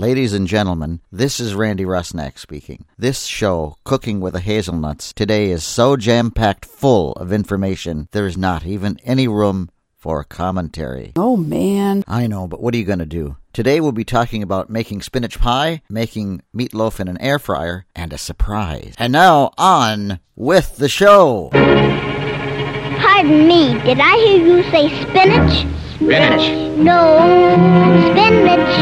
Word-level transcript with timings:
Ladies 0.00 0.32
and 0.32 0.46
gentlemen, 0.46 1.00
this 1.12 1.38
is 1.40 1.54
Randy 1.54 1.84
Rusnak 1.84 2.38
speaking. 2.38 2.86
This 2.96 3.26
show, 3.26 3.76
Cooking 3.84 4.22
with 4.22 4.32
the 4.32 4.40
Hazelnuts, 4.40 5.12
today 5.12 5.50
is 5.50 5.62
so 5.62 5.94
jam 5.98 6.30
packed 6.30 6.64
full 6.64 7.12
of 7.12 7.34
information, 7.34 8.08
there 8.12 8.26
is 8.26 8.38
not 8.38 8.64
even 8.64 8.98
any 9.04 9.28
room 9.28 9.68
for 9.98 10.18
a 10.20 10.24
commentary. 10.24 11.12
Oh 11.16 11.36
man. 11.36 12.02
I 12.08 12.28
know, 12.28 12.46
but 12.48 12.62
what 12.62 12.72
are 12.72 12.78
you 12.78 12.86
going 12.86 13.00
to 13.00 13.04
do? 13.04 13.36
Today 13.52 13.78
we'll 13.78 13.92
be 13.92 14.06
talking 14.06 14.42
about 14.42 14.70
making 14.70 15.02
spinach 15.02 15.38
pie, 15.38 15.82
making 15.90 16.40
meatloaf 16.56 16.98
in 16.98 17.06
an 17.06 17.20
air 17.20 17.38
fryer, 17.38 17.84
and 17.94 18.14
a 18.14 18.18
surprise. 18.18 18.94
And 18.96 19.12
now 19.12 19.52
on 19.58 20.18
with 20.34 20.78
the 20.78 20.88
show. 20.88 21.50
Pardon 21.52 23.46
me, 23.46 23.78
did 23.84 24.00
I 24.00 24.16
hear 24.16 24.46
you 24.46 24.62
say 24.70 24.88
spinach? 25.02 25.89
Spinach. 26.00 26.48
No, 26.78 27.20
spinach. 28.08 28.72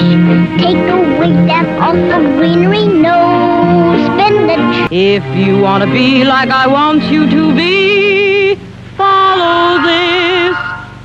Take 0.62 0.79
the 0.87 0.98
weight 1.18 1.35
that 1.50 1.67
off 1.82 1.96
the 1.96 2.18
greenery. 2.39 2.87
No, 2.87 3.99
spinach. 4.07 4.86
If 4.93 5.25
you 5.36 5.59
want 5.61 5.82
to 5.82 5.90
be 5.90 6.23
like 6.23 6.50
I 6.50 6.68
want 6.68 7.03
you 7.11 7.29
to 7.29 7.53
be, 7.57 8.54
follow 8.96 9.82
this 9.82 10.54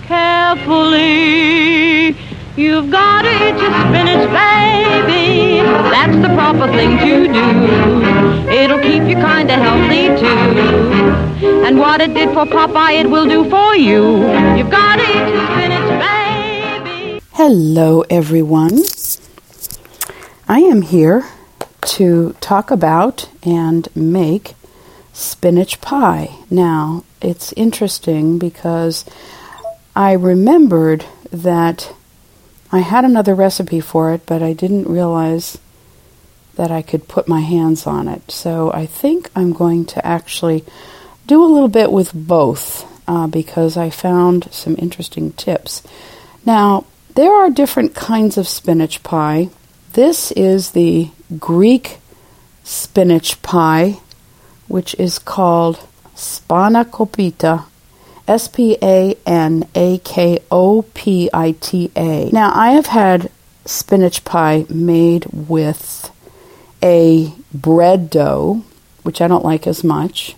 carefully. 0.06 2.16
You've 2.56 2.92
got 2.92 3.24
to 3.24 3.32
eat 3.32 3.58
your 3.60 3.74
spinach, 3.82 4.30
baby. 4.30 5.64
That's 5.90 6.16
the 6.22 6.30
proper 6.36 6.68
thing 6.78 7.00
to 7.00 7.28
do. 7.34 7.46
It'll 8.52 8.78
keep 8.80 9.02
you 9.10 9.16
kind 9.16 9.50
of 9.50 9.60
healthy, 9.60 10.10
too. 10.22 10.62
And 11.66 11.80
what 11.80 12.02
it 12.02 12.14
did 12.14 12.30
for 12.30 12.46
Popeye, 12.46 13.00
it 13.02 13.10
will 13.10 13.26
do 13.28 13.50
for 13.50 13.76
you. 13.76 14.28
You've 14.56 14.70
got 14.70 14.98
to 14.98 15.02
eat 15.02 15.28
your 15.34 15.48
spinach, 15.48 15.58
baby. 15.58 15.73
Hello 17.36 18.02
everyone. 18.12 18.78
I 20.48 20.60
am 20.60 20.84
here 20.84 21.26
to 21.82 22.34
talk 22.34 22.70
about 22.70 23.28
and 23.42 23.90
make 23.96 24.54
spinach 25.14 25.82
pie. 25.82 26.30
Now, 26.52 27.04
it's 27.24 27.52
interesting 27.54 28.38
because 28.38 29.04
I 29.96 30.12
remembered 30.12 31.08
that 31.32 31.96
I 32.72 32.82
had 32.82 33.04
another 33.04 33.34
recipe 33.34 33.80
for 33.80 34.14
it, 34.14 34.28
but 34.28 34.44
I 34.44 34.54
didn't 34.54 34.88
realize 34.88 35.58
that 36.54 36.70
I 36.70 36.84
could 36.84 37.08
put 37.08 37.28
my 37.28 37.42
hands 37.42 37.88
on 37.88 38.08
it. 38.08 38.30
So 38.30 38.72
I 38.72 38.86
think 38.86 39.32
I'm 39.36 39.54
going 39.54 39.86
to 39.86 40.06
actually 40.06 40.64
do 41.26 41.44
a 41.44 41.50
little 41.50 41.68
bit 41.68 41.92
with 41.92 42.14
both 42.14 42.86
uh, 43.08 43.26
because 43.26 43.76
I 43.76 43.90
found 43.90 44.50
some 44.52 44.76
interesting 44.78 45.32
tips. 45.32 45.82
Now, 46.46 46.86
there 47.16 47.34
are 47.34 47.50
different 47.50 47.94
kinds 47.94 48.38
of 48.38 48.48
spinach 48.48 49.04
pie. 49.04 49.50
This 49.94 50.32
is 50.32 50.72
the 50.72 51.10
Greek 51.40 52.00
spinach 52.64 53.42
pie, 53.42 54.00
which 54.68 54.96
is 54.96 55.20
called 55.20 55.88
spanakopita 56.16 57.66
S 58.28 58.48
P 58.48 58.78
A 58.82 59.16
N 59.26 59.68
A 59.76 59.98
K 60.00 60.40
O 60.50 60.84
P 60.94 61.30
I 61.34 61.52
T 61.60 61.92
A. 61.96 62.30
Now, 62.32 62.52
I 62.56 62.72
have 62.72 62.88
had 62.88 63.30
spinach 63.66 64.24
pie 64.24 64.66
made 64.70 65.26
with 65.26 66.10
a 66.82 67.34
bread 67.54 68.10
dough, 68.10 68.64
which 69.04 69.22
I 69.22 69.28
don't 69.28 69.46
like 69.46 69.68
as 69.68 69.84
much. 69.84 70.36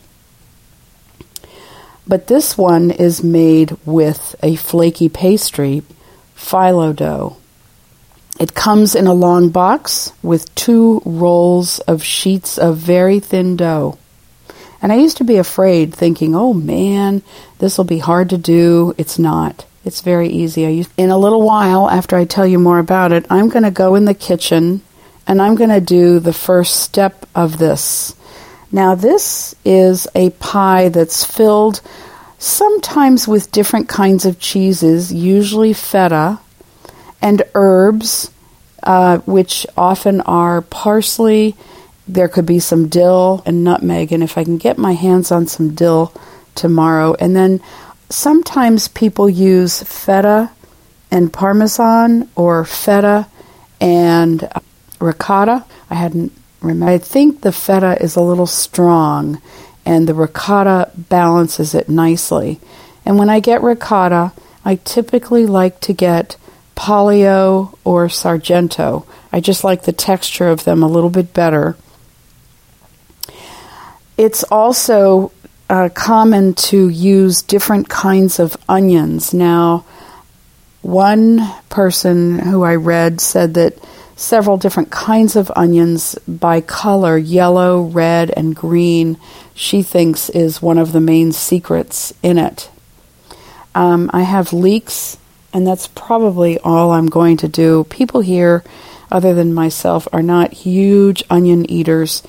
But 2.08 2.28
this 2.28 2.58
one 2.58 2.92
is 2.92 3.24
made 3.24 3.78
with 3.86 4.36
a 4.44 4.56
flaky 4.56 5.10
pastry, 5.10 5.82
phyllo 6.36 6.96
dough. 6.96 7.38
It 8.40 8.54
comes 8.54 8.96
in 8.96 9.08
a 9.08 9.14
long 9.14 9.50
box 9.50 10.12
with 10.22 10.54
two 10.56 11.02
rolls 11.06 11.80
of 11.80 12.04
sheets 12.04 12.58
of 12.58 12.78
very 12.78 13.20
thin 13.20 13.56
dough. 13.56 13.98
And 14.82 14.92
I 14.92 14.98
used 14.98 15.18
to 15.18 15.24
be 15.24 15.38
afraid, 15.38 15.94
thinking, 15.94 16.36
oh 16.36 16.54
man, 16.54 17.24
this 17.60 17.78
will 17.78 17.86
be 17.86 18.00
hard 18.00 18.30
to 18.32 18.38
do. 18.38 18.94
It's 18.98 19.18
not. 19.18 19.66
It's 19.86 20.02
very 20.02 20.28
easy. 20.30 20.66
I 20.66 20.70
used, 20.70 20.92
in 20.98 21.12
a 21.12 21.18
little 21.18 21.42
while, 21.42 21.90
after 21.90 22.18
I 22.18 22.26
tell 22.26 22.46
you 22.46 22.60
more 22.60 22.80
about 22.80 23.12
it, 23.12 23.26
I'm 23.30 23.50
going 23.50 23.64
to 23.64 23.72
go 23.72 23.96
in 23.96 24.06
the 24.06 24.14
kitchen 24.14 24.82
and 25.26 25.42
I'm 25.42 25.56
going 25.56 25.70
to 25.70 25.82
do 25.82 26.20
the 26.20 26.34
first 26.34 26.82
step 26.82 27.26
of 27.34 27.58
this. 27.58 28.16
Now, 28.72 28.96
this 28.96 29.56
is 29.64 30.08
a 30.14 30.32
pie 30.32 30.90
that's 30.90 31.24
filled 31.24 31.82
sometimes 32.46 33.28
with 33.28 33.52
different 33.52 33.90
kinds 33.90 34.24
of 34.24 34.40
cheeses, 34.40 35.12
usually 35.12 35.74
feta, 35.74 36.40
and 37.20 37.42
herbs, 37.56 38.30
uh, 38.84 39.18
which 39.20 39.66
often 39.76 40.22
are 40.22 40.62
parsley. 40.62 41.56
There 42.08 42.28
could 42.28 42.46
be 42.46 42.60
some 42.60 42.88
dill 42.88 43.42
and 43.48 43.64
nutmeg, 43.64 44.12
and 44.12 44.22
if 44.22 44.38
I 44.38 44.44
can 44.44 44.58
get 44.58 44.78
my 44.78 44.94
hands 44.94 45.32
on 45.32 45.48
some 45.48 45.74
dill 45.74 46.14
tomorrow. 46.54 47.16
And 47.20 47.36
then 47.36 47.62
sometimes 48.10 48.90
people 48.90 49.28
use 49.28 49.82
feta 49.82 50.52
and 51.10 51.34
parmesan 51.34 52.30
or 52.36 52.64
feta 52.64 53.28
and 53.82 54.48
ricotta. 55.00 55.66
I 55.90 55.96
hadn't 55.96 56.32
remember. 56.62 56.94
I 56.94 57.00
think 57.00 57.42
the 57.42 57.52
feta 57.52 58.00
is 58.00 58.16
a 58.16 58.22
little 58.22 58.46
strong 58.46 59.42
and 59.86 60.08
the 60.08 60.14
ricotta 60.14 60.92
balances 60.96 61.76
it 61.76 61.88
nicely. 61.88 62.60
And 63.06 63.18
when 63.20 63.30
I 63.30 63.40
get 63.40 63.62
ricotta, 63.62 64.34
I 64.64 64.76
typically 64.76 65.46
like 65.46 65.80
to 65.82 65.94
get 65.94 66.38
Polly-O 66.74 67.78
or 67.84 68.10
Sargento. 68.10 69.06
I 69.32 69.40
just 69.40 69.64
like 69.64 69.84
the 69.84 69.94
texture 69.94 70.50
of 70.50 70.64
them 70.64 70.82
a 70.82 70.88
little 70.88 71.10
bit 71.10 71.34
better. 71.34 71.78
It's 74.18 74.44
also 74.46 75.32
uh, 75.70 75.90
common 75.94 76.54
to 76.54 76.90
use 76.90 77.42
different 77.42 77.90
kinds 77.90 78.40
of 78.40 78.58
onions. 78.68 79.34
Now, 79.34 79.86
one 80.82 81.42
person 81.70 82.40
who 82.40 82.64
I 82.64 82.76
read 82.76 83.20
said 83.20 83.56
that 83.56 83.78
several 84.16 84.58
different 84.58 84.90
kinds 84.92 85.36
of 85.36 85.52
onions 85.56 86.18
by 86.28 86.62
color 86.62 87.18
yellow, 87.18 87.84
red, 87.84 88.32
and 88.32 88.56
green 88.56 89.18
she 89.54 89.84
thinks 89.84 90.30
is 90.30 90.62
one 90.62 90.78
of 90.78 90.92
the 90.92 91.02
main 91.02 91.32
secrets 91.32 92.14
in 92.24 92.38
it. 92.38 92.70
Um, 93.74 94.10
I 94.14 94.24
have 94.24 94.54
leeks, 94.54 95.18
and 95.54 95.66
that's 95.66 95.88
probably 95.88 96.60
all 96.60 96.92
I'm 96.92 97.08
going 97.08 97.38
to 97.38 97.48
do. 97.48 97.86
People 97.86 98.22
here, 98.22 98.64
other 99.12 99.34
than 99.34 99.54
myself, 99.54 100.08
are 100.14 100.24
not 100.24 100.54
huge 100.54 101.24
onion 101.30 101.70
eaters, 101.70 102.24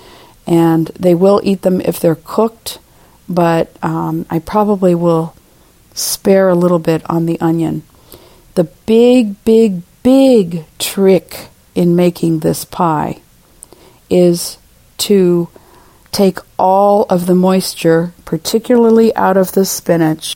and 0.47 0.87
they 0.89 1.15
will 1.15 1.41
eat 1.45 1.63
them 1.63 1.81
if 1.81 2.01
they're 2.01 2.17
cooked, 2.17 2.79
but 3.29 3.77
um, 3.83 4.27
I 4.31 4.39
probably 4.41 4.95
will 4.95 5.35
spare 5.95 6.49
a 6.49 6.55
little 6.55 6.79
bit 6.79 7.09
on 7.09 7.27
the 7.27 7.41
onion. 7.41 7.83
The 8.55 8.65
big, 8.65 9.43
big, 9.45 9.83
big 10.03 10.65
trick 10.79 11.49
in 11.77 11.95
making 11.95 12.41
this 12.41 12.65
pie 12.65 13.21
is 14.09 14.59
to 14.97 15.49
take 16.11 16.39
all 16.59 17.05
of 17.11 17.27
the 17.27 17.35
moisture, 17.35 18.15
particularly 18.25 19.15
out 19.15 19.37
of 19.37 19.53
the 19.53 19.65
spinach, 19.65 20.35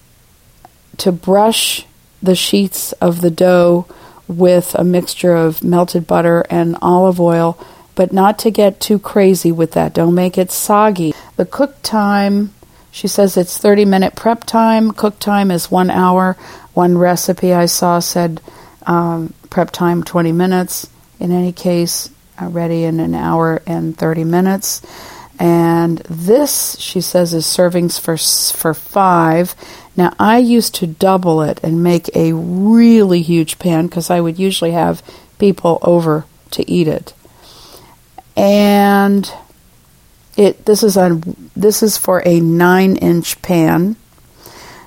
to 0.99 1.11
brush 1.11 1.87
the 2.23 2.34
sheets 2.34 2.93
of 2.93 3.23
the 3.23 3.31
dough 3.31 3.87
with 4.29 4.75
a 4.75 4.84
mixture 4.84 5.34
of 5.34 5.65
melted 5.65 6.06
butter 6.06 6.45
and 6.50 6.77
olive 6.83 7.19
oil, 7.19 7.59
but 7.95 8.12
not 8.12 8.39
to 8.39 8.50
get 8.50 8.79
too 8.79 8.99
crazy 8.99 9.50
with 9.50 9.73
that. 9.73 9.95
Don't 9.95 10.15
make 10.15 10.37
it 10.37 10.53
soggy. 10.53 11.15
The 11.37 11.47
cook 11.47 11.81
time, 11.83 12.53
she 12.91 13.09
says 13.09 13.39
it's 13.39 13.56
30 13.56 13.87
minute 13.87 14.15
prep 14.15 14.45
time. 14.45 14.93
Cook 14.93 15.19
time 15.19 15.50
is 15.50 15.71
one 15.71 15.91
hour. 15.91 16.37
One 16.75 16.99
recipe 16.99 17.55
I 17.55 17.65
saw 17.65 17.99
said 17.99 18.43
um, 18.87 19.33
prep 19.49 19.71
time 19.71 20.05
20 20.05 20.33
minutes. 20.33 20.87
In 21.20 21.31
any 21.31 21.53
case, 21.53 22.10
uh, 22.41 22.47
ready 22.47 22.84
in 22.84 22.98
an 22.98 23.14
hour 23.14 23.62
and 23.67 23.96
30 23.96 24.25
minutes. 24.25 24.82
And 25.38 25.99
this, 25.99 26.78
she 26.78 27.00
says, 27.00 27.32
is 27.32 27.46
servings 27.46 27.99
for 27.99 28.17
for 28.56 28.75
five. 28.75 29.55
Now 29.96 30.14
I 30.19 30.38
used 30.38 30.75
to 30.76 30.87
double 30.87 31.40
it 31.43 31.61
and 31.62 31.82
make 31.82 32.14
a 32.14 32.34
really 32.34 33.22
huge 33.22 33.58
pan 33.58 33.87
because 33.87 34.11
I 34.11 34.20
would 34.20 34.38
usually 34.38 34.72
have 34.72 35.02
people 35.38 35.78
over 35.82 36.26
to 36.52 36.70
eat 36.70 36.88
it. 36.88 37.14
And 38.37 39.31
it 40.37 40.64
this 40.66 40.82
is 40.82 40.96
on 40.96 41.50
this 41.56 41.82
is 41.82 41.96
for 41.96 42.23
a 42.26 42.40
nine 42.40 42.96
inch 42.96 43.40
pan. 43.43 43.96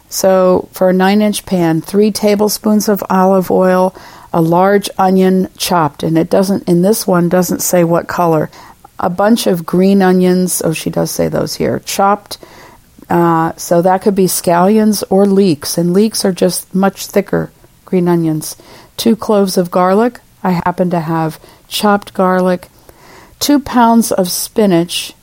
So 0.09 0.69
for 0.71 0.89
a 0.89 0.93
nine 0.93 1.21
inch 1.23 1.45
pan, 1.45 1.81
three 1.81 2.11
tablespoons 2.11 2.87
of 2.87 3.03
olive 3.09 3.49
oil, 3.49 3.95
a 4.33 4.41
large 4.41 4.89
onion 4.97 5.49
chopped, 5.57 6.03
and 6.03 6.17
it 6.17 6.29
doesn't 6.29 6.67
in 6.67 6.81
this 6.81 7.05
one 7.05 7.29
doesn't 7.29 7.61
say 7.61 7.83
what 7.83 8.07
color. 8.07 8.49
A 8.99 9.09
bunch 9.09 9.47
of 9.47 9.65
green 9.65 10.01
onions. 10.01 10.61
Oh, 10.63 10.73
she 10.73 10.89
does 10.89 11.11
say 11.11 11.27
those 11.27 11.55
here. 11.55 11.79
Chopped. 11.79 12.37
Uh, 13.09 13.53
so 13.57 13.81
that 13.81 14.01
could 14.01 14.15
be 14.15 14.25
scallions 14.25 15.03
or 15.09 15.25
leeks, 15.25 15.77
and 15.77 15.93
leeks 15.93 16.25
are 16.25 16.31
just 16.31 16.73
much 16.73 17.05
thicker 17.05 17.51
green 17.85 18.07
onions. 18.07 18.55
Two 18.97 19.15
cloves 19.15 19.55
of 19.55 19.69
garlic, 19.69 20.19
I 20.43 20.51
happen 20.65 20.89
to 20.89 20.99
have 20.99 21.39
chopped 21.67 22.13
garlic, 22.15 22.69
two 23.39 23.59
pounds 23.59 24.11
of 24.11 24.31
spinach, 24.31 25.13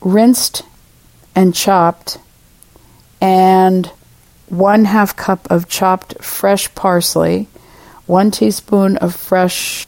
rinsed 0.00 0.62
and 1.34 1.52
chopped, 1.52 2.18
and 3.20 3.90
one 4.48 4.84
half 4.84 5.16
cup 5.16 5.50
of 5.50 5.68
chopped 5.68 6.22
fresh 6.22 6.72
parsley, 6.74 7.48
one 8.06 8.30
teaspoon 8.30 8.96
of 8.98 9.14
fresh 9.14 9.86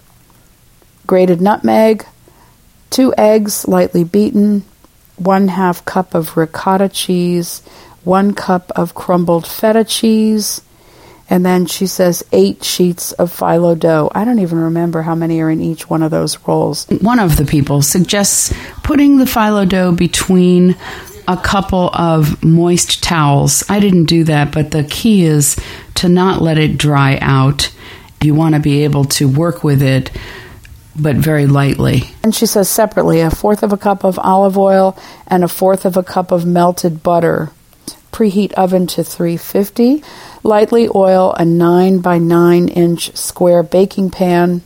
grated 1.07 1.41
nutmeg, 1.41 2.07
two 2.91 3.13
eggs 3.19 3.67
lightly 3.67 4.05
beaten, 4.05 4.65
one 5.17 5.49
half 5.49 5.85
cup 5.85 6.15
of 6.15 6.37
ricotta 6.37 6.89
cheese, 6.89 7.63
one 8.05 8.35
cup 8.35 8.71
of 8.77 8.95
crumbled 8.95 9.47
feta 9.47 9.85
cheese, 9.85 10.61
and 11.31 11.45
then 11.45 11.67
she 11.67 11.87
says 11.87 12.23
eight 12.33 12.63
sheets 12.63 13.13
of 13.13 13.33
phyllo 13.33 13.79
dough. 13.79 14.11
I 14.15 14.25
don't 14.25 14.41
even 14.41 14.59
remember 14.59 15.03
how 15.03 15.15
many 15.15 15.41
are 15.41 15.51
in 15.51 15.61
each 15.61 15.89
one 15.89 16.03
of 16.03 16.11
those 16.11 16.39
rolls. 16.47 16.87
One 17.01 17.19
of 17.19 17.37
the 17.37 17.47
people 17.47 17.83
suggests 17.83 18.53
putting 18.83 19.17
the 19.17 19.25
phyllo 19.25 19.69
dough 19.69 19.93
between 19.93 20.77
a 21.27 21.37
couple 21.37 21.91
of 21.95 22.45
moist 22.45 23.03
towels. 23.03 23.65
I 23.69 23.81
didn't 23.81 24.05
do 24.05 24.25
that, 24.25 24.53
but 24.53 24.71
the 24.71 24.85
key 24.85 25.25
is 25.25 25.57
to 25.97 26.09
not 26.09 26.43
let 26.43 26.59
it 26.59 26.77
dry 26.77 27.19
out. 27.21 27.74
You 28.25 28.35
want 28.35 28.55
to 28.55 28.61
be 28.61 28.85
able 28.85 29.05
to 29.05 29.29
work 29.29 29.62
with 29.62 29.82
it, 29.82 30.11
but 30.99 31.17
very 31.17 31.47
lightly. 31.47 32.05
And 32.23 32.35
she 32.35 32.47
says 32.47 32.71
separately 32.71 33.21
a 33.21 33.31
fourth 33.31 33.62
of 33.62 33.73
a 33.73 33.76
cup 33.76 34.03
of 34.03 34.19
olive 34.19 34.56
oil 34.56 34.97
and 35.26 35.44
a 35.44 35.49
fourth 35.49 35.85
of 35.85 35.97
a 35.97 36.03
cup 36.03 36.32
of 36.32 36.47
melted 36.47 37.03
butter. 37.03 37.50
Preheat 38.12 38.53
oven 38.53 38.87
to 38.87 39.05
350. 39.05 40.03
Lightly 40.43 40.88
oil 40.94 41.35
a 41.35 41.44
9 41.44 41.99
by 41.99 42.19
9 42.19 42.69
inch 42.69 43.15
square 43.17 43.62
baking 43.62 44.11
pan. 44.11 44.62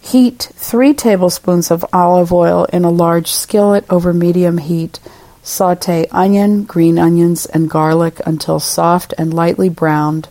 Heat 0.00 0.50
3 0.54 0.92
tablespoons 0.92 1.70
of 1.70 1.84
olive 1.92 2.32
oil 2.32 2.64
in 2.66 2.84
a 2.84 2.90
large 2.90 3.30
skillet 3.30 3.84
over 3.88 4.12
medium 4.12 4.58
heat. 4.58 4.98
Saute 5.42 6.06
onion, 6.10 6.64
green 6.64 6.98
onions, 6.98 7.46
and 7.46 7.70
garlic 7.70 8.20
until 8.26 8.58
soft 8.58 9.12
and 9.18 9.32
lightly 9.32 9.68
browned. 9.68 10.28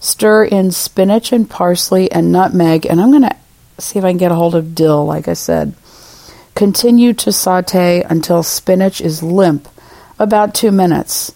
Stir 0.00 0.44
in 0.44 0.70
spinach 0.70 1.32
and 1.32 1.48
parsley 1.48 2.10
and 2.12 2.30
nutmeg, 2.30 2.86
and 2.86 3.00
I'm 3.00 3.10
going 3.10 3.22
to 3.22 3.36
see 3.78 3.98
if 3.98 4.04
I 4.04 4.10
can 4.10 4.18
get 4.18 4.32
a 4.32 4.36
hold 4.36 4.54
of 4.54 4.74
dill, 4.74 5.04
like 5.04 5.28
I 5.28 5.34
said. 5.34 5.74
Continue 6.54 7.12
to 7.14 7.32
saute 7.32 8.02
until 8.02 8.42
spinach 8.42 9.00
is 9.00 9.22
limp, 9.22 9.68
about 10.18 10.54
two 10.54 10.70
minutes. 10.70 11.32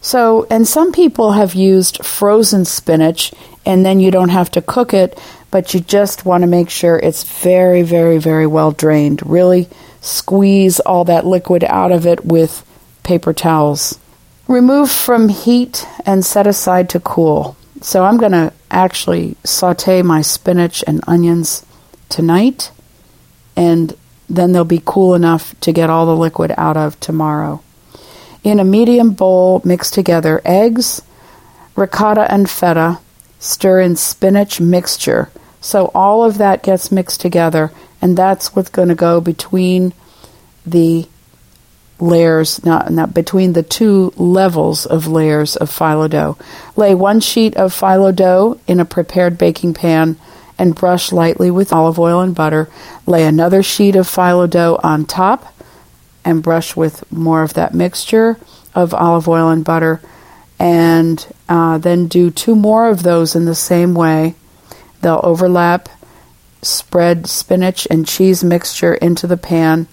So, 0.00 0.46
and 0.50 0.66
some 0.66 0.92
people 0.92 1.32
have 1.32 1.54
used 1.54 2.04
frozen 2.04 2.64
spinach, 2.64 3.32
and 3.66 3.84
then 3.84 4.00
you 4.00 4.10
don't 4.10 4.28
have 4.30 4.50
to 4.52 4.62
cook 4.62 4.94
it, 4.94 5.18
but 5.50 5.74
you 5.74 5.80
just 5.80 6.24
want 6.24 6.42
to 6.42 6.46
make 6.46 6.70
sure 6.70 6.98
it's 6.98 7.24
very, 7.24 7.82
very, 7.82 8.18
very 8.18 8.46
well 8.46 8.70
drained. 8.70 9.22
Really 9.26 9.68
squeeze 10.00 10.80
all 10.80 11.04
that 11.04 11.26
liquid 11.26 11.64
out 11.64 11.92
of 11.92 12.06
it 12.06 12.24
with 12.24 12.64
paper 13.02 13.32
towels. 13.32 13.98
Remove 14.46 14.90
from 14.90 15.28
heat 15.28 15.86
and 16.06 16.24
set 16.24 16.46
aside 16.46 16.88
to 16.90 17.00
cool. 17.00 17.57
So 17.80 18.04
I'm 18.04 18.16
going 18.16 18.32
to 18.32 18.52
actually 18.70 19.36
saute 19.44 20.02
my 20.02 20.22
spinach 20.22 20.82
and 20.86 21.00
onions 21.06 21.64
tonight, 22.08 22.70
and 23.56 23.96
then 24.28 24.52
they'll 24.52 24.64
be 24.64 24.82
cool 24.84 25.14
enough 25.14 25.58
to 25.60 25.72
get 25.72 25.90
all 25.90 26.06
the 26.06 26.16
liquid 26.16 26.52
out 26.56 26.76
of 26.76 26.98
tomorrow. 27.00 27.62
In 28.44 28.60
a 28.60 28.64
medium 28.64 29.10
bowl, 29.12 29.62
mix 29.64 29.90
together 29.90 30.40
eggs, 30.44 31.02
ricotta, 31.76 32.32
and 32.32 32.48
feta. 32.48 33.00
Stir 33.38 33.80
in 33.80 33.94
spinach 33.94 34.60
mixture. 34.60 35.30
So 35.60 35.90
all 35.94 36.24
of 36.24 36.38
that 36.38 36.62
gets 36.62 36.90
mixed 36.90 37.20
together, 37.20 37.72
and 38.02 38.16
that's 38.16 38.54
what's 38.54 38.70
going 38.70 38.88
to 38.88 38.94
go 38.94 39.20
between 39.20 39.92
the 40.66 41.06
layers, 42.00 42.64
not, 42.64 42.90
not 42.90 43.14
between 43.14 43.52
the 43.52 43.62
two 43.62 44.12
levels 44.16 44.86
of 44.86 45.06
layers 45.06 45.56
of 45.56 45.70
phyllo 45.70 46.08
dough. 46.08 46.36
Lay 46.76 46.94
one 46.94 47.20
sheet 47.20 47.56
of 47.56 47.72
phyllo 47.72 48.14
dough 48.14 48.58
in 48.66 48.80
a 48.80 48.84
prepared 48.84 49.36
baking 49.36 49.74
pan 49.74 50.16
and 50.58 50.74
brush 50.74 51.12
lightly 51.12 51.50
with 51.50 51.72
olive 51.72 51.98
oil 51.98 52.20
and 52.20 52.34
butter. 52.34 52.68
Lay 53.06 53.24
another 53.24 53.62
sheet 53.62 53.96
of 53.96 54.06
phyllo 54.06 54.48
dough 54.48 54.78
on 54.82 55.04
top 55.04 55.54
and 56.24 56.42
brush 56.42 56.76
with 56.76 57.10
more 57.10 57.42
of 57.42 57.54
that 57.54 57.74
mixture 57.74 58.38
of 58.74 58.94
olive 58.94 59.28
oil 59.28 59.48
and 59.48 59.64
butter. 59.64 60.00
And 60.58 61.24
uh, 61.48 61.78
then 61.78 62.08
do 62.08 62.30
two 62.30 62.56
more 62.56 62.88
of 62.88 63.02
those 63.02 63.36
in 63.36 63.44
the 63.44 63.54
same 63.54 63.94
way. 63.94 64.34
They'll 65.00 65.20
overlap. 65.22 65.88
Spread 66.60 67.28
spinach 67.28 67.86
and 67.88 68.06
cheese 68.06 68.42
mixture 68.42 68.94
into 68.94 69.28
the 69.28 69.36
pan 69.36 69.86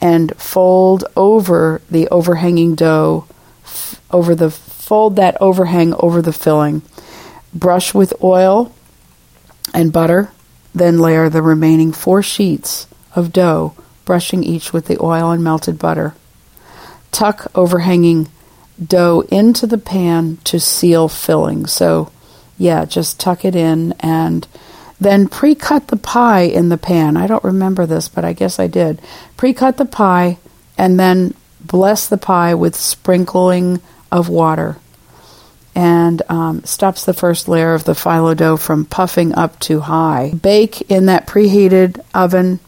and 0.00 0.34
fold 0.36 1.04
over 1.16 1.80
the 1.90 2.08
overhanging 2.08 2.74
dough, 2.74 3.26
over 4.10 4.34
the 4.34 4.50
fold 4.50 5.16
that 5.16 5.36
overhang 5.40 5.94
over 5.94 6.22
the 6.22 6.32
filling. 6.32 6.82
Brush 7.52 7.92
with 7.94 8.14
oil 8.22 8.72
and 9.74 9.92
butter, 9.92 10.30
then 10.74 10.98
layer 10.98 11.28
the 11.28 11.42
remaining 11.42 11.92
four 11.92 12.22
sheets 12.22 12.86
of 13.14 13.32
dough, 13.32 13.74
brushing 14.04 14.42
each 14.42 14.72
with 14.72 14.86
the 14.86 15.00
oil 15.02 15.30
and 15.30 15.44
melted 15.44 15.78
butter. 15.78 16.14
Tuck 17.12 17.46
overhanging 17.54 18.28
dough 18.84 19.24
into 19.30 19.66
the 19.66 19.78
pan 19.78 20.38
to 20.44 20.58
seal 20.58 21.08
filling. 21.08 21.66
So, 21.66 22.10
yeah, 22.56 22.84
just 22.84 23.20
tuck 23.20 23.44
it 23.44 23.54
in 23.54 23.92
and 24.00 24.46
then 25.00 25.28
pre 25.28 25.54
cut 25.54 25.88
the 25.88 25.96
pie 25.96 26.42
in 26.42 26.68
the 26.68 26.78
pan. 26.78 27.16
I 27.16 27.26
don't 27.26 27.44
remember 27.44 27.86
this, 27.86 28.08
but 28.08 28.24
I 28.24 28.32
guess 28.32 28.58
I 28.58 28.66
did. 28.66 29.00
Pre 29.36 29.54
cut 29.54 29.76
the 29.76 29.84
pie 29.84 30.38
and 30.76 31.00
then 31.00 31.34
bless 31.60 32.06
the 32.06 32.18
pie 32.18 32.54
with 32.54 32.76
sprinkling 32.76 33.80
of 34.12 34.28
water 34.28 34.76
and 35.74 36.20
um, 36.28 36.64
stops 36.64 37.04
the 37.04 37.14
first 37.14 37.48
layer 37.48 37.74
of 37.74 37.84
the 37.84 37.92
phyllo 37.92 38.36
dough 38.36 38.56
from 38.56 38.84
puffing 38.84 39.34
up 39.34 39.58
too 39.60 39.80
high. 39.80 40.32
Bake 40.32 40.90
in 40.90 41.06
that 41.06 41.26
preheated 41.26 42.04
oven 42.12 42.58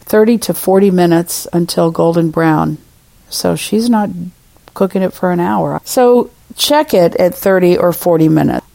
30 0.00 0.38
to 0.38 0.54
40 0.54 0.90
minutes 0.90 1.46
until 1.52 1.90
golden 1.90 2.30
brown. 2.30 2.78
So 3.30 3.56
she's 3.56 3.88
not 3.88 4.10
cooking 4.74 5.02
it 5.02 5.14
for 5.14 5.32
an 5.32 5.40
hour. 5.40 5.80
So 5.84 6.30
check 6.54 6.92
it 6.92 7.16
at 7.16 7.34
30 7.34 7.78
or 7.78 7.92
40 7.92 8.28
minutes. 8.28 8.66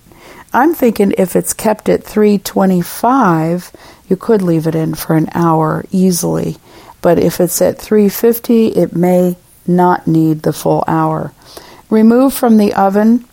I'm 0.53 0.73
thinking 0.73 1.13
if 1.17 1.35
it's 1.35 1.53
kept 1.53 1.89
at 1.89 2.03
325, 2.03 3.71
you 4.07 4.15
could 4.15 4.41
leave 4.41 4.67
it 4.67 4.75
in 4.75 4.95
for 4.95 5.15
an 5.15 5.29
hour 5.33 5.85
easily. 5.91 6.57
But 7.01 7.19
if 7.19 7.39
it's 7.39 7.61
at 7.61 7.79
350, 7.79 8.67
it 8.69 8.95
may 8.95 9.35
not 9.65 10.07
need 10.07 10.41
the 10.41 10.53
full 10.53 10.83
hour. 10.87 11.33
Remove 11.89 12.33
from 12.33 12.57
the 12.57 12.73
oven 12.73 13.25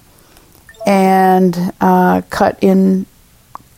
and 0.86 1.72
uh, 1.80 2.22
cut 2.30 2.58
in. 2.60 3.06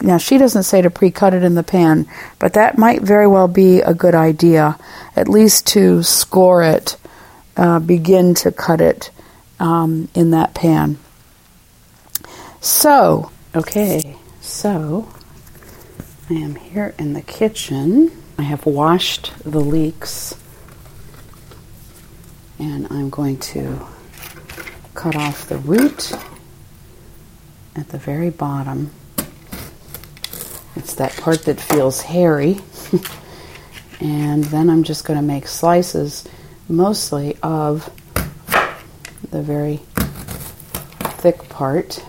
Now, 0.00 0.18
she 0.18 0.38
doesn't 0.38 0.64
say 0.64 0.82
to 0.82 0.90
pre 0.90 1.10
cut 1.10 1.34
it 1.34 1.42
in 1.42 1.54
the 1.54 1.62
pan, 1.62 2.06
but 2.38 2.54
that 2.54 2.76
might 2.76 3.02
very 3.02 3.26
well 3.26 3.48
be 3.48 3.80
a 3.80 3.94
good 3.94 4.14
idea, 4.14 4.78
at 5.14 5.28
least 5.28 5.66
to 5.68 6.02
score 6.02 6.62
it, 6.62 6.96
uh, 7.56 7.78
begin 7.78 8.34
to 8.34 8.52
cut 8.52 8.80
it 8.80 9.10
um, 9.58 10.08
in 10.14 10.32
that 10.32 10.54
pan. 10.54 10.98
So, 12.66 13.30
okay, 13.54 14.16
so 14.40 15.08
I 16.28 16.34
am 16.34 16.56
here 16.56 16.96
in 16.98 17.12
the 17.12 17.22
kitchen. 17.22 18.10
I 18.36 18.42
have 18.42 18.66
washed 18.66 19.32
the 19.44 19.60
leeks 19.60 20.34
and 22.58 22.88
I'm 22.90 23.08
going 23.08 23.38
to 23.54 23.86
cut 24.94 25.14
off 25.14 25.48
the 25.48 25.58
root 25.58 26.12
at 27.76 27.88
the 27.90 27.98
very 27.98 28.30
bottom. 28.30 28.90
It's 30.74 30.94
that 30.96 31.16
part 31.18 31.42
that 31.44 31.60
feels 31.60 32.02
hairy. 32.02 32.58
and 34.00 34.42
then 34.42 34.68
I'm 34.70 34.82
just 34.82 35.04
going 35.04 35.20
to 35.20 35.24
make 35.24 35.46
slices 35.46 36.26
mostly 36.68 37.38
of 37.44 37.88
the 39.30 39.40
very 39.40 39.76
thick 41.20 41.48
part. 41.48 42.04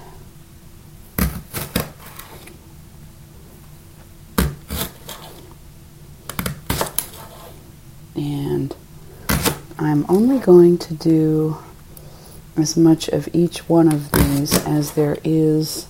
And 8.18 8.76
I'm 9.78 9.96
only 10.10 10.40
going 10.40 10.78
to 10.78 10.94
do 10.94 11.58
as 12.56 12.76
much 12.76 13.08
of 13.10 13.30
each 13.34 13.70
one 13.70 13.92
of 13.92 14.12
these 14.12 14.66
as 14.66 14.94
there 14.94 15.18
is 15.24 15.86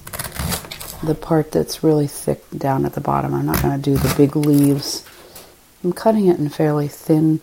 the 1.04 1.16
part 1.16 1.52
that's 1.52 1.84
really 1.84 2.08
thick 2.08 2.44
down 2.58 2.86
at 2.86 2.94
the 2.94 3.02
bottom. 3.02 3.34
I'm 3.34 3.46
not 3.46 3.62
going 3.62 3.80
to 3.80 3.82
do 3.82 3.98
the 3.98 4.14
big 4.18 4.36
leaves. 4.36 5.06
I'm 5.84 5.94
cutting 5.94 6.28
it 6.28 6.40
in 6.40 6.50
fairly 6.50 6.88
thin 6.88 7.40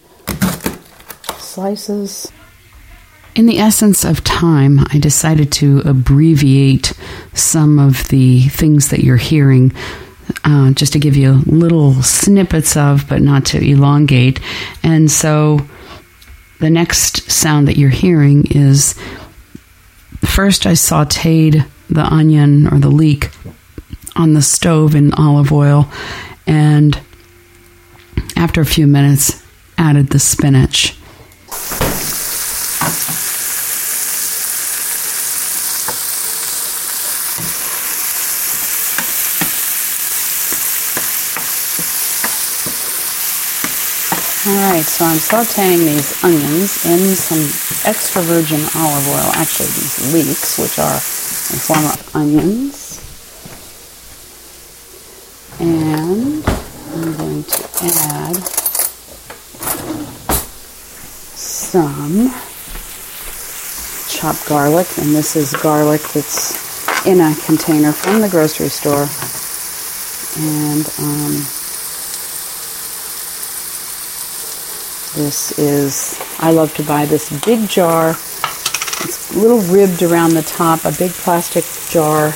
slices. 1.38 2.30
In 3.34 3.46
the 3.46 3.58
essence 3.58 4.04
of 4.04 4.22
time, 4.22 4.80
I 4.90 4.98
decided 4.98 5.50
to 5.52 5.80
abbreviate 5.80 6.92
some 7.32 7.78
of 7.78 8.08
the 8.08 8.42
things 8.42 8.88
that 8.88 9.00
you're 9.00 9.16
hearing 9.16 9.72
uh, 10.44 10.72
just 10.72 10.92
to 10.92 10.98
give 10.98 11.16
you 11.16 11.42
little 11.46 11.94
snippets 12.02 12.76
of, 12.76 13.08
but 13.08 13.22
not 13.22 13.46
to 13.46 13.58
elongate. 13.58 14.40
And 14.82 15.10
so 15.10 15.66
the 16.64 16.70
next 16.70 17.30
sound 17.30 17.68
that 17.68 17.76
you're 17.76 17.90
hearing 17.90 18.46
is 18.46 18.94
first 20.22 20.64
I 20.64 20.72
sauteed 20.72 21.66
the 21.90 22.04
onion 22.04 22.72
or 22.72 22.78
the 22.78 22.88
leek 22.88 23.28
on 24.16 24.32
the 24.32 24.40
stove 24.40 24.94
in 24.94 25.12
olive 25.12 25.52
oil, 25.52 25.90
and 26.46 26.98
after 28.34 28.62
a 28.62 28.66
few 28.66 28.86
minutes, 28.86 29.44
added 29.76 30.08
the 30.08 30.18
spinach. 30.18 30.96
Right, 44.74 44.84
so 44.84 45.04
I'm 45.04 45.18
sauteing 45.18 45.78
these 45.78 46.24
onions 46.24 46.84
in 46.84 47.14
some 47.14 47.44
extra 47.88 48.22
virgin 48.22 48.60
olive 48.74 49.08
oil, 49.08 49.30
actually 49.34 49.68
these 49.68 50.12
leeks, 50.12 50.58
which 50.58 50.78
are 50.80 50.94
in 50.94 51.60
form 51.62 51.84
of 51.84 52.16
onions. 52.16 52.98
And 55.60 56.44
I'm 56.44 57.16
going 57.16 57.44
to 57.44 57.64
add 57.84 58.36
some 61.36 62.34
chopped 64.08 64.48
garlic, 64.48 64.88
and 64.98 65.14
this 65.14 65.36
is 65.36 65.52
garlic 65.54 66.00
that's 66.14 67.06
in 67.06 67.20
a 67.20 67.32
container 67.46 67.92
from 67.92 68.22
the 68.22 68.28
grocery 68.28 68.68
store. 68.68 69.06
And 70.36 70.84
um, 70.98 71.63
This 75.14 75.56
is, 75.60 76.20
I 76.40 76.50
love 76.50 76.74
to 76.74 76.82
buy 76.82 77.06
this 77.06 77.30
big 77.44 77.68
jar. 77.68 78.10
It's 78.10 79.30
a 79.32 79.38
little 79.38 79.60
ribbed 79.72 80.02
around 80.02 80.30
the 80.30 80.42
top, 80.42 80.84
a 80.84 80.90
big 80.90 81.12
plastic 81.12 81.64
jar, 81.88 82.34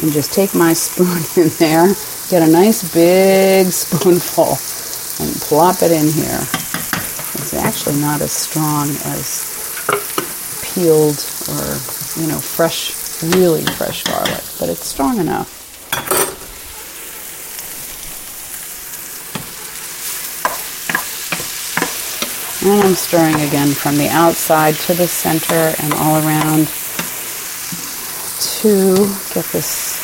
and 0.00 0.10
just 0.10 0.32
take 0.32 0.54
my 0.54 0.72
spoon 0.84 1.20
in 1.36 1.50
there, 1.58 1.92
get 2.30 2.40
a 2.40 2.50
nice 2.50 2.94
big 2.94 3.66
spoonful, 3.66 4.56
and 5.22 5.36
plop 5.42 5.82
it 5.82 5.92
in 5.92 6.10
here. 6.10 6.40
It's 7.36 7.52
actually 7.52 8.00
not 8.00 8.22
as 8.22 8.32
strong 8.32 8.88
as 9.04 9.44
peeled 10.72 11.20
or, 11.52 11.76
you 12.18 12.26
know, 12.26 12.38
fresh, 12.38 13.22
really 13.36 13.66
fresh 13.76 14.02
garlic, 14.04 14.42
but 14.58 14.70
it's 14.70 14.86
strong 14.86 15.18
enough. 15.18 15.53
And 22.64 22.82
I'm 22.82 22.94
stirring 22.94 23.34
again 23.46 23.68
from 23.68 23.96
the 23.96 24.08
outside 24.08 24.74
to 24.86 24.94
the 24.94 25.06
center 25.06 25.74
and 25.84 25.92
all 25.92 26.16
around 26.16 26.66
to 28.62 28.94
get 29.34 29.44
this 29.52 30.00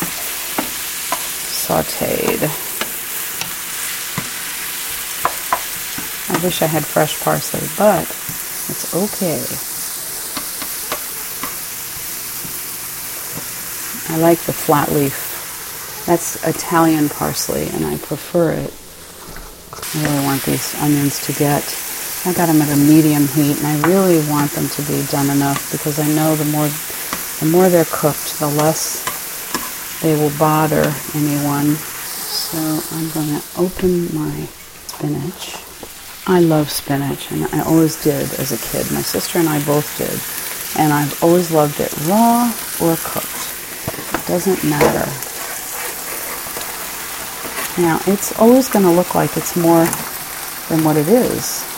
sauteed. 1.65 2.43
I 6.29 6.45
wish 6.45 6.61
I 6.61 6.67
had 6.67 6.85
fresh 6.85 7.19
parsley, 7.23 7.67
but 7.79 8.03
it's 8.69 8.95
okay. 8.95 9.41
I 14.15 14.19
like 14.19 14.41
the 14.41 14.53
flat 14.53 14.93
leaf. 14.93 16.05
That's 16.05 16.47
Italian 16.47 17.09
parsley, 17.09 17.69
and 17.69 17.87
I 17.87 17.97
prefer 17.97 18.53
it. 18.53 18.75
I 19.95 20.03
really 20.03 20.25
want 20.27 20.43
these 20.43 20.75
onions 20.83 21.25
to 21.25 21.33
get 21.33 21.65
I 22.27 22.35
got 22.35 22.47
them 22.47 22.61
at 22.61 22.69
a 22.69 22.77
medium 22.77 23.27
heat, 23.29 23.57
and 23.57 23.67
I 23.67 23.81
really 23.89 24.19
want 24.29 24.51
them 24.53 24.69
to 24.69 24.83
be 24.83 25.05
done 25.11 25.31
enough 25.31 25.73
because 25.73 25.99
I 25.99 26.07
know 26.09 26.37
the 26.37 26.45
more 26.45 26.69
the 27.41 27.47
more 27.47 27.71
they're 27.71 27.87
cooked, 27.89 28.39
the 28.39 28.47
less 28.47 29.01
they 30.03 30.15
will 30.15 30.37
bother 30.39 30.85
anyone. 31.15 31.77
So 31.77 32.59
I'm 32.93 33.09
going 33.11 33.41
to 33.41 33.43
open 33.57 34.15
my 34.15 34.47
spinach. 34.85 35.57
I 36.27 36.41
love 36.41 36.71
spinach, 36.71 37.33
and 37.33 37.47
I 37.55 37.65
always 37.65 38.03
did 38.05 38.29
as 38.39 38.53
a 38.53 38.59
kid. 38.59 38.93
My 38.93 39.01
sister 39.01 39.39
and 39.39 39.49
I 39.49 39.65
both 39.65 39.97
did, 39.97 40.21
and 40.79 40.93
I've 40.93 41.23
always 41.25 41.51
loved 41.51 41.81
it 41.81 41.91
raw 42.07 42.53
or 42.83 42.97
cooked. 43.01 43.49
It 44.13 44.27
doesn't 44.29 44.63
matter. 44.69 45.09
Now, 47.81 47.99
it's 48.07 48.39
always 48.39 48.69
going 48.69 48.85
to 48.85 48.91
look 48.91 49.15
like 49.15 49.39
it's 49.39 49.57
more 49.57 49.87
than 50.69 50.85
what 50.85 50.99
it 50.99 51.09
is. 51.09 51.70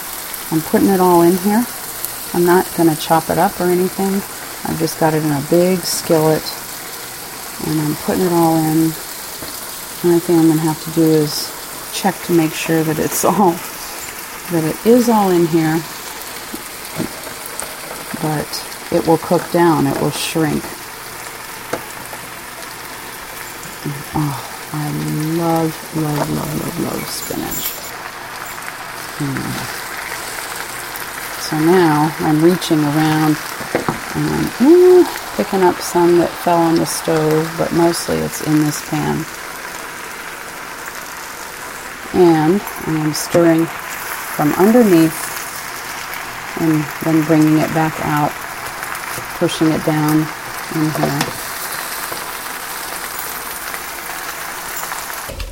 I'm 0.52 0.61
putting 0.61 0.88
it 0.88 1.00
all 1.00 1.23
in 1.23 1.35
here. 1.38 1.64
I'm 2.35 2.44
not 2.44 2.71
going 2.76 2.94
to 2.94 3.00
chop 3.00 3.30
it 3.30 3.38
up 3.38 3.59
or 3.59 3.64
anything. 3.64 4.12
I've 4.68 4.78
just 4.78 5.00
got 5.00 5.14
it 5.14 5.25
in 5.25 5.32
a 5.32 5.44
big 5.49 5.78
skillet 5.80 6.44
and 7.66 7.80
I'm 7.80 7.97
putting 8.04 8.26
it 8.26 8.32
all 8.32 8.59
in. 8.59 8.88
The 10.02 10.09
only 10.09 10.21
thing 10.21 10.38
I'm 10.38 10.47
going 10.47 10.59
to 10.59 10.64
have 10.64 10.85
to 10.85 10.90
do 10.90 11.02
is 11.04 11.50
check 11.94 12.14
to 12.25 12.35
make 12.35 12.52
sure 12.52 12.82
that 12.82 12.99
it's 12.99 13.25
all, 13.25 13.52
that 14.52 14.62
it 14.62 14.87
is 14.87 15.09
all 15.09 15.30
in 15.30 15.47
here, 15.47 15.80
but 18.21 18.68
it 18.92 19.06
will 19.09 19.18
cook 19.18 19.50
down, 19.52 19.87
it 19.87 19.99
will 20.02 20.11
shrink. 20.11 20.62
Oh, 24.14 24.68
I 24.75 24.90
love, 25.38 25.97
love, 25.97 26.30
love, 26.30 26.61
love, 26.61 26.80
love 26.92 27.09
spinach. 27.09 27.73
Mm. 29.18 29.82
So 31.52 31.59
now 31.59 32.11
I'm 32.21 32.42
reaching 32.42 32.78
around 32.78 33.37
and 34.16 34.62
ooh, 34.62 35.04
picking 35.37 35.62
up 35.62 35.76
some 35.82 36.16
that 36.16 36.30
fell 36.30 36.56
on 36.56 36.76
the 36.76 36.87
stove, 36.87 37.47
but 37.59 37.71
mostly 37.75 38.16
it's 38.16 38.40
in 38.47 38.61
this 38.61 38.80
pan. 38.88 39.23
And 42.14 42.59
I 42.87 43.04
am 43.04 43.12
stirring 43.12 43.66
from 43.66 44.54
underneath 44.54 45.12
and 46.62 46.82
then 47.04 47.23
bringing 47.26 47.59
it 47.59 47.68
back 47.75 48.00
out, 48.00 48.32
pushing 49.37 49.68
it 49.68 49.85
down 49.85 50.21
in 50.75 50.88
here. 50.97 51.21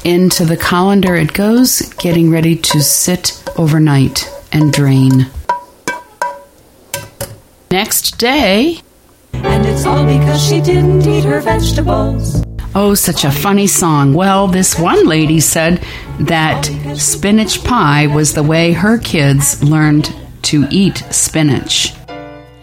Into 0.03 0.47
the 0.47 0.57
colander 0.57 1.15
it 1.15 1.35
goes, 1.35 1.83
getting 1.99 2.31
ready 2.31 2.57
to 2.57 2.81
sit 2.81 3.45
overnight 3.59 4.33
and 4.51 4.73
drain. 4.73 5.31
Next 7.73 8.19
day. 8.19 8.81
And 9.33 9.65
it's 9.65 9.87
all 9.87 10.05
because 10.05 10.45
she 10.45 10.61
didn't 10.61 11.07
eat 11.07 11.23
her 11.23 11.41
vegetables. 11.41 12.43
Oh, 12.75 12.95
such 12.95 13.25
a 13.25 13.31
funny 13.31 13.69
song. 13.69 14.13
Well, 14.13 14.49
this 14.49 14.77
one 14.77 15.07
lady 15.07 15.39
said 15.39 15.81
that 16.19 16.65
spinach 16.97 17.63
pie 17.63 18.09
was 18.09 18.35
the 18.35 18.43
way 18.43 18.73
her 18.73 18.99
kids 18.99 19.63
learned 19.63 20.13
to 20.43 20.67
eat 20.73 20.97
spinach. 21.13 21.95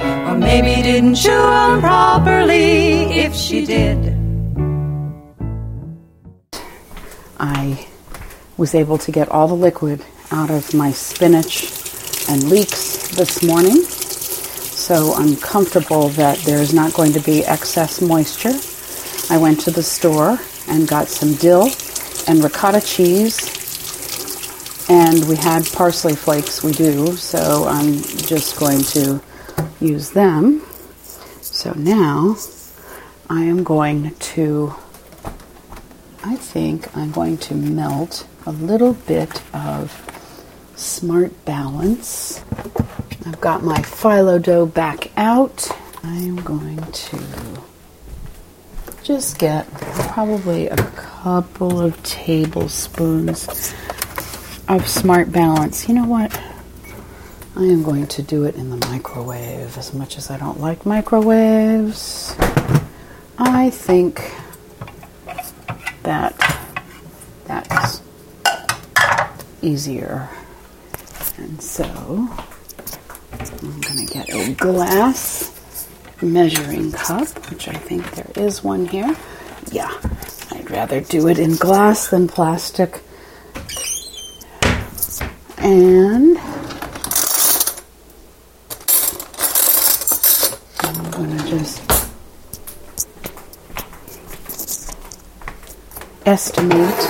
Or 0.02 0.36
maybe 0.36 0.82
didn't 0.82 1.16
chew 1.16 1.30
them 1.30 1.80
properly 1.80 3.04
if 3.18 3.34
she 3.34 3.66
did. 3.66 4.14
I 7.40 7.88
was 8.58 8.76
able 8.76 8.98
to 8.98 9.12
get 9.14 9.30
all 9.30 9.48
the 9.48 9.54
liquid 9.54 10.04
out 10.32 10.50
of 10.50 10.74
my 10.74 10.92
spinach 10.92 11.72
and 12.28 12.44
leeks 12.50 13.08
this 13.16 13.42
morning 13.42 13.86
so 14.88 15.14
I'm 15.16 15.36
comfortable 15.36 16.08
that 16.12 16.38
there's 16.46 16.74
not 16.74 16.94
going 16.94 17.12
to 17.12 17.20
be 17.20 17.44
excess 17.44 18.00
moisture. 18.00 18.56
I 19.30 19.38
went 19.38 19.60
to 19.62 19.72
the 19.72 19.84
store 19.84 20.40
and 20.70 20.88
got 20.88 21.10
some 21.10 21.34
dill 21.34 21.70
and 22.26 22.42
ricotta 22.42 22.80
cheese, 22.80 23.38
and 24.90 25.28
we 25.28 25.36
had 25.36 25.66
parsley 25.74 26.16
flakes, 26.16 26.64
we 26.64 26.72
do, 26.72 27.18
so 27.18 27.66
I'm 27.68 27.96
just 27.98 28.58
going 28.62 28.82
to 28.96 29.22
use 29.82 30.12
them. 30.12 30.62
So 31.42 31.74
now 31.74 32.38
I 33.30 33.44
am 33.44 33.66
going 33.66 34.16
to, 34.16 34.74
I 36.24 36.38
think 36.38 36.96
I'm 36.96 37.12
going 37.12 37.40
to 37.40 37.56
melt 37.56 38.26
a 38.46 38.54
little 38.54 38.94
bit 38.94 39.42
of 39.54 39.92
Smart 40.78 41.44
Balance 41.44 42.42
I've 43.26 43.42
got 43.42 43.64
my 43.64 43.80
phyllo 43.80 44.42
dough 44.42 44.66
back 44.66 45.12
out. 45.18 45.70
I'm 46.04 46.38
going 46.38 46.82
to 46.82 47.20
just 49.04 49.40
get 49.40 49.70
probably 49.72 50.68
a 50.68 50.76
couple 50.76 51.82
of 51.82 52.02
tablespoons 52.04 53.74
of 54.68 54.88
Smart 54.88 55.32
Balance. 55.32 55.88
You 55.88 55.96
know 55.96 56.06
what? 56.06 56.40
I 57.56 57.64
am 57.64 57.84
going 57.84 58.08
to 58.08 58.22
do 58.22 58.44
it 58.44 58.56
in 58.56 58.70
the 58.70 58.86
microwave 58.88 59.78
as 59.78 59.94
much 59.94 60.18
as 60.18 60.30
I 60.30 60.38
don't 60.38 60.60
like 60.60 60.86
microwaves. 60.86 62.36
I 63.40 63.72
think 63.72 64.34
that 66.04 66.36
that's 67.46 68.02
easier. 69.62 70.30
And 71.38 71.62
so 71.62 72.30
going 73.88 74.06
to 74.06 74.14
get 74.14 74.30
a 74.30 74.54
glass 74.54 75.90
measuring 76.22 76.92
cup, 76.92 77.28
which 77.50 77.70
I 77.70 77.74
think 77.74 78.10
there 78.12 78.32
is 78.36 78.62
one 78.64 78.86
here. 78.86 79.16
Yeah, 79.72 79.94
I'd 80.52 80.70
rather 80.70 81.00
do 81.00 81.28
it 81.30 81.40
in 81.40 81.56
glass 81.56 82.10
than 82.10 82.28
plastic. 82.28 83.02
And 85.60 86.38
I'm 90.82 91.12
going 91.12 91.38
to 91.38 91.48
just 91.48 91.82
estimate 96.26 97.04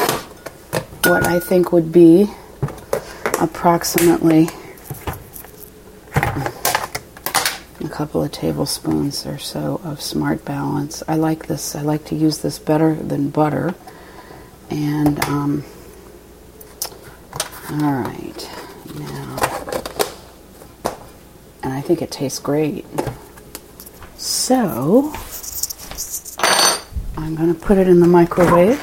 what 1.05 1.25
I 1.25 1.39
think 1.39 1.71
would 1.71 1.91
be 1.91 2.27
approximately 3.41 4.47
a 7.79 7.86
couple 7.97 8.23
of 8.23 8.31
tablespoons 8.31 9.25
or 9.25 9.39
so 9.39 9.81
of 9.83 9.99
Smart 9.99 10.45
Balance. 10.45 11.01
I 11.07 11.15
like 11.15 11.47
this. 11.47 11.75
I 11.75 11.81
like 11.81 12.05
to 12.05 12.15
use 12.15 12.37
this 12.37 12.59
better 12.59 12.93
than 12.93 13.29
butter. 13.31 13.73
And, 14.69 15.19
um, 15.25 15.63
all 17.71 17.93
right, 17.93 18.49
now, 18.99 19.37
and 21.63 21.73
I 21.73 21.81
think 21.81 22.03
it 22.03 22.11
tastes 22.11 22.37
great. 22.37 22.85
So, 24.15 25.11
I'm 27.17 27.35
going 27.35 27.51
to 27.51 27.59
put 27.59 27.79
it 27.79 27.87
in 27.87 27.99
the 27.99 28.07
microwave 28.07 28.79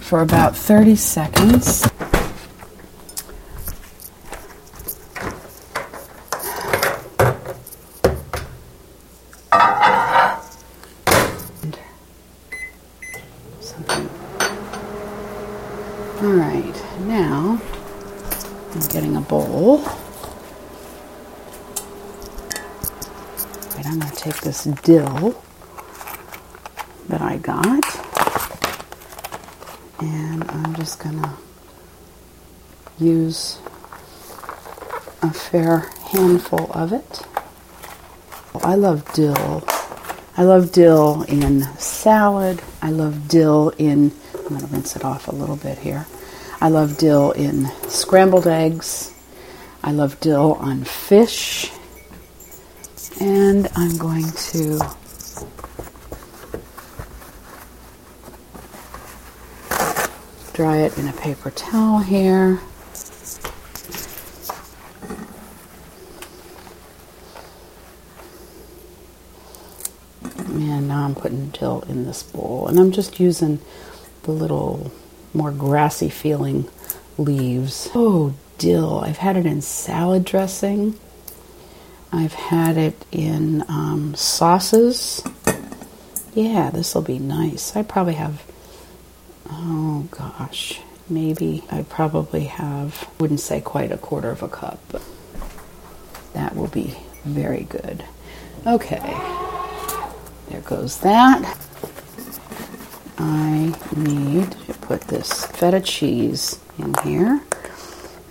for 0.00 0.20
about 0.20 0.56
30 0.56 0.96
seconds. 0.96 1.88
And 11.62 11.78
something. 13.60 14.08
All 16.22 16.32
right, 16.32 16.84
now 17.06 17.60
I'm 18.72 18.80
getting 18.88 19.16
a 19.16 19.20
bowl. 19.20 19.78
Wait, 23.76 23.86
I'm 23.86 23.98
going 23.98 24.10
to 24.10 24.16
take 24.16 24.40
this 24.40 24.55
dill 24.66 25.42
that 27.08 27.22
I 27.22 27.38
got. 27.38 27.84
And 30.00 30.48
I'm 30.50 30.74
just 30.74 30.98
going 30.98 31.22
to 31.22 31.30
use 32.98 33.58
a 35.22 35.32
fair 35.32 35.90
handful 36.10 36.70
of 36.72 36.92
it. 36.92 37.22
Oh, 38.54 38.60
I 38.62 38.74
love 38.74 39.10
dill. 39.12 39.64
I 40.36 40.42
love 40.42 40.72
dill 40.72 41.22
in 41.22 41.62
salad. 41.78 42.62
I 42.82 42.90
love 42.90 43.28
dill 43.28 43.70
in, 43.78 44.12
I'm 44.34 44.48
going 44.48 44.60
to 44.60 44.66
rinse 44.66 44.96
it 44.96 45.04
off 45.04 45.28
a 45.28 45.34
little 45.34 45.56
bit 45.56 45.78
here. 45.78 46.06
I 46.60 46.68
love 46.68 46.98
dill 46.98 47.32
in 47.32 47.66
scrambled 47.88 48.46
eggs. 48.46 49.12
I 49.82 49.92
love 49.92 50.20
dill 50.20 50.54
on 50.54 50.84
fish. 50.84 51.70
And 53.18 53.68
I'm 53.74 53.96
going 53.96 54.30
to 54.30 54.78
dry 60.52 60.78
it 60.78 60.96
in 60.98 61.08
a 61.08 61.12
paper 61.12 61.50
towel 61.50 62.00
here. 62.00 62.60
And 70.48 70.88
now 70.88 71.04
I'm 71.04 71.14
putting 71.14 71.50
dill 71.50 71.84
in 71.88 72.04
this 72.04 72.22
bowl. 72.22 72.66
And 72.68 72.78
I'm 72.78 72.92
just 72.92 73.18
using 73.20 73.60
the 74.22 74.32
little 74.32 74.92
more 75.34 75.52
grassy 75.52 76.08
feeling 76.08 76.68
leaves. 77.18 77.88
Oh, 77.94 78.34
dill. 78.58 79.00
I've 79.00 79.18
had 79.18 79.36
it 79.36 79.46
in 79.46 79.62
salad 79.62 80.24
dressing. 80.24 80.98
I've 82.16 82.32
had 82.32 82.76
it 82.76 83.04
in 83.12 83.62
um, 83.68 84.14
sauces. 84.14 85.22
Yeah, 86.34 86.70
this 86.70 86.94
will 86.94 87.02
be 87.02 87.18
nice. 87.18 87.76
I 87.76 87.82
probably 87.82 88.14
have 88.14 88.42
Oh 89.50 90.06
gosh, 90.10 90.80
maybe 91.08 91.62
I 91.70 91.82
probably 91.82 92.44
have, 92.44 93.08
wouldn't 93.20 93.40
say 93.40 93.60
quite 93.60 93.92
a 93.92 93.98
quarter 93.98 94.30
of 94.30 94.42
a 94.42 94.48
cup, 94.48 94.80
but 94.88 95.02
that 96.32 96.56
will 96.56 96.66
be 96.68 96.94
very 97.24 97.64
good. 97.64 98.04
Okay, 98.66 98.98
there 100.48 100.60
goes 100.62 100.98
that. 101.00 101.58
I 103.18 103.74
need 103.96 104.50
to 104.66 104.74
put 104.74 105.02
this 105.02 105.46
feta 105.46 105.80
cheese 105.80 106.58
in 106.78 106.94
here. 107.04 107.40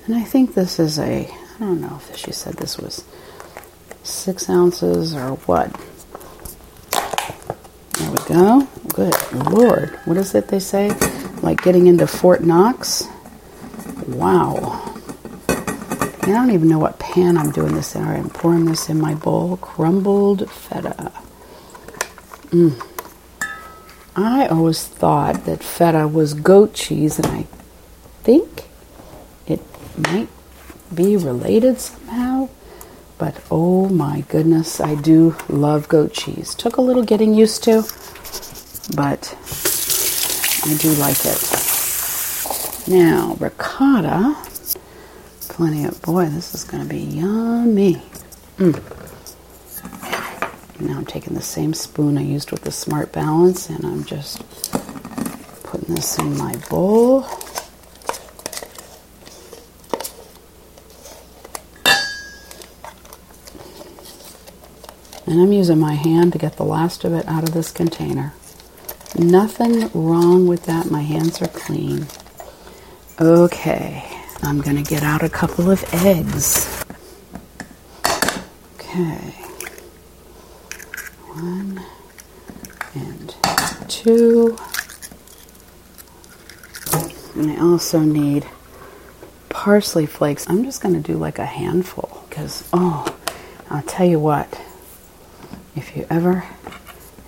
And 0.05 0.15
I 0.15 0.23
think 0.23 0.53
this 0.53 0.79
is 0.79 0.99
a, 0.99 1.27
I 1.27 1.59
don't 1.59 1.81
know 1.81 1.99
if 2.09 2.15
she 2.17 2.31
said 2.31 2.55
this 2.55 2.77
was 2.77 3.03
six 4.05 4.49
ounces 4.49 5.13
or 5.13 5.31
what. 5.47 5.71
There 7.97 8.11
we 8.11 8.17
go. 8.27 8.67
Good 8.93 9.15
Lord. 9.51 9.99
What 10.05 10.17
is 10.17 10.35
it 10.35 10.47
they 10.47 10.59
say? 10.59 10.91
Like 11.41 11.61
getting 11.63 11.87
into 11.87 12.07
Fort 12.07 12.43
Knox? 12.43 13.07
Wow. 14.07 14.81
I 16.21 16.27
don't 16.27 16.51
even 16.51 16.69
know 16.69 16.79
what 16.79 16.97
pan 16.99 17.37
I'm 17.37 17.51
doing 17.51 17.75
this 17.75 17.95
in. 17.95 18.03
All 18.03 18.09
right, 18.09 18.19
I'm 18.19 18.29
pouring 18.29 18.65
this 18.65 18.89
in 18.89 18.99
my 18.99 19.13
bowl. 19.13 19.57
Crumbled 19.57 20.49
feta. 20.49 21.11
Mm. 22.47 22.81
I 24.15 24.47
always 24.47 24.85
thought 24.87 25.45
that 25.45 25.63
feta 25.63 26.07
was 26.07 26.33
goat 26.33 26.73
cheese, 26.73 27.19
and 27.19 27.27
I 27.27 27.45
think 28.23 28.69
it 29.45 29.61
might 29.97 30.29
be 30.93 31.17
related 31.17 31.79
somehow. 31.79 32.34
But 33.17 33.41
oh 33.49 33.87
my 33.89 34.21
goodness, 34.27 34.81
I 34.81 34.95
do 34.95 35.35
love 35.47 35.87
goat 35.87 36.13
cheese. 36.13 36.53
Took 36.53 36.77
a 36.77 36.81
little 36.81 37.03
getting 37.03 37.33
used 37.33 37.63
to, 37.63 37.83
but 38.95 39.35
I 40.65 40.75
do 40.77 40.91
like 40.95 41.25
it. 41.25 41.41
Now, 42.87 43.35
ricotta. 43.39 44.35
Plenty 45.49 45.85
of, 45.85 46.01
boy, 46.01 46.25
this 46.25 46.53
is 46.53 46.65
going 46.65 46.83
to 46.83 46.89
be 46.89 46.99
yummy. 46.99 48.01
Mm. 48.57 48.81
Now 50.81 50.97
I'm 50.97 51.05
taking 51.05 51.33
the 51.35 51.41
same 51.41 51.73
spoon 51.73 52.17
I 52.17 52.21
used 52.23 52.51
with 52.51 52.63
the 52.63 52.71
Smart 52.71 53.13
Balance 53.13 53.69
and 53.69 53.85
I'm 53.85 54.03
just 54.03 54.41
putting 55.63 55.95
this 55.95 56.19
in 56.19 56.37
my 56.37 56.55
bowl. 56.69 57.25
And 65.27 65.41
I'm 65.41 65.51
using 65.51 65.79
my 65.79 65.93
hand 65.93 66.33
to 66.33 66.39
get 66.39 66.57
the 66.57 66.63
last 66.65 67.03
of 67.03 67.13
it 67.13 67.27
out 67.27 67.43
of 67.43 67.53
this 67.53 67.71
container. 67.71 68.33
Nothing 69.17 69.89
wrong 69.93 70.45
with 70.45 70.65
that. 70.65 70.91
My 70.91 71.01
hands 71.01 71.41
are 71.41 71.47
clean. 71.47 72.05
Okay, 73.19 74.03
I'm 74.43 74.61
going 74.61 74.75
to 74.75 74.87
get 74.87 75.01
out 75.01 75.23
a 75.23 75.29
couple 75.29 75.71
of 75.71 75.83
eggs. 75.93 76.83
Okay. 78.75 79.33
One 81.33 81.81
and 82.93 83.35
two. 83.87 84.57
And 87.35 87.51
I 87.51 87.61
also 87.61 87.99
need 87.99 88.45
parsley 89.49 90.05
flakes. 90.05 90.47
I'm 90.49 90.63
just 90.63 90.81
going 90.81 90.93
to 90.93 91.01
do 91.01 91.17
like 91.17 91.39
a 91.39 91.45
handful 91.45 92.25
because, 92.29 92.67
oh, 92.71 93.17
I'll 93.69 93.81
tell 93.83 94.05
you 94.05 94.19
what 94.19 94.61
if 95.75 95.95
you 95.95 96.05
ever 96.09 96.45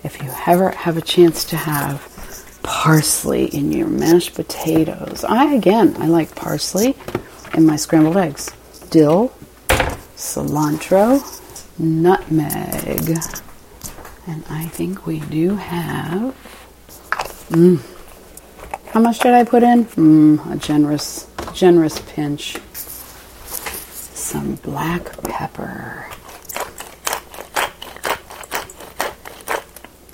if 0.04 0.22
you 0.22 0.30
ever 0.46 0.70
have 0.70 0.96
a 0.96 1.02
chance 1.02 1.44
to 1.44 1.56
have 1.56 2.14
parsley 2.62 3.46
in 3.46 3.72
your 3.72 3.88
mashed 3.88 4.34
potatoes 4.34 5.24
i 5.24 5.52
again 5.54 5.94
i 5.98 6.06
like 6.06 6.34
parsley 6.34 6.94
in 7.54 7.66
my 7.66 7.76
scrambled 7.76 8.16
eggs. 8.16 8.50
Dill 8.90 9.32
cilantro 10.16 11.20
nutmeg. 11.78 13.18
And 14.26 14.44
i 14.50 14.64
think 14.66 15.06
we 15.06 15.20
do 15.20 15.56
have 15.56 16.34
mm, 17.48 17.80
how 18.90 19.00
much 19.00 19.18
did 19.20 19.34
i 19.34 19.44
put 19.44 19.62
in? 19.62 19.84
Mm, 19.86 20.52
a 20.52 20.56
generous 20.56 21.28
generous 21.54 22.00
pinch. 22.06 22.56
Some 24.14 24.56
black 24.56 25.20
pepper 25.22 26.06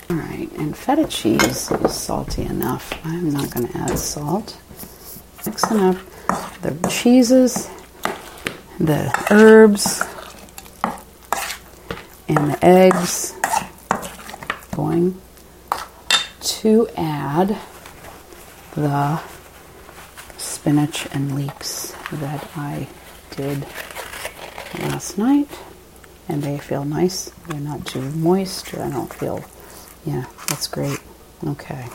All 0.09 0.17
right, 0.17 0.49
and 0.57 0.77
feta 0.77 1.07
cheese 1.07 1.71
is 1.71 1.93
salty 1.95 2.43
enough. 2.43 2.93
I'm 3.03 3.31
not 3.31 3.49
going 3.49 3.67
to 3.67 3.77
add 3.77 3.97
salt. 3.97 4.57
Mixing 5.45 5.79
up 5.79 5.97
the 6.61 6.87
cheeses, 6.89 7.69
the 8.79 9.11
herbs, 9.31 10.03
and 12.27 12.51
the 12.51 12.65
eggs. 12.65 13.33
Going 14.75 15.19
to 16.41 16.87
add 16.97 17.57
the 18.75 19.19
spinach 20.37 21.07
and 21.13 21.33
leeks 21.35 21.95
that 22.11 22.47
I 22.55 22.87
did 23.35 23.65
last 24.79 25.17
night. 25.17 25.49
And 26.27 26.43
they 26.43 26.57
feel 26.57 26.83
nice. 26.85 27.31
They're 27.47 27.59
not 27.59 27.85
too 27.85 28.01
moist. 28.01 28.73
I 28.75 28.89
don't 28.89 29.13
feel, 29.13 29.43
yeah, 30.05 30.25
that's 30.47 30.67
great. 30.67 30.99
Okay. 31.45 31.87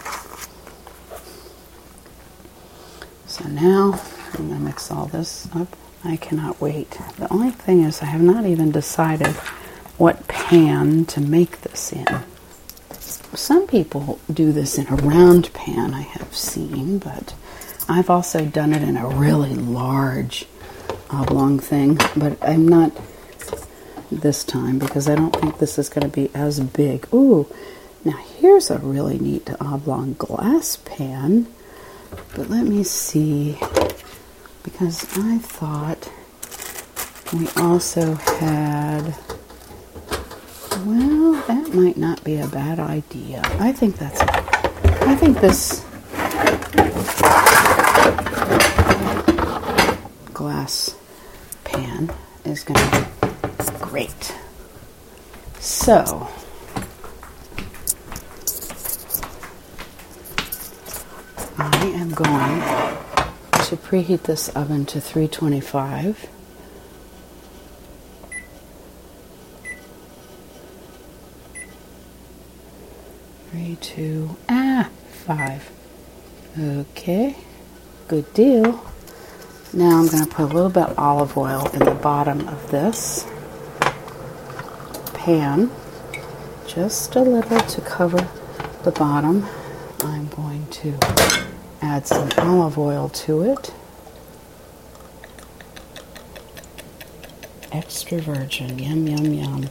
So 3.26 3.44
now 3.48 4.00
I'm 4.34 4.48
going 4.48 4.58
to 4.58 4.64
mix 4.64 4.90
all 4.90 5.06
this 5.06 5.48
up. 5.54 5.76
I 6.04 6.16
cannot 6.16 6.60
wait. 6.60 6.98
The 7.18 7.30
only 7.32 7.50
thing 7.50 7.82
is, 7.82 8.02
I 8.02 8.06
have 8.06 8.22
not 8.22 8.46
even 8.46 8.70
decided 8.72 9.34
what 9.98 10.26
pan 10.28 11.04
to 11.06 11.20
make 11.20 11.60
this 11.60 11.92
in. 11.92 12.06
Some 13.34 13.66
people 13.66 14.18
do 14.32 14.50
this 14.50 14.78
in 14.78 14.88
a 14.88 14.96
round 14.96 15.52
pan, 15.52 15.94
I 15.94 16.00
have 16.02 16.34
seen, 16.34 16.98
but 16.98 17.34
I've 17.88 18.10
also 18.10 18.44
done 18.44 18.72
it 18.72 18.82
in 18.82 18.96
a 18.96 19.06
really 19.06 19.54
large 19.54 20.46
uh, 21.12 21.20
oblong 21.22 21.58
thing, 21.58 21.98
but 22.16 22.36
I'm 22.42 22.66
not 22.66 22.92
this 24.10 24.42
time 24.42 24.78
because 24.78 25.08
I 25.08 25.14
don't 25.14 25.34
think 25.34 25.58
this 25.58 25.78
is 25.78 25.88
going 25.88 26.08
to 26.10 26.14
be 26.14 26.30
as 26.34 26.60
big. 26.60 27.06
Ooh, 27.14 27.46
now 28.04 28.16
here's 28.38 28.70
a 28.70 28.78
really 28.78 29.18
neat 29.18 29.50
oblong 29.60 30.14
glass 30.14 30.76
pan, 30.76 31.46
but 32.34 32.48
let 32.48 32.64
me 32.64 32.82
see 32.82 33.58
because 34.62 35.04
I 35.16 35.38
thought 35.38 36.10
we 37.32 37.48
also 37.56 38.14
had. 38.14 39.14
Well, 40.86 41.32
that 41.46 41.72
might 41.74 41.96
not 41.96 42.24
be 42.24 42.38
a 42.38 42.46
bad 42.46 42.78
idea. 42.78 43.42
I 43.58 43.72
think 43.72 43.96
that's. 43.96 44.20
I 45.02 45.14
think 45.14 45.40
this 45.40 45.84
glass 50.32 50.96
pan 51.64 52.10
is 52.44 52.64
going 52.64 52.80
to 52.80 53.08
be 53.58 53.78
great. 53.78 54.34
So, 55.58 56.28
I 61.62 61.88
am 61.88 62.08
going 62.12 62.60
to 63.66 63.76
preheat 63.76 64.22
this 64.22 64.48
oven 64.48 64.86
to 64.86 64.98
325. 64.98 66.26
Three, 73.50 73.76
two, 73.82 74.36
ah, 74.48 74.88
five. 75.26 75.70
Okay, 76.58 77.36
good 78.08 78.32
deal. 78.32 78.82
Now 79.74 79.98
I'm 79.98 80.06
going 80.06 80.24
to 80.24 80.30
put 80.30 80.44
a 80.44 80.54
little 80.54 80.70
bit 80.70 80.84
of 80.84 80.98
olive 80.98 81.36
oil 81.36 81.68
in 81.74 81.80
the 81.80 81.94
bottom 81.94 82.48
of 82.48 82.70
this 82.70 83.26
pan, 85.12 85.70
just 86.66 87.14
a 87.16 87.20
little 87.20 87.60
to 87.60 87.80
cover 87.82 88.26
the 88.82 88.92
bottom. 88.92 89.46
I'm 90.02 90.28
going 90.28 90.66
to 90.68 91.49
add 91.82 92.06
some 92.06 92.28
olive 92.38 92.78
oil 92.78 93.08
to 93.08 93.42
it. 93.42 93.72
Extra 97.72 98.18
virgin, 98.20 98.78
yum, 98.78 99.06
yum, 99.06 99.32
yum. 99.32 99.70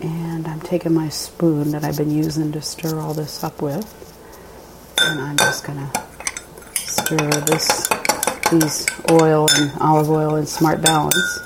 And 0.00 0.46
I'm 0.46 0.60
taking 0.60 0.94
my 0.94 1.08
spoon 1.08 1.72
that 1.72 1.84
I've 1.84 1.96
been 1.96 2.10
using 2.10 2.52
to 2.52 2.62
stir 2.62 3.00
all 3.00 3.14
this 3.14 3.42
up 3.42 3.60
with, 3.60 3.84
and 5.00 5.20
I'm 5.20 5.36
just 5.36 5.64
gonna 5.64 5.90
stir 6.74 7.30
this, 7.46 7.88
these 8.52 8.86
oil 9.10 9.48
and 9.56 9.72
olive 9.80 10.08
oil 10.08 10.36
in 10.36 10.46
smart 10.46 10.80
balance. 10.80 11.40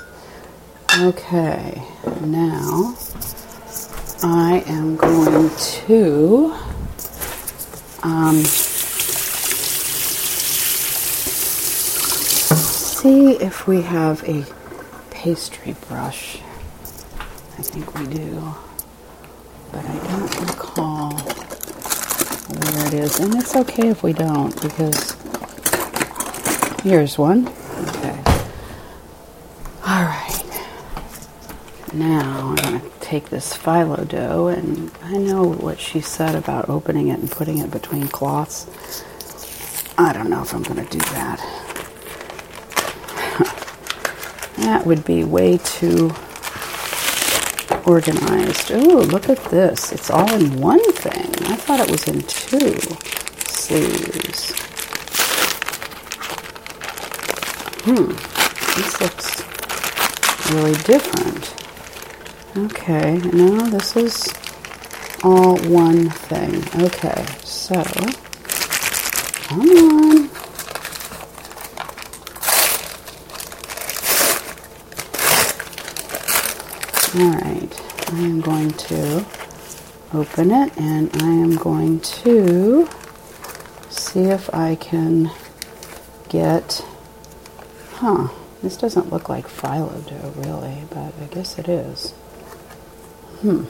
Okay, 0.99 1.81
now 2.21 2.95
I 4.25 4.63
am 4.67 4.95
going 4.95 5.49
to 5.49 6.55
um, 8.03 8.37
see 12.85 13.31
if 13.33 13.67
we 13.67 13.81
have 13.81 14.23
a 14.23 14.45
pastry 15.11 15.75
brush. 15.89 16.37
I 17.57 17.63
think 17.63 17.93
we 17.95 18.05
do, 18.05 18.55
but 19.73 19.85
I 19.85 19.97
don't 20.07 20.39
recall 20.39 21.11
where 21.17 22.87
it 22.87 22.93
is. 22.93 23.19
And 23.19 23.35
it's 23.35 23.57
okay 23.57 23.89
if 23.89 24.03
we 24.03 24.13
don't 24.13 24.55
because 24.61 25.17
here's 26.81 27.17
one. 27.17 27.49
Okay. 27.89 28.23
All 29.85 30.03
right. 30.05 30.39
Now 31.91 32.55
take 33.13 33.29
this 33.29 33.55
phyllo 33.55 34.07
dough, 34.07 34.47
and 34.47 34.89
I 35.03 35.17
know 35.17 35.43
what 35.43 35.79
she 35.79 36.01
said 36.01 36.33
about 36.33 36.67
opening 36.67 37.09
it 37.09 37.19
and 37.19 37.29
putting 37.29 37.59
it 37.59 37.69
between 37.69 38.07
cloths. 38.07 38.65
I 39.99 40.13
don't 40.13 40.31
know 40.31 40.41
if 40.41 40.51
I'm 40.51 40.63
going 40.63 40.83
to 40.83 40.91
do 40.91 40.97
that. 40.97 41.37
that 44.57 44.87
would 44.87 45.05
be 45.05 45.23
way 45.23 45.59
too 45.59 46.11
organized. 47.85 48.71
Ooh, 48.71 49.01
look 49.01 49.29
at 49.29 49.43
this. 49.51 49.91
It's 49.91 50.09
all 50.09 50.33
in 50.33 50.59
one 50.59 50.81
thing. 50.93 51.29
I 51.51 51.55
thought 51.55 51.81
it 51.81 51.91
was 51.91 52.07
in 52.07 52.23
two 52.23 52.79
sleeves. 53.45 54.55
Hmm, 57.85 58.09
this 58.75 59.01
looks 59.01 60.51
really 60.51 60.73
different. 60.81 61.62
Okay, 62.55 63.17
now 63.33 63.67
this 63.67 63.95
is 63.95 64.31
all 65.23 65.57
one 65.61 66.11
thing. 66.11 66.63
Okay, 66.83 67.25
so, 67.43 67.81
come 69.47 69.61
on. 69.61 70.29
Alright, 77.15 77.81
I 78.13 78.19
am 78.19 78.39
going 78.41 78.69
to 78.69 79.25
open 80.13 80.51
it 80.51 80.77
and 80.77 81.09
I 81.23 81.31
am 81.31 81.55
going 81.55 82.01
to 82.01 82.87
see 83.89 84.25
if 84.25 84.53
I 84.53 84.75
can 84.75 85.31
get, 86.29 86.85
huh, 87.93 88.27
this 88.61 88.77
doesn't 88.77 89.11
look 89.11 89.27
like 89.27 89.47
phyllo 89.47 90.07
dough 90.07 90.33
really, 90.35 90.83
but 90.91 91.15
I 91.19 91.25
guess 91.33 91.57
it 91.57 91.67
is. 91.67 92.13
Hmm. 93.43 93.65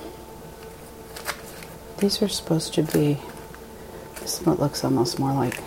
These 1.98 2.22
are 2.22 2.28
supposed 2.28 2.76
to 2.76 2.84
be, 2.84 3.18
this 4.20 4.40
one 4.42 4.58
looks 4.58 4.84
almost 4.84 5.18
more 5.18 5.34
like 5.34 5.60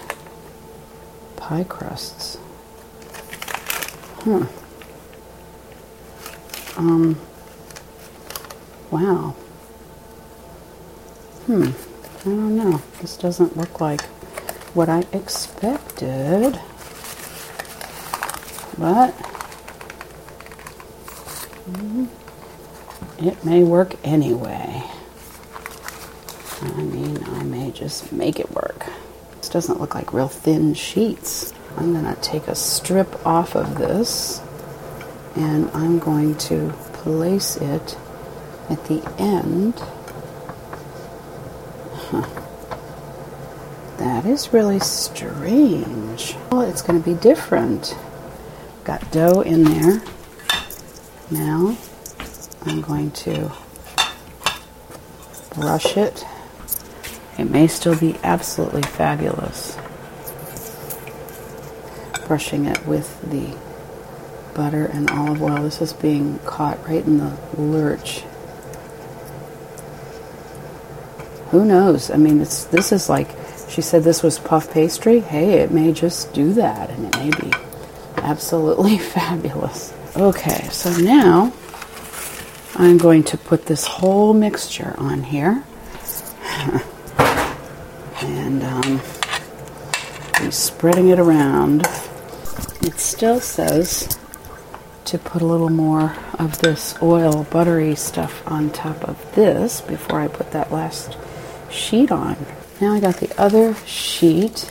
pie 1.34 1.64
crusts. 1.64 2.36
Hmm. 4.22 4.44
Um, 6.76 7.20
wow. 8.92 9.34
Hmm. 11.46 11.70
I 12.20 12.24
don't 12.24 12.56
know. 12.56 12.82
This 13.00 13.16
doesn't 13.16 13.56
look 13.56 13.80
like 13.80 14.02
what 14.72 14.88
I 14.88 15.04
expected. 15.12 16.60
But 18.78 19.14
mm, 21.68 22.08
it 23.18 23.44
may 23.44 23.62
work 23.62 23.94
anyway. 24.04 24.82
I 26.62 26.82
mean, 26.82 27.22
I 27.24 27.42
may 27.44 27.70
just 27.70 28.12
make 28.12 28.40
it 28.40 28.50
work. 28.50 28.86
This 29.38 29.48
doesn't 29.48 29.80
look 29.80 29.94
like 29.94 30.12
real 30.12 30.28
thin 30.28 30.74
sheets. 30.74 31.52
I'm 31.76 31.92
going 31.92 32.12
to 32.12 32.20
take 32.20 32.48
a 32.48 32.54
strip 32.54 33.26
off 33.26 33.54
of 33.54 33.76
this 33.76 34.40
and 35.34 35.70
I'm 35.72 35.98
going 35.98 36.36
to 36.38 36.72
place 36.94 37.56
it 37.56 37.98
at 38.70 38.84
the 38.86 39.02
end. 39.18 39.74
That 43.98 44.24
is 44.26 44.52
really 44.52 44.78
strange. 44.80 46.36
Well, 46.50 46.62
it's 46.62 46.82
going 46.82 47.02
to 47.02 47.04
be 47.04 47.18
different. 47.20 47.96
Got 48.84 49.10
dough 49.10 49.40
in 49.40 49.64
there. 49.64 50.02
Now 51.30 51.76
I'm 52.66 52.80
going 52.80 53.12
to 53.12 53.52
brush 55.54 55.96
it 55.96 56.24
It 57.38 57.50
may 57.50 57.66
still 57.66 57.96
be 57.98 58.16
absolutely 58.22 58.82
fabulous. 58.82 59.76
Brushing 62.26 62.66
it 62.66 62.86
with 62.86 63.20
the 63.30 63.56
butter 64.54 64.86
and 64.86 65.10
olive 65.10 65.42
oil. 65.42 65.62
This 65.62 65.80
is 65.80 65.92
being 65.92 66.38
caught 66.40 66.84
right 66.88 67.04
in 67.04 67.18
the 67.18 67.36
lurch. 67.56 68.22
Who 71.50 71.64
knows? 71.64 72.10
I 72.10 72.16
mean, 72.16 72.40
it's 72.40 72.64
this 72.64 72.90
is 72.90 73.08
like 73.08 73.28
she 73.68 73.80
said 73.82 74.02
this 74.02 74.22
was 74.22 74.38
puff 74.38 74.72
pastry. 74.72 75.20
Hey, 75.20 75.60
it 75.60 75.70
may 75.70 75.92
just 75.92 76.32
do 76.32 76.52
that, 76.54 76.90
and 76.90 77.06
it 77.06 77.16
may 77.18 77.30
be 77.30 77.52
absolutely 78.16 78.98
fabulous. 79.14 79.92
Okay, 80.16 80.68
so 80.70 80.90
now 80.96 81.52
I'm 82.78 82.98
going 82.98 83.24
to 83.24 83.38
put 83.38 83.64
this 83.64 83.86
whole 83.86 84.34
mixture 84.34 84.94
on 84.98 85.22
here. 85.22 85.64
and 88.20 88.62
um, 88.62 89.00
be 90.38 90.50
spreading 90.50 91.08
it 91.08 91.18
around. 91.18 91.86
It 92.82 92.98
still 92.98 93.40
says 93.40 94.18
to 95.06 95.16
put 95.18 95.40
a 95.40 95.46
little 95.46 95.70
more 95.70 96.16
of 96.38 96.58
this 96.58 96.94
oil, 97.00 97.44
buttery 97.44 97.94
stuff 97.94 98.46
on 98.46 98.68
top 98.70 99.08
of 99.08 99.34
this 99.34 99.80
before 99.80 100.20
I 100.20 100.28
put 100.28 100.50
that 100.50 100.70
last 100.70 101.16
sheet 101.70 102.12
on. 102.12 102.36
Now 102.78 102.92
I 102.92 103.00
got 103.00 103.16
the 103.16 103.32
other 103.40 103.74
sheet 103.86 104.70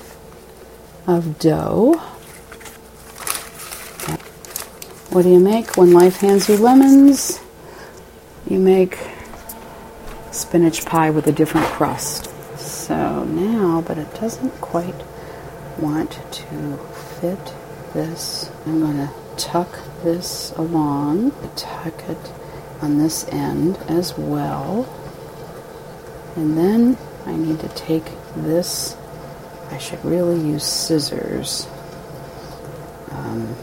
of 1.08 1.40
dough. 1.40 1.94
What 5.10 5.24
do 5.24 5.30
you 5.30 5.40
make 5.40 5.76
when 5.76 5.92
life 5.92 6.18
hands 6.18 6.48
you 6.48 6.58
lemons? 6.58 7.40
You 8.48 8.60
make 8.60 9.00
spinach 10.32 10.86
pie 10.86 11.10
with 11.10 11.26
a 11.28 11.32
different 11.32 11.66
crust. 11.68 12.32
So 12.60 13.24
now, 13.24 13.82
but 13.82 13.98
it 13.98 14.14
doesn't 14.16 14.62
quite 14.62 15.04
want 15.80 16.20
to 16.32 16.78
fit 17.20 17.54
this. 17.94 18.52
I'm 18.66 18.82
going 18.82 18.98
to 18.98 19.12
tuck 19.38 19.80
this 20.04 20.52
along, 20.58 21.32
tuck 21.56 22.08
it 22.08 22.34
on 22.82 23.00
this 23.00 23.28
end 23.30 23.78
as 23.88 24.18
well. 24.18 24.88
And 26.36 26.58
then 26.58 26.98
I 27.26 27.36
need 27.36 27.60
to 27.62 27.70
take 27.70 28.06
this, 28.36 28.96
I 29.72 29.78
should 29.78 30.04
really 30.06 30.40
use 30.40 30.64
scissors 30.64 31.68
um, 33.10 33.56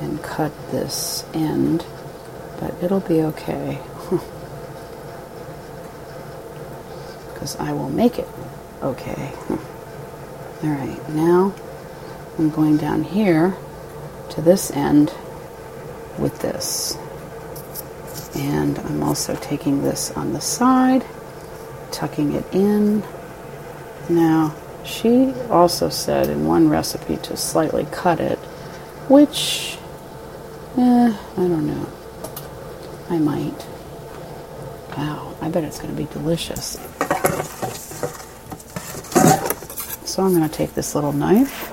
and 0.00 0.22
cut 0.22 0.52
this 0.70 1.24
end, 1.34 1.84
but 2.60 2.74
it'll 2.82 3.00
be 3.00 3.22
okay. 3.22 3.80
Because 7.40 7.56
I 7.56 7.72
will 7.72 7.88
make 7.88 8.18
it 8.18 8.28
okay. 8.82 9.32
All 9.48 10.68
right, 10.68 11.08
now 11.08 11.54
I'm 12.38 12.50
going 12.50 12.76
down 12.76 13.02
here 13.02 13.56
to 14.32 14.42
this 14.42 14.70
end 14.70 15.14
with 16.18 16.38
this. 16.40 16.98
And 18.34 18.78
I'm 18.80 19.02
also 19.02 19.34
taking 19.36 19.82
this 19.82 20.10
on 20.10 20.34
the 20.34 20.40
side 20.42 21.02
tucking 21.90 22.32
it 22.32 22.44
in. 22.52 23.02
Now, 24.10 24.54
she 24.84 25.32
also 25.48 25.88
said 25.88 26.28
in 26.28 26.46
one 26.46 26.68
recipe 26.68 27.16
to 27.18 27.36
slightly 27.36 27.86
cut 27.90 28.20
it, 28.20 28.38
which, 29.08 29.78
eh, 30.76 31.16
I 31.36 31.36
don't 31.36 31.66
know. 31.66 31.86
I 33.08 33.18
might. 33.18 33.66
Wow, 34.96 35.34
I 35.40 35.48
bet 35.48 35.64
it's 35.64 35.78
going 35.78 35.94
to 35.94 35.96
be 35.96 36.08
delicious. 36.12 36.78
So 40.10 40.24
I'm 40.24 40.34
going 40.34 40.42
to 40.42 40.52
take 40.52 40.74
this 40.74 40.96
little 40.96 41.12
knife 41.12 41.70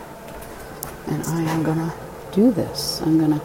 and 1.07 1.23
I 1.23 1.41
am 1.41 1.63
going 1.63 1.79
to 1.79 1.91
do 2.31 2.51
this. 2.51 3.01
I'm 3.01 3.17
going 3.17 3.31
to 3.31 3.41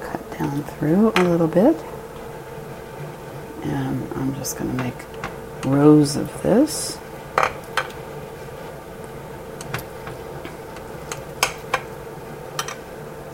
cut 0.00 0.38
down 0.38 0.62
through 0.62 1.12
a 1.16 1.22
little 1.24 1.46
bit 1.46 1.76
and 3.62 4.10
I'm 4.14 4.34
just 4.36 4.56
going 4.56 4.74
to 4.74 4.82
make 4.82 4.94
rows 5.66 6.16
of 6.16 6.32
this. 6.42 6.96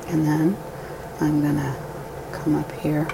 And 0.09 0.27
then 0.27 0.57
I'm 1.21 1.41
going 1.41 1.59
to 1.59 1.77
come 2.33 2.57
up 2.57 2.73
here 2.73 3.07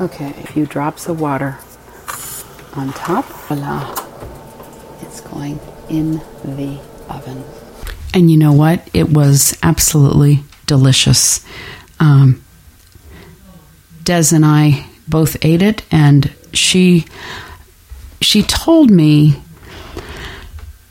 Okay, 0.00 0.28
a 0.28 0.46
few 0.46 0.66
drops 0.66 1.08
of 1.08 1.20
water 1.20 1.58
on 2.74 2.92
top. 2.92 3.24
Voila. 3.24 3.94
It's 5.00 5.22
going 5.22 5.58
in 5.88 6.20
the 6.44 6.78
oven. 7.08 7.42
And 8.12 8.30
you 8.30 8.36
know 8.36 8.52
what? 8.52 8.86
It 8.92 9.08
was 9.08 9.56
absolutely 9.62 10.40
delicious. 10.66 11.44
Um, 11.98 12.44
Des 14.04 14.34
and 14.34 14.44
I 14.44 14.86
both 15.08 15.36
ate 15.42 15.62
it, 15.62 15.82
and 15.90 16.30
she 16.52 17.06
she 18.20 18.42
told 18.42 18.90
me 18.90 19.42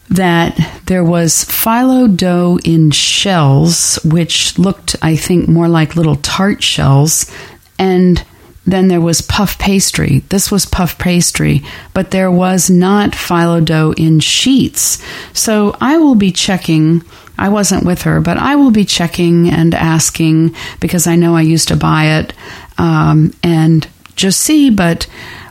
that 0.09 0.81
there 0.85 1.03
was 1.03 1.45
phyllo 1.45 2.07
dough 2.15 2.59
in 2.63 2.91
shells, 2.91 3.99
which 4.03 4.57
looked, 4.57 4.95
I 5.01 5.15
think, 5.15 5.47
more 5.47 5.67
like 5.67 5.95
little 5.95 6.15
tart 6.15 6.63
shells, 6.63 7.31
and 7.77 8.23
then 8.65 8.87
there 8.87 9.01
was 9.01 9.21
puff 9.21 9.59
pastry. 9.59 10.19
This 10.29 10.51
was 10.51 10.65
puff 10.65 10.97
pastry, 10.97 11.63
but 11.93 12.11
there 12.11 12.31
was 12.31 12.69
not 12.69 13.11
phyllo 13.11 13.63
dough 13.63 13.93
in 13.95 14.19
sheets. 14.19 15.03
So 15.33 15.75
I 15.79 15.97
will 15.97 16.15
be 16.15 16.31
checking. 16.31 17.03
I 17.37 17.49
wasn't 17.49 17.85
with 17.85 18.03
her, 18.03 18.21
but 18.21 18.37
I 18.37 18.55
will 18.55 18.71
be 18.71 18.85
checking 18.85 19.49
and 19.49 19.75
asking 19.75 20.55
because 20.79 21.05
I 21.05 21.15
know 21.15 21.35
I 21.35 21.41
used 21.41 21.67
to 21.67 21.75
buy 21.75 22.19
it 22.19 22.33
um, 22.77 23.33
and 23.43 23.87
just 24.15 24.41
see. 24.41 24.69
But 24.71 25.07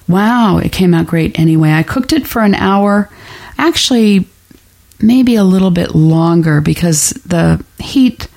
wow, 0.08 0.58
it 0.58 0.72
came 0.72 0.92
out 0.92 1.06
great 1.06 1.38
anyway. 1.38 1.70
I 1.72 1.82
cooked 1.82 2.12
it 2.12 2.26
for 2.26 2.42
an 2.42 2.54
hour. 2.54 3.10
Actually, 3.58 4.26
maybe 5.00 5.36
a 5.36 5.44
little 5.44 5.70
bit 5.70 5.94
longer 5.94 6.60
because 6.60 7.10
the 7.26 7.64
heat. 7.78 8.28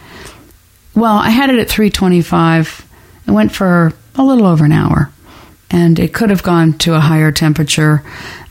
Well, 0.93 1.15
I 1.15 1.29
had 1.29 1.49
it 1.49 1.59
at 1.59 1.69
325. 1.69 2.85
It 3.27 3.31
went 3.31 3.51
for 3.51 3.93
a 4.17 4.23
little 4.23 4.45
over 4.45 4.65
an 4.65 4.71
hour. 4.71 5.09
And 5.69 5.99
it 5.99 6.13
could 6.13 6.29
have 6.29 6.43
gone 6.43 6.77
to 6.79 6.95
a 6.95 6.99
higher 6.99 7.31
temperature, 7.31 8.01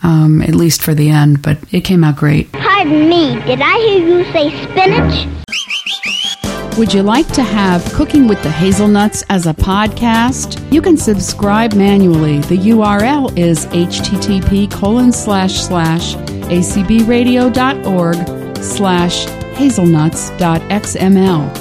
um, 0.02 0.42
at 0.42 0.54
least 0.54 0.82
for 0.82 0.94
the 0.94 1.08
end, 1.08 1.40
but 1.40 1.56
it 1.72 1.80
came 1.80 2.04
out 2.04 2.16
great. 2.16 2.52
Pardon 2.52 3.08
me, 3.08 3.40
did 3.46 3.60
I 3.62 3.78
hear 3.78 4.06
you 4.06 4.24
say 4.32 4.50
spinach? 4.64 5.26
Would 6.76 6.92
you 6.92 7.02
like 7.02 7.26
to 7.28 7.42
have 7.42 7.82
Cooking 7.94 8.28
with 8.28 8.42
the 8.42 8.50
Hazelnuts 8.50 9.24
as 9.30 9.46
a 9.46 9.54
podcast? 9.54 10.60
You 10.70 10.82
can 10.82 10.98
subscribe 10.98 11.72
manually. 11.72 12.40
The 12.40 12.58
URL 12.58 13.34
is 13.38 13.64
http 13.66 14.70
colon 14.70 15.10
slash 15.10 15.54
slash 15.62 16.16
acbradio.org 16.16 18.16
slash 18.58 19.24
hazelnuts.xml. 19.56 21.54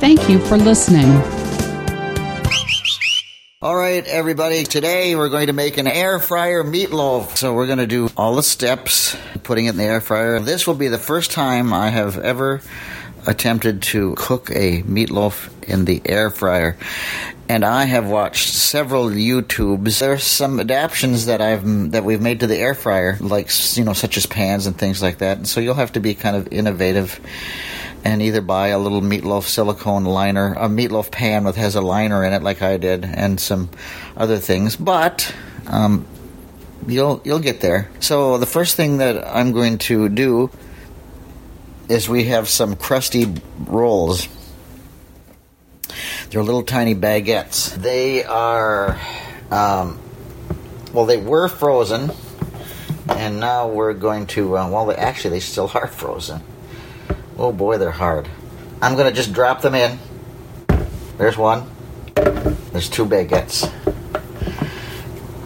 Thank 0.00 0.28
you 0.28 0.38
for 0.38 0.58
listening. 0.58 1.41
All 3.62 3.76
right, 3.76 4.04
everybody. 4.04 4.64
Today 4.64 5.14
we're 5.14 5.28
going 5.28 5.46
to 5.46 5.52
make 5.52 5.78
an 5.78 5.86
air 5.86 6.18
fryer 6.18 6.64
meatloaf. 6.64 7.36
So 7.36 7.54
we're 7.54 7.68
going 7.68 7.78
to 7.78 7.86
do 7.86 8.10
all 8.16 8.34
the 8.34 8.42
steps, 8.42 9.16
putting 9.44 9.66
it 9.66 9.68
in 9.68 9.76
the 9.76 9.84
air 9.84 10.00
fryer. 10.00 10.40
This 10.40 10.66
will 10.66 10.74
be 10.74 10.88
the 10.88 10.98
first 10.98 11.30
time 11.30 11.72
I 11.72 11.90
have 11.90 12.18
ever 12.18 12.60
attempted 13.24 13.82
to 13.82 14.16
cook 14.16 14.50
a 14.50 14.82
meatloaf 14.82 15.48
in 15.62 15.84
the 15.84 16.02
air 16.04 16.28
fryer. 16.28 16.76
And 17.48 17.64
I 17.64 17.84
have 17.84 18.08
watched 18.08 18.48
several 18.48 19.10
YouTubes. 19.10 20.00
There's 20.00 20.24
some 20.24 20.58
adaptations 20.58 21.26
that 21.26 21.40
I've 21.40 21.92
that 21.92 22.02
we've 22.02 22.20
made 22.20 22.40
to 22.40 22.48
the 22.48 22.58
air 22.58 22.74
fryer, 22.74 23.16
like 23.20 23.48
you 23.76 23.84
know, 23.84 23.92
such 23.92 24.16
as 24.16 24.26
pans 24.26 24.66
and 24.66 24.76
things 24.76 25.00
like 25.00 25.18
that. 25.18 25.36
And 25.36 25.46
so 25.46 25.60
you'll 25.60 25.74
have 25.74 25.92
to 25.92 26.00
be 26.00 26.14
kind 26.14 26.34
of 26.34 26.52
innovative 26.52 27.20
and 28.04 28.22
either 28.22 28.40
buy 28.40 28.68
a 28.68 28.78
little 28.78 29.00
meatloaf 29.00 29.44
silicone 29.44 30.04
liner, 30.04 30.54
a 30.54 30.68
meatloaf 30.68 31.10
pan 31.10 31.44
with 31.44 31.56
has 31.56 31.74
a 31.76 31.80
liner 31.80 32.24
in 32.24 32.32
it, 32.32 32.42
like 32.42 32.62
I 32.62 32.76
did, 32.76 33.04
and 33.04 33.38
some 33.40 33.70
other 34.16 34.38
things. 34.38 34.76
But 34.76 35.34
um, 35.66 36.06
you'll 36.86 37.20
you'll 37.24 37.38
get 37.38 37.60
there. 37.60 37.90
So 38.00 38.38
the 38.38 38.46
first 38.46 38.76
thing 38.76 38.98
that 38.98 39.24
I'm 39.26 39.52
going 39.52 39.78
to 39.78 40.08
do 40.08 40.50
is 41.88 42.08
we 42.08 42.24
have 42.24 42.48
some 42.48 42.76
crusty 42.76 43.26
rolls. 43.66 44.28
They're 46.30 46.42
little 46.42 46.62
tiny 46.62 46.94
baguettes. 46.94 47.74
They 47.74 48.24
are, 48.24 48.98
um, 49.50 50.00
well, 50.94 51.04
they 51.04 51.18
were 51.18 51.48
frozen, 51.48 52.10
And 53.08 53.40
now 53.40 53.68
we're 53.68 53.94
going 53.94 54.26
to, 54.28 54.56
uh, 54.56 54.70
well, 54.70 54.86
they, 54.86 54.94
actually, 54.94 55.30
they 55.30 55.40
still 55.40 55.70
are 55.74 55.86
frozen. 55.86 56.40
Oh 57.42 57.50
boy, 57.50 57.76
they're 57.76 57.90
hard. 57.90 58.28
I'm 58.80 58.94
to 59.10 59.12
just 59.12 59.32
drop 59.32 59.62
them 59.62 59.74
in. 59.74 59.98
There's 61.18 61.36
one. 61.36 61.68
There's 62.14 62.88
two 62.88 63.04
baguettes. 63.04 63.68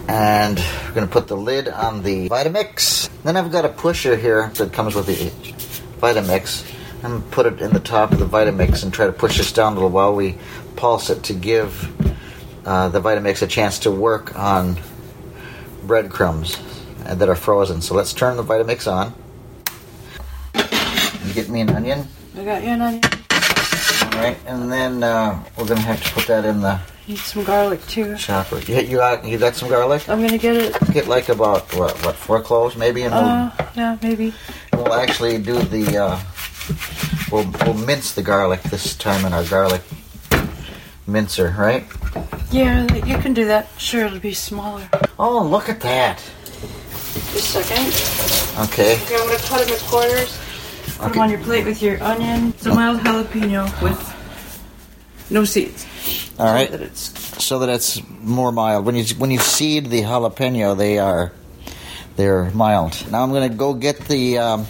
And 0.06 0.59
we're 0.59 0.92
to 1.06 1.11
put 1.11 1.26
the 1.26 1.38
lid 1.38 1.68
on 1.68 2.02
the 2.02 2.28
Vitamix. 2.28 3.09
Then 3.22 3.38
I've 3.38 3.50
got 3.50 3.64
a 3.64 3.70
pusher 3.70 4.14
here 4.14 4.50
that 4.56 4.74
comes 4.74 4.94
with 4.94 5.06
the 5.06 5.30
Vitamix. 5.98 6.70
I'm 7.02 7.22
to 7.22 7.28
put 7.28 7.46
it 7.46 7.62
in 7.62 7.72
the 7.72 7.80
top 7.80 8.12
of 8.12 8.18
the 8.18 8.26
Vitamix 8.26 8.82
and 8.82 8.92
try 8.92 9.06
to 9.06 9.12
push 9.12 9.38
this 9.38 9.50
down 9.50 9.72
a 9.72 9.76
little 9.76 9.88
while 9.88 10.14
we 10.14 10.37
pulse 10.76 11.09
it 11.09 11.22
to 11.24 11.32
give 11.32 11.90
uh, 12.66 12.90
the 12.90 13.00
Vitamix 13.00 13.40
a 13.40 13.46
chance 13.46 13.78
to 13.80 13.90
work 13.90 14.38
on 14.38 14.78
breadcrumbs 15.85 16.59
that 17.04 17.30
are 17.30 17.35
frozen. 17.35 17.80
So 17.80 17.94
let's 17.94 18.12
turn 18.12 18.37
the 18.37 18.44
Vitamix 18.44 18.87
on. 18.87 19.14
Get 21.37 21.51
me 21.51 21.61
an 21.61 21.68
onion. 21.68 22.09
I 22.35 22.44
got 22.44 22.62
you 22.62 22.70
an 22.70 22.81
onion. 22.81 23.03
All 23.05 24.22
right, 24.22 24.38
and 24.46 24.72
then 24.72 25.03
uh, 25.03 25.44
we're 25.59 25.66
gonna 25.66 25.83
have 25.83 26.03
to 26.03 26.11
put 26.14 26.27
that 26.29 26.46
in 26.46 26.62
the 26.62 26.81
Need 27.07 27.18
some 27.18 27.44
garlic 27.44 27.87
too. 27.88 28.16
chopper. 28.16 28.59
You, 28.61 28.77
you 28.81 28.96
got 28.96 29.22
you 29.22 29.37
got 29.37 29.55
some 29.55 29.68
garlic? 29.68 30.09
I'm 30.09 30.22
gonna 30.25 30.38
get 30.38 30.57
it. 30.57 30.75
Get 30.94 31.09
like 31.09 31.29
about 31.29 31.70
what 31.77 31.92
what 32.07 32.16
four 32.16 32.40
cloves 32.40 32.75
maybe, 32.77 33.03
and 33.03 33.12
we'll, 33.14 33.22
Uh, 33.22 33.51
yeah, 33.77 33.99
maybe. 34.03 34.33
we'll 34.72 34.94
actually 34.94 35.37
do 35.37 35.59
the 35.61 35.99
uh, 35.99 36.18
we'll 37.31 37.44
we'll 37.66 37.75
mince 37.87 38.12
the 38.14 38.22
garlic 38.22 38.62
this 38.62 38.96
time 38.96 39.27
in 39.27 39.35
our 39.35 39.44
garlic 39.44 39.83
mincer, 41.07 41.55
right? 41.59 41.85
Yeah, 42.51 42.87
you 43.05 43.18
can 43.18 43.35
do 43.35 43.44
that. 43.44 43.68
Sure, 43.77 44.07
it'll 44.07 44.20
be 44.20 44.33
smaller. 44.33 44.88
Oh, 45.18 45.42
look 45.42 45.68
at 45.68 45.81
that. 45.83 46.18
Just 47.35 47.55
a 47.57 47.62
second. 47.62 48.64
Okay, 48.72 48.94
Okay, 49.05 49.16
I'm 49.20 49.27
gonna 49.29 49.38
cut 49.40 49.66
them 49.66 49.75
in 49.77 49.81
quarters. 49.85 50.38
Put 50.99 51.12
them 51.12 51.22
on 51.22 51.31
your 51.31 51.40
plate 51.40 51.64
with 51.64 51.83
your 51.83 52.03
onion. 52.03 52.49
It's 52.49 52.66
a 52.66 52.75
mild 52.75 53.01
jalapeno 53.01 53.83
with 53.83 55.29
no 55.31 55.44
seeds. 55.44 55.87
all 56.38 56.53
right. 56.53 56.70
So 56.70 56.77
that 56.77 56.83
it's 56.83 57.44
so 57.44 57.59
that 57.61 57.68
it's 57.68 58.03
more 58.20 58.53
mild. 58.53 58.87
When 58.87 58.96
you 58.96 59.05
when 59.16 59.31
you 59.31 59.38
seed 59.38 59.87
the 59.87 60.03
jalapeno, 60.03 60.77
they 60.77 60.99
are 60.99 61.33
they're 62.16 62.51
mild. 62.53 63.11
Now 63.11 63.22
I'm 63.22 63.31
going 63.31 63.51
to 63.51 63.57
go 63.57 63.75
get 63.75 64.01
the 64.07 64.38
um, 64.38 64.66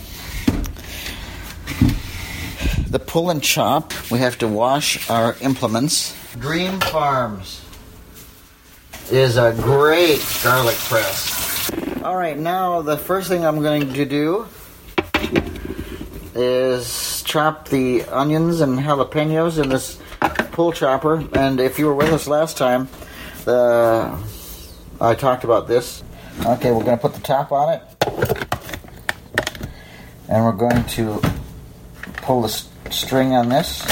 the 2.89 2.99
pull 2.99 3.31
and 3.31 3.43
chop. 3.43 3.93
We 4.11 4.19
have 4.19 4.39
to 4.39 4.49
wash 4.49 5.09
our 5.09 5.37
implements. 5.41 6.15
Dream 6.39 6.81
Farms 6.81 7.63
is 9.11 9.37
a 9.37 9.53
great 9.53 10.25
garlic 10.43 10.77
press. 10.77 11.71
All 12.03 12.17
right, 12.17 12.37
now 12.39 12.83
the 12.83 12.97
first 12.97 13.29
thing 13.29 13.45
I'm 13.45 13.63
going 13.63 13.93
to 13.95 14.05
do 14.05 14.47
is 16.37 17.23
chop 17.23 17.69
the 17.69 18.05
onions 18.05 18.61
and 18.61 18.79
jalapenos 18.79 19.63
in 19.63 19.71
this 19.71 19.99
pull 20.53 20.73
chopper. 20.73 21.25
And 21.33 21.61
if 21.61 21.79
you 21.79 21.87
were 21.87 21.95
with 21.95 22.13
us 22.13 22.29
last 22.29 22.57
time, 22.57 22.89
the 23.45 24.17
I 25.01 25.15
talked 25.15 25.45
about 25.45 25.69
this. 25.69 26.03
Okay, 26.45 26.71
we're 26.71 26.85
going 26.85 26.99
to 26.99 27.03
put 27.03 27.15
the 27.15 27.21
top 27.21 27.51
on 27.53 27.73
it, 27.73 27.83
and 30.29 30.45
we're 30.45 30.53
going 30.53 30.85
to 30.85 31.21
pull 32.17 32.43
the 32.43 32.49
string 32.91 33.33
on 33.33 33.49
this. 33.49 33.83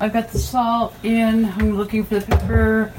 I've 0.00 0.12
got 0.12 0.30
the 0.30 0.38
salt 0.38 0.94
in. 1.02 1.44
I'm 1.44 1.76
looking 1.76 2.04
for 2.04 2.18
the 2.18 2.26
pepper. 2.26 2.92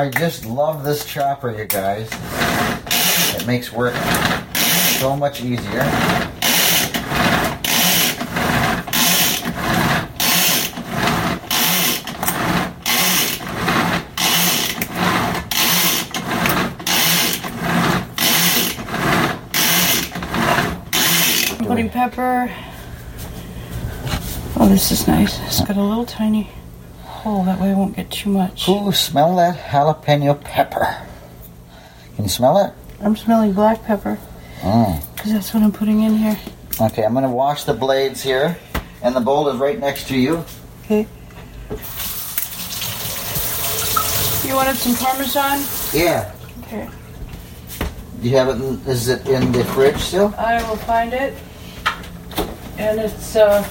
I 0.00 0.08
just 0.08 0.46
love 0.46 0.82
this 0.82 1.04
chopper, 1.04 1.50
you 1.50 1.66
guys. 1.66 2.08
It 3.38 3.46
makes 3.46 3.70
work 3.70 3.94
so 4.96 5.14
much 5.14 5.42
easier. 5.42 5.82
I'm 21.52 21.66
putting 21.66 21.90
pepper. 21.90 22.50
Oh, 24.56 24.66
this 24.66 24.90
is 24.92 25.06
nice. 25.06 25.38
It's 25.40 25.60
got 25.60 25.76
a 25.76 25.82
little 25.82 26.06
tiny 26.06 26.50
hole. 27.20 27.44
That 27.44 27.60
way 27.60 27.70
I 27.70 27.74
won't 27.74 27.96
get 27.96 28.10
too 28.10 28.30
much. 28.30 28.68
Ooh, 28.68 28.90
smell 28.92 29.36
that 29.36 29.56
jalapeno 29.58 30.40
pepper. 30.42 30.96
Can 32.16 32.24
you 32.24 32.28
smell 32.30 32.58
it? 32.64 32.72
I'm 33.02 33.16
smelling 33.16 33.52
black 33.52 33.84
pepper 33.84 34.18
Mm. 34.62 35.00
because 35.14 35.32
that's 35.32 35.54
what 35.54 35.62
I'm 35.62 35.72
putting 35.72 36.02
in 36.02 36.16
here. 36.16 36.38
Okay, 36.80 37.02
I'm 37.04 37.12
going 37.12 37.24
to 37.24 37.30
wash 37.30 37.64
the 37.64 37.72
blades 37.74 38.22
here, 38.22 38.58
and 39.02 39.14
the 39.16 39.20
bowl 39.20 39.48
is 39.48 39.56
right 39.58 39.78
next 39.78 40.08
to 40.08 40.16
you. 40.16 40.44
Okay. 40.84 41.06
You 44.46 44.54
wanted 44.56 44.76
some 44.76 44.94
parmesan? 44.96 45.62
Yeah. 45.94 46.32
Okay. 46.62 46.88
Do 48.20 48.28
you 48.28 48.36
have 48.36 48.48
it? 48.48 48.56
In, 48.56 48.80
is 48.86 49.08
it 49.08 49.26
in 49.28 49.52
the 49.52 49.64
fridge 49.64 49.98
still? 49.98 50.34
I 50.36 50.62
will 50.68 50.76
find 50.76 51.12
it. 51.12 51.34
And 52.78 52.98
it's 53.00 53.36
uh, 53.36 53.62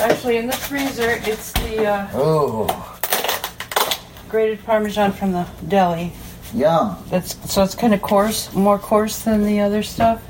actually 0.00 0.36
in 0.36 0.46
the 0.46 0.52
freezer. 0.52 1.20
It's 1.24 1.52
the 1.52 1.86
uh, 1.86 2.08
Oh, 2.14 2.98
grated 4.28 4.64
parmesan 4.64 5.12
from 5.12 5.32
the 5.32 5.46
deli. 5.68 6.12
yum. 6.54 6.96
That's 7.10 7.36
so 7.52 7.62
it's 7.62 7.74
kind 7.74 7.94
of 7.94 8.02
coarse, 8.02 8.52
more 8.54 8.78
coarse 8.78 9.20
than 9.20 9.44
the 9.44 9.60
other 9.60 9.82
stuff. 9.82 10.22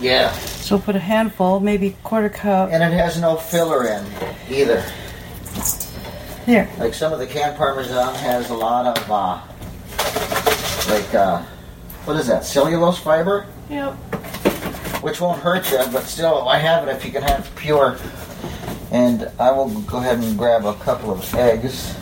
Yeah. 0.00 0.32
So 0.32 0.76
we'll 0.76 0.84
put 0.84 0.96
a 0.96 1.00
handful, 1.00 1.60
maybe 1.60 1.96
quarter 2.02 2.28
cup. 2.28 2.70
And 2.72 2.82
it 2.82 2.92
has 2.92 3.20
no 3.20 3.36
filler 3.36 3.86
in 3.86 4.04
either. 4.50 4.82
There. 6.46 6.68
Like 6.78 6.92
some 6.94 7.12
of 7.12 7.18
the 7.20 7.26
canned 7.26 7.56
Parmesan 7.56 8.14
has 8.16 8.50
a 8.50 8.54
lot 8.54 8.98
of, 8.98 9.10
uh, 9.10 9.40
like, 10.92 11.14
uh, 11.14 11.42
what 12.04 12.16
is 12.16 12.26
that, 12.26 12.44
cellulose 12.44 12.98
fiber? 12.98 13.46
Yep. 13.70 13.92
Which 15.02 15.20
won't 15.20 15.40
hurt 15.40 15.70
you, 15.70 15.78
but 15.92 16.02
still, 16.04 16.48
I 16.48 16.58
have 16.58 16.88
it 16.88 16.90
if 16.96 17.04
you 17.04 17.12
can 17.12 17.22
have 17.22 17.48
pure. 17.54 17.96
And 18.92 19.28
I 19.40 19.50
will 19.50 19.68
go 19.82 19.96
ahead 19.98 20.18
and 20.18 20.36
grab 20.36 20.66
a 20.66 20.74
couple 20.74 21.10
of 21.10 21.34
eggs 21.34 21.96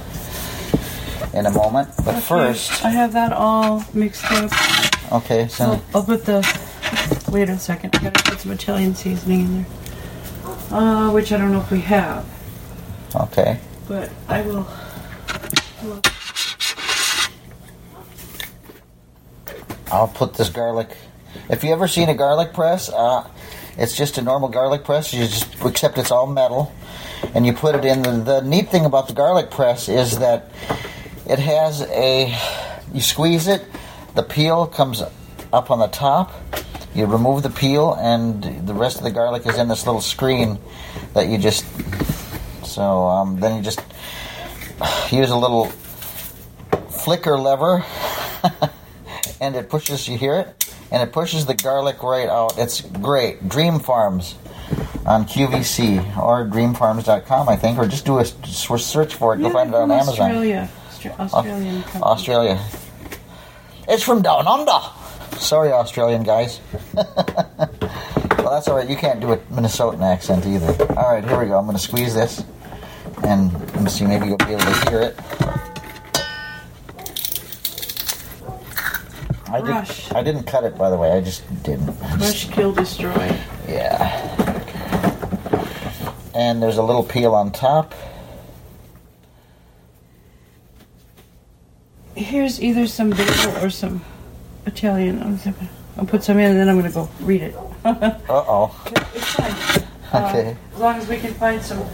in 1.32 1.46
a 1.46 1.50
moment. 1.50 1.88
But 2.04 2.20
first, 2.20 2.84
I 2.84 2.90
have 2.90 3.12
that 3.12 3.32
all 3.32 3.84
mixed 3.94 4.24
up. 4.32 4.50
okay, 5.12 5.46
So 5.48 5.76
so 5.76 5.82
I'll 5.94 6.04
put 6.04 6.24
the. 6.26 6.42
Wait 7.30 7.48
a 7.48 7.58
second. 7.58 7.94
I 7.94 8.02
gotta 8.02 8.22
put 8.28 8.40
some 8.40 8.50
Italian 8.50 8.94
seasoning 8.96 9.40
in 9.40 9.54
there. 9.62 9.66
Uh, 10.72 11.10
which 11.12 11.32
I 11.32 11.36
don't 11.38 11.52
know 11.52 11.60
if 11.60 11.70
we 11.70 11.80
have, 11.80 12.24
okay. 13.14 13.58
but 13.88 14.08
I 14.28 14.42
will. 14.42 14.66
I'll 19.92 20.08
put 20.08 20.34
this 20.34 20.48
garlic. 20.48 20.96
If 21.48 21.64
you 21.64 21.72
ever 21.72 21.88
seen 21.88 22.08
a 22.08 22.14
garlic 22.14 22.52
press, 22.52 22.88
uh, 22.88 23.28
it's 23.80 23.96
just 23.96 24.18
a 24.18 24.22
normal 24.22 24.50
garlic 24.50 24.84
press. 24.84 25.12
You 25.14 25.26
just 25.26 25.64
except 25.64 25.96
it's 25.96 26.10
all 26.10 26.26
metal, 26.26 26.72
and 27.34 27.46
you 27.46 27.54
put 27.54 27.74
it 27.74 27.84
in. 27.84 28.02
The, 28.02 28.12
the 28.12 28.40
neat 28.42 28.68
thing 28.68 28.84
about 28.84 29.08
the 29.08 29.14
garlic 29.14 29.50
press 29.50 29.88
is 29.88 30.18
that 30.18 30.50
it 31.26 31.38
has 31.38 31.82
a. 31.82 32.36
You 32.92 33.00
squeeze 33.00 33.48
it, 33.48 33.64
the 34.14 34.22
peel 34.22 34.66
comes 34.66 35.02
up 35.52 35.70
on 35.70 35.78
the 35.78 35.86
top. 35.86 36.32
You 36.94 37.06
remove 37.06 37.42
the 37.42 37.50
peel, 37.50 37.94
and 37.94 38.66
the 38.66 38.74
rest 38.74 38.98
of 38.98 39.04
the 39.04 39.10
garlic 39.10 39.46
is 39.46 39.56
in 39.56 39.68
this 39.68 39.86
little 39.86 40.02
screen 40.02 40.58
that 41.14 41.28
you 41.28 41.38
just. 41.38 41.64
So 42.64 43.06
um, 43.06 43.40
then 43.40 43.56
you 43.56 43.62
just 43.62 43.80
use 45.10 45.30
a 45.30 45.36
little 45.36 45.66
flicker 46.90 47.38
lever. 47.38 47.84
and 49.40 49.56
it 49.56 49.70
pushes 49.70 50.06
you 50.06 50.18
hear 50.18 50.34
it 50.36 50.69
and 50.90 51.02
it 51.02 51.12
pushes 51.12 51.46
the 51.46 51.54
garlic 51.54 52.02
right 52.02 52.28
out. 52.28 52.58
It's 52.58 52.80
great. 52.80 53.48
Dream 53.48 53.78
farms 53.80 54.34
on 55.06 55.24
qvc 55.24 56.16
or 56.18 56.44
dreamfarms.com 56.46 57.48
i 57.48 57.56
think 57.56 57.78
or 57.78 57.86
just 57.88 58.04
do 58.04 58.18
a 58.18 58.24
search 58.24 59.14
for 59.14 59.34
it. 59.34 59.40
You'll 59.40 59.50
find 59.50 59.70
it 59.70 59.74
on 59.74 59.88
from 59.88 59.92
amazon. 59.92 60.30
Australia. 60.30 60.70
Austra- 60.90 61.18
Australian 61.20 61.84
australia. 62.02 62.60
It's 63.88 64.02
from 64.02 64.22
down 64.22 64.46
under. 64.46 64.78
Sorry 65.38 65.72
australian 65.72 66.22
guys. 66.22 66.60
Well 68.38 68.52
that's 68.54 68.68
all 68.68 68.76
right. 68.76 68.88
You 68.88 68.96
can't 68.96 69.20
do 69.20 69.32
a 69.32 69.36
minnesotan 69.36 70.00
accent 70.02 70.46
either. 70.46 70.72
All 70.96 71.12
right 71.14 71.22
here 71.22 71.38
we 71.38 71.46
go. 71.46 71.58
I'm 71.58 71.66
going 71.66 71.76
to 71.76 71.82
squeeze 71.82 72.14
this 72.14 72.42
and 73.24 73.52
let 73.52 73.82
me 73.82 73.90
see 73.90 74.06
maybe 74.06 74.26
you'll 74.28 74.38
be 74.38 74.44
able 74.52 74.60
to 74.60 74.90
hear 74.90 75.00
it 75.02 75.16
I, 79.52 79.60
Did, 79.60 80.12
I 80.16 80.22
didn't 80.22 80.44
cut 80.44 80.64
it, 80.64 80.78
by 80.78 80.90
the 80.90 80.96
way. 80.96 81.10
I 81.12 81.20
just 81.20 81.42
didn't. 81.62 81.92
Crush, 81.98 82.48
kill, 82.50 82.72
destroy. 82.72 83.36
Yeah. 83.68 84.26
And 86.34 86.62
there's 86.62 86.78
a 86.78 86.82
little 86.82 87.02
peel 87.02 87.34
on 87.34 87.50
top. 87.50 87.92
Here's 92.14 92.62
either 92.62 92.86
some 92.86 93.10
basil 93.10 93.64
or 93.64 93.70
some 93.70 94.04
Italian. 94.66 95.38
I'll 95.96 96.06
put 96.06 96.22
some 96.22 96.38
in 96.38 96.50
and 96.50 96.58
then 96.60 96.68
I'm 96.68 96.76
gonna 96.76 96.92
go 96.92 97.08
read 97.20 97.42
it. 97.42 97.56
Uh 97.84 98.18
oh. 98.28 98.82
it's 99.14 99.34
fine. 99.34 99.84
Uh, 100.12 100.26
Okay. 100.28 100.56
as 100.74 100.80
long 100.80 100.96
as 100.96 101.06
we 101.08 101.16
can 101.18 101.32
find 101.34 101.62
some 101.62 101.84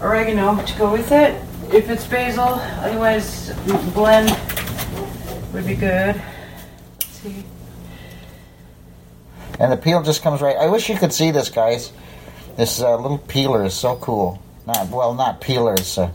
oregano 0.00 0.62
to 0.64 0.78
go 0.78 0.92
with 0.92 1.10
it. 1.10 1.34
If 1.74 1.90
it's 1.90 2.06
basil, 2.06 2.44
otherwise 2.44 3.52
blend 3.94 4.30
would 5.52 5.66
be 5.66 5.74
good. 5.74 6.20
Let's 7.24 7.36
see. 7.36 7.44
And 9.58 9.72
the 9.72 9.76
peel 9.76 10.02
just 10.02 10.22
comes 10.22 10.40
right. 10.40 10.56
I 10.56 10.68
wish 10.68 10.88
you 10.88 10.96
could 10.96 11.12
see 11.12 11.30
this, 11.30 11.48
guys. 11.48 11.92
This 12.56 12.80
uh, 12.80 12.96
little 12.96 13.18
peeler 13.18 13.64
is 13.64 13.74
so 13.74 13.96
cool. 13.96 14.40
Not 14.66 14.88
well, 14.88 15.14
not 15.14 15.40
peeler. 15.40 15.74
It's 15.74 15.98
a 15.98 16.12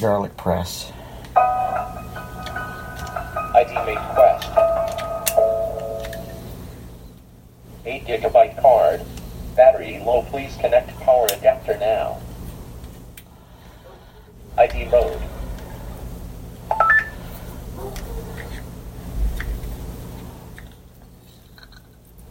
garlic 0.00 0.36
press. 0.36 0.92
ID 3.54 3.74
Mate 3.86 3.98
Quest. 4.14 4.48
8 7.84 8.04
gigabyte 8.06 8.60
card. 8.60 9.02
Battery 9.54 10.02
low. 10.04 10.22
Please 10.22 10.56
connect 10.56 10.98
power 11.00 11.26
adapter 11.32 11.78
now. 11.78 12.20
ID 14.58 14.86
mode. 14.86 15.20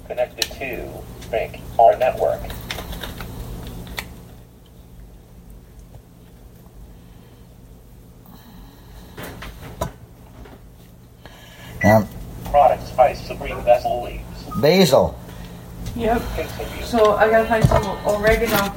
Connected 0.07 0.51
to 0.59 0.89
Bank 1.31 1.59
R 1.79 1.97
network. 1.97 2.41
Now, 11.83 12.07
Product 12.45 12.87
spice 12.87 13.21
supreme 13.25 13.61
vessel 13.63 14.03
leaves. 14.03 14.43
basil. 14.61 15.17
Yep. 15.95 16.21
Continue. 16.35 16.83
So 16.83 17.13
I 17.15 17.29
gotta 17.29 17.47
find 17.47 17.63
some 17.65 17.85
oregano. 18.07 18.73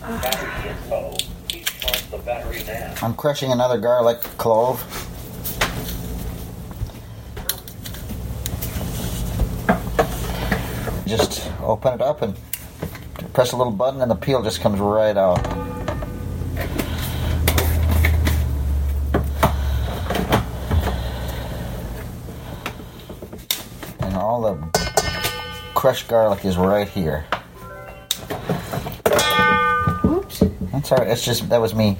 Battery 0.00 0.70
info. 0.70 1.10
Please 1.48 1.66
charge 1.80 2.10
the 2.10 2.18
battery 2.18 2.62
now. 2.66 2.94
I'm 3.02 3.14
crushing 3.14 3.52
another 3.52 3.78
garlic 3.78 4.20
clove. 4.38 4.82
Just 11.06 11.50
open 11.60 11.94
it 11.94 12.02
up 12.02 12.22
and 12.22 12.34
press 13.32 13.52
a 13.52 13.56
little 13.56 13.72
button, 13.72 14.00
and 14.00 14.10
the 14.10 14.14
peel 14.16 14.42
just 14.42 14.60
comes 14.60 14.80
right 14.80 15.16
out. 15.16 15.46
And 24.00 24.16
all 24.16 24.42
the 24.42 24.56
crushed 25.74 26.08
garlic 26.08 26.44
is 26.44 26.56
right 26.56 26.88
here. 26.88 27.24
Oops. 30.04 30.42
That's 30.72 30.92
all 30.92 30.98
right. 30.98 31.08
It's 31.08 31.24
just 31.24 31.48
that 31.48 31.60
was 31.60 31.74
me. 31.74 31.98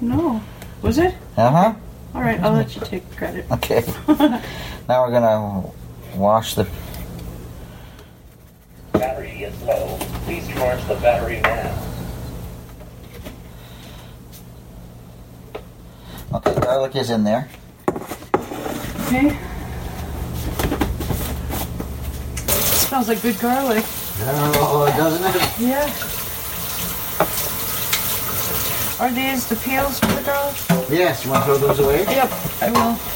No. 0.00 0.42
Was 0.82 0.98
it? 0.98 1.14
Uh 1.36 1.50
huh. 1.50 1.74
All 2.14 2.22
right. 2.22 2.40
I'll 2.40 2.52
let 2.52 2.74
you 2.74 2.82
take 2.82 3.10
credit. 3.16 3.44
Okay. 3.50 3.84
now 4.88 5.02
we're 5.04 5.10
gonna 5.12 5.70
wash 6.16 6.54
the. 6.54 6.66
Battery 8.92 9.42
is 9.42 9.62
low. 9.62 9.98
Please 10.24 10.48
charge 10.66 10.88
the 10.88 10.94
battery 10.96 11.40
now. 11.42 11.82
Okay, 16.34 16.54
garlic 16.60 16.96
is 16.96 17.10
in 17.10 17.22
there. 17.22 17.48
Okay. 19.06 19.38
Smells 22.48 23.08
like 23.08 23.22
good 23.22 23.38
garlic. 23.38 23.84
Oh, 24.58 24.92
doesn't 24.96 25.24
it? 25.24 25.36
Yeah. 25.60 25.86
Are 28.98 29.12
these 29.12 29.46
the 29.46 29.56
peels 29.56 30.00
for 30.00 30.06
the 30.06 30.22
garlic? 30.22 30.56
Yes. 30.90 31.24
You 31.24 31.30
want 31.30 31.44
to 31.44 31.46
throw 31.46 31.58
those 31.58 31.78
away? 31.78 32.02
Yep, 32.06 32.32
I 32.62 32.70
will. 32.72 33.15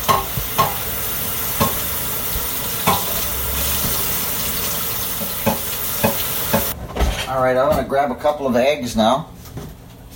All 7.31 7.41
right. 7.41 7.57
I'm 7.57 7.70
gonna 7.70 7.87
grab 7.87 8.11
a 8.11 8.16
couple 8.16 8.49
of 8.49 8.57
eggs 8.57 8.97
now. 8.97 9.31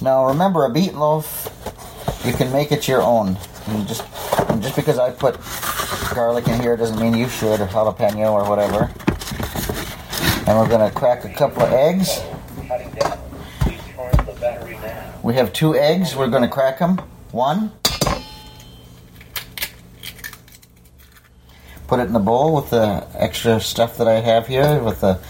Now 0.03 0.27
remember, 0.27 0.65
a 0.65 0.71
beet 0.71 0.95
loaf, 0.95 1.49
you 2.25 2.33
can 2.33 2.51
make 2.51 2.73
it 2.73 2.89
your 2.89 3.03
own. 3.03 3.39
You 3.71 3.85
just 3.85 4.03
and 4.51 4.61
just 4.61 4.75
because 4.75 4.99
I 4.99 5.13
put 5.13 5.39
garlic 6.13 6.49
in 6.49 6.59
here 6.61 6.77
doesn't 6.77 6.99
mean 6.99 7.15
you 7.15 7.29
should, 7.29 7.61
or 7.61 7.67
jalapeno 7.69 8.33
or 8.33 8.49
whatever. 8.49 8.91
And 10.49 10.59
we're 10.59 10.69
gonna 10.69 10.91
crack 10.91 11.25
a 11.25 11.33
couple 11.33 11.63
of 11.63 11.73
eggs. 11.73 12.21
We 15.23 15.35
have 15.35 15.53
two 15.53 15.77
eggs. 15.77 16.17
We're 16.17 16.27
gonna 16.27 16.49
crack 16.49 16.81
them. 16.81 16.99
One. 17.31 17.71
Put 21.87 22.01
it 22.01 22.07
in 22.09 22.13
the 22.13 22.19
bowl 22.19 22.57
with 22.57 22.71
the 22.71 23.07
extra 23.15 23.61
stuff 23.61 23.99
that 23.99 24.09
I 24.09 24.15
have 24.15 24.49
here 24.49 24.83
with 24.83 25.01
the 25.01 25.21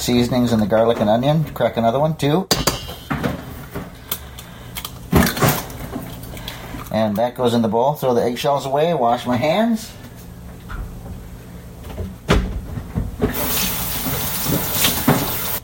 seasonings 0.00 0.52
and 0.52 0.60
the 0.62 0.66
garlic 0.66 1.00
and 1.00 1.08
onion. 1.10 1.44
Crack 1.54 1.76
another 1.76 2.00
one. 2.00 2.16
Two. 2.16 2.48
And 6.92 7.16
that 7.16 7.34
goes 7.36 7.54
in 7.54 7.62
the 7.62 7.68
bowl. 7.68 7.94
Throw 7.94 8.14
the 8.14 8.22
eggshells 8.22 8.66
away. 8.66 8.92
Wash 8.94 9.26
my 9.26 9.36
hands. 9.36 9.90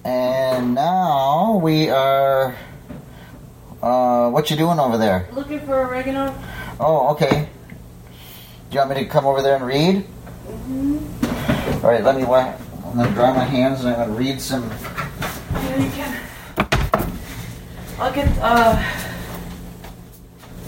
And 0.05 0.75
now 0.75 1.59
we 1.63 1.91
are. 1.91 2.57
Uh, 3.83 4.31
what 4.31 4.51
you 4.51 4.57
doing 4.57 4.79
over 4.79 4.97
there? 4.99 5.29
Looking 5.33 5.61
for 5.61 5.85
oregano? 5.87 6.35
Oh, 6.81 7.09
okay. 7.11 7.49
Do 8.71 8.75
you 8.75 8.79
want 8.81 8.91
me 8.91 9.05
to 9.05 9.07
come 9.07 9.27
over 9.27 9.43
there 9.43 9.57
and 9.57 9.67
read? 9.67 10.07
Mhm. 10.49 11.85
All 11.85 11.91
right, 11.91 12.03
let 12.03 12.17
me. 12.17 12.25
Wa- 12.25 12.53
I'm 12.97 13.03
gonna 13.03 13.15
dry 13.15 13.31
my 13.35 13.45
hands 13.45 13.81
and 13.85 13.91
I'm 13.91 14.09
gonna 14.09 14.19
read 14.19 14.41
some. 14.41 14.71
Yeah, 15.53 15.77
you 15.77 15.91
can. 15.91 16.23
I'll 17.99 18.11
get 18.11 18.27
uh, 18.41 18.83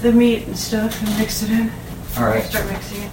the 0.03 0.13
meat 0.13 0.47
and 0.47 0.59
stuff 0.59 1.01
and 1.03 1.19
mix 1.19 1.43
it 1.43 1.51
in. 1.53 1.71
All 2.19 2.25
right, 2.25 2.45
Start 2.45 2.67
mixing 2.67 3.05
it. 3.05 3.11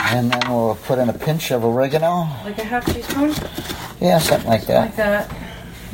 and 0.00 0.32
then 0.32 0.52
we'll 0.52 0.74
put 0.74 0.98
in 0.98 1.08
a 1.08 1.12
pinch 1.12 1.52
of 1.52 1.64
oregano. 1.64 2.26
Like 2.44 2.58
a 2.58 2.64
half 2.64 2.84
teaspoon? 2.86 3.32
Yeah, 4.00 4.18
something 4.18 4.50
like 4.50 4.66
that. 4.66 4.80
Like 4.86 4.96
that. 4.96 5.28
that. 5.28 5.36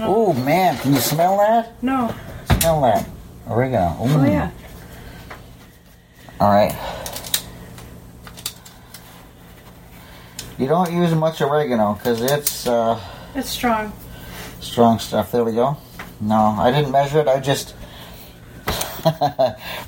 Oh 0.00 0.32
man, 0.32 0.78
can 0.78 0.94
you 0.94 1.00
smell 1.00 1.36
that? 1.36 1.82
No. 1.82 2.14
Smell 2.58 2.80
that 2.80 3.06
oregano. 3.50 3.98
Oh, 4.00 4.24
yeah. 4.24 4.50
All 6.40 6.50
right. 6.50 6.72
You 10.58 10.66
don't 10.66 10.92
use 10.92 11.14
much 11.14 11.40
oregano 11.42 11.94
because 11.94 12.22
it's 12.22 12.66
uh, 12.66 12.98
It's 13.34 13.48
strong. 13.50 13.92
strong 14.60 14.98
stuff. 14.98 15.30
There 15.32 15.44
we 15.44 15.52
go. 15.52 15.76
No, 16.20 16.36
I 16.58 16.70
didn't 16.70 16.92
measure 16.92 17.20
it. 17.20 17.28
I 17.28 17.40
just. 17.40 17.74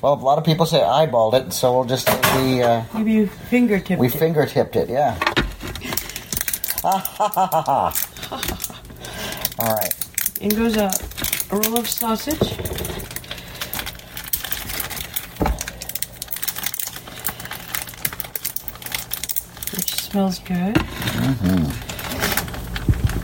well, 0.01 0.13
a 0.13 0.15
lot 0.15 0.37
of 0.37 0.43
people 0.43 0.65
say 0.65 0.79
eyeballed 0.79 1.33
it, 1.33 1.51
so 1.53 1.73
we'll 1.73 1.85
just 1.85 2.07
we 2.37 2.61
uh, 2.61 2.83
Maybe 2.93 3.13
you 3.13 3.27
fingertip 3.27 3.99
we 3.99 4.07
it. 4.07 4.13
finger 4.13 4.45
tipped 4.45 4.75
it. 4.75 4.89
Yeah. 4.89 5.17
All 9.59 9.73
right. 9.73 9.93
In 10.39 10.49
goes 10.49 10.77
a, 10.77 10.91
a 11.51 11.57
roll 11.57 11.79
of 11.79 11.89
sausage. 11.89 12.55
Which 19.75 19.98
smells 20.09 20.39
good. 20.39 20.75
Mm-hmm. 20.75 21.69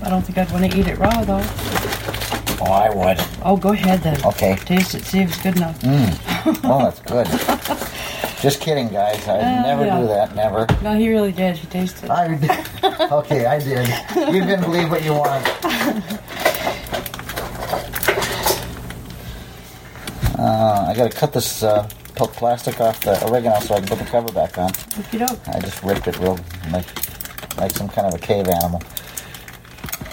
I 0.05 0.09
don't 0.09 0.21
think 0.21 0.37
I'd 0.37 0.51
want 0.51 0.71
to 0.71 0.77
eat 0.79 0.87
it 0.87 0.97
raw 0.99 1.23
though. 1.23 1.41
Oh, 2.61 2.71
I 2.71 2.89
would. 2.89 3.17
Oh, 3.43 3.57
go 3.57 3.73
ahead 3.73 4.01
then. 4.01 4.23
Okay. 4.23 4.55
Taste 4.55 4.93
it, 4.95 5.03
see 5.03 5.19
if 5.21 5.29
it's 5.29 5.41
good 5.41 5.57
enough. 5.57 5.79
Mm. 5.81 6.19
Oh, 6.63 6.83
that's 6.83 6.99
good. 7.01 7.25
just 8.39 8.61
kidding, 8.61 8.87
guys. 8.89 9.27
I 9.27 9.39
Uh, 9.39 9.61
never 9.63 9.83
yeah. 9.85 9.99
do 9.99 10.05
that. 10.07 10.35
Never. 10.35 10.67
No, 10.83 10.93
he 10.95 11.09
really 11.09 11.31
did. 11.31 11.57
He 11.57 11.65
tasted 11.67 12.03
it. 12.05 12.11
I 12.11 12.35
did. 12.35 12.51
okay, 13.11 13.45
I 13.47 13.57
did. 13.59 13.87
You 14.31 14.41
can 14.43 14.61
believe 14.61 14.91
what 14.91 15.03
you 15.03 15.13
want. 15.13 15.43
Uh, 20.37 20.85
I 20.89 20.93
gotta 20.95 21.09
cut 21.15 21.33
this 21.33 21.63
uh, 21.63 21.87
pl- 22.15 22.27
plastic 22.27 22.79
off 22.79 22.99
the 23.01 23.23
oregano 23.27 23.59
so 23.59 23.75
I 23.75 23.79
can 23.79 23.87
put 23.87 23.99
the 23.99 24.05
cover 24.05 24.31
back 24.31 24.57
on. 24.57 24.71
Okey 24.99 25.17
doke. 25.19 25.47
I 25.49 25.59
just 25.59 25.81
ripped 25.83 26.07
it 26.07 26.17
real 26.19 26.39
like 26.71 26.85
like 27.57 27.71
some 27.71 27.87
kind 27.87 28.07
of 28.07 28.13
a 28.13 28.17
cave 28.19 28.47
animal. 28.47 28.81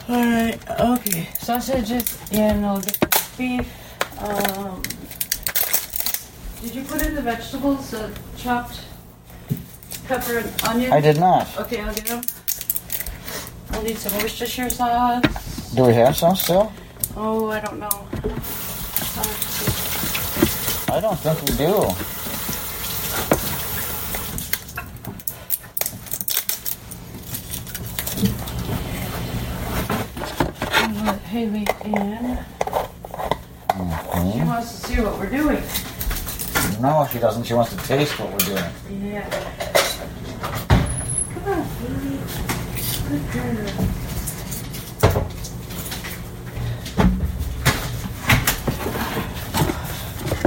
Alright, 0.08 0.58
okay. 0.80 1.28
Sausages, 1.38 2.18
yeah, 2.30 2.58
no, 2.58 2.78
the 2.78 2.92
beef. 3.38 3.68
Um, 4.20 4.82
did 6.60 6.74
you 6.74 6.82
put 6.82 7.02
in 7.02 7.14
the 7.14 7.22
vegetables, 7.22 7.94
uh, 7.94 8.12
chopped 8.36 8.80
pepper 10.06 10.38
and 10.38 10.62
onion? 10.64 10.92
I 10.92 11.00
did 11.00 11.18
not. 11.18 11.48
Okay, 11.58 11.80
I'll 11.80 11.94
get 11.94 12.06
them. 12.06 12.22
I'll 13.70 13.82
need 13.82 13.96
some 13.96 14.12
Worcestershire 14.20 14.70
sauce. 14.70 15.72
Do 15.74 15.84
we 15.84 15.94
have 15.94 16.16
some 16.16 16.36
still? 16.36 16.72
Oh, 17.16 17.50
I 17.50 17.60
don't 17.60 17.78
know. 17.78 18.06
I 20.92 21.00
don't 21.00 21.18
think 21.20 21.40
we 21.48 21.56
do. 21.56 21.72
Let 31.04 31.18
Haley 31.22 31.66
in. 31.84 32.38
She 33.72 33.78
Mhm. 33.78 34.46
wants 34.46 34.72
to 34.72 34.86
see 34.86 35.00
what 35.00 35.18
we're 35.18 35.30
doing. 35.30 35.62
No, 36.80 37.08
she 37.10 37.18
doesn't. 37.18 37.44
She 37.44 37.54
wants 37.54 37.70
to 37.74 37.78
taste 37.78 38.18
what 38.18 38.30
we're 38.30 38.54
doing. 38.54 38.64
Yeah. 39.02 39.24
Come 41.34 41.52
on, 41.52 41.64
Haley. 41.80 42.18
Good 43.08 43.32
girl. 43.32 43.88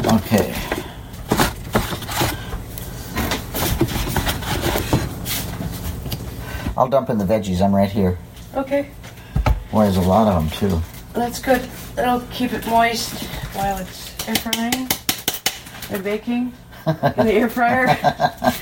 Okay. 0.08 0.54
I'll 6.78 6.88
dump 6.88 7.10
in 7.10 7.18
the 7.18 7.26
veggies. 7.26 7.62
I'm 7.62 7.74
right 7.76 7.90
here. 7.90 8.18
Okay, 8.56 8.90
Well, 9.72 9.84
there's 9.84 9.98
a 9.98 10.02
lot 10.08 10.28
of 10.28 10.42
them 10.60 10.70
too. 10.70 10.82
that's 11.14 11.40
good. 11.42 11.62
That'll 11.96 12.22
keep 12.32 12.54
it 12.54 12.66
moist 12.68 13.24
while 13.54 13.78
it's 13.78 14.28
air 14.30 14.36
frying 14.36 14.88
and 15.92 16.04
baking 16.04 16.54
in 16.88 17.26
the 17.26 17.34
air 17.34 17.50
fryer. 17.50 17.88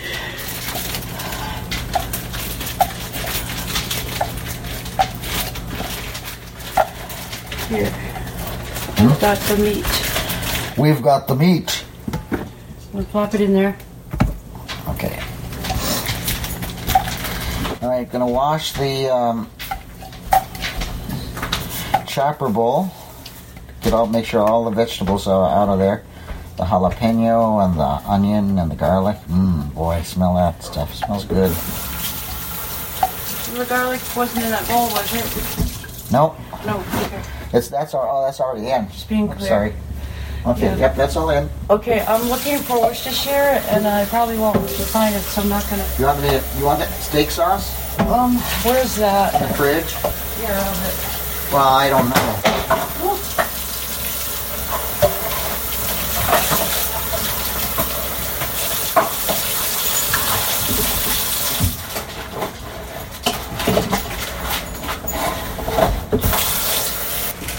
Here. 7.69 7.89
Hmm? 7.89 9.07
We've 9.07 9.19
got 9.19 9.37
the 9.39 9.57
meat. 9.57 10.77
We've 10.77 11.01
got 11.01 11.27
the 11.27 11.35
meat. 11.35 11.85
We'll 12.91 13.05
plop 13.05 13.33
it 13.33 13.41
in 13.41 13.53
there. 13.53 13.75
Okay. 14.89 15.19
All 17.81 17.89
right, 17.89 18.02
gonna 18.13 18.27
wash 18.27 18.73
the 18.73 19.11
um, 19.11 19.49
chopper 22.07 22.47
bowl. 22.47 22.91
Get 23.81 23.91
all, 23.91 24.05
make 24.05 24.25
sure 24.25 24.41
all 24.41 24.65
the 24.65 24.71
vegetables 24.71 25.27
are 25.27 25.49
out 25.49 25.67
of 25.67 25.79
there. 25.79 26.03
The 26.57 26.63
jalapeno 26.63 27.65
and 27.65 27.77
the 27.77 27.83
onion 28.07 28.59
and 28.59 28.69
the 28.69 28.75
garlic. 28.75 29.17
Mmm, 29.27 29.73
boy, 29.73 30.03
smell 30.03 30.35
that 30.35 30.63
stuff. 30.63 30.93
smells 30.93 31.25
good. 31.25 31.49
The 33.57 33.65
garlic 33.65 33.99
wasn't 34.15 34.45
in 34.45 34.51
that 34.51 34.67
bowl, 34.67 34.89
was 34.89 35.13
it? 35.15 36.11
Nope, 36.11 36.37
No. 36.67 36.83
Okay. 37.05 37.21
it's 37.51 37.67
that's 37.69 37.95
our, 37.95 38.07
oh, 38.07 38.23
that's 38.23 38.39
already 38.39 38.69
in. 38.69 38.87
Just 38.91 39.09
being 39.09 39.31
I'm 39.31 39.39
sorry. 39.39 39.73
Okay, 40.45 40.65
Yeah. 40.65 40.75
yep, 40.75 40.95
that's 40.95 41.15
all 41.15 41.31
in. 41.31 41.49
Okay, 41.71 42.01
I'm 42.01 42.29
looking 42.29 42.59
for 42.59 42.79
Worcestershire, 42.79 43.63
and 43.69 43.87
I 43.87 44.05
probably 44.05 44.37
won't 44.37 44.57
find 44.69 45.15
it, 45.15 45.21
so 45.21 45.41
I'm 45.41 45.49
not 45.49 45.67
gonna. 45.67 45.85
You 45.97 46.05
want 46.05 46.19
to, 46.19 46.43
you 46.59 46.65
want 46.65 46.79
that 46.79 46.91
steak 47.01 47.31
sauce 47.31 47.82
Um, 47.99 48.37
where's 48.63 48.95
that? 48.97 49.33
in 49.41 49.47
the 49.47 49.53
fridge? 49.55 49.93
Yeah, 50.41 50.59
I'll 50.59 50.73
have 50.73 50.87
it. 50.87 51.53
Well, 51.53 51.67
I 51.67 51.89
don't 51.89 52.09
know. 52.09 53.43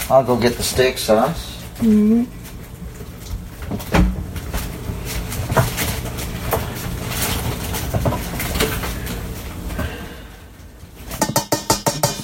I'll 0.07 0.23
go 0.23 0.37
get 0.37 0.55
the 0.55 0.63
steak 0.63 0.97
sauce. 0.97 1.61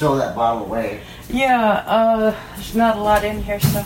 Throw 0.02 0.16
that 0.18 0.36
bottle 0.36 0.66
away. 0.66 1.02
Yeah, 1.30 1.84
uh, 1.86 2.36
there's 2.56 2.74
not 2.74 2.98
a 2.98 3.00
lot 3.00 3.24
in 3.24 3.44
here, 3.44 3.60
so. 3.60 3.86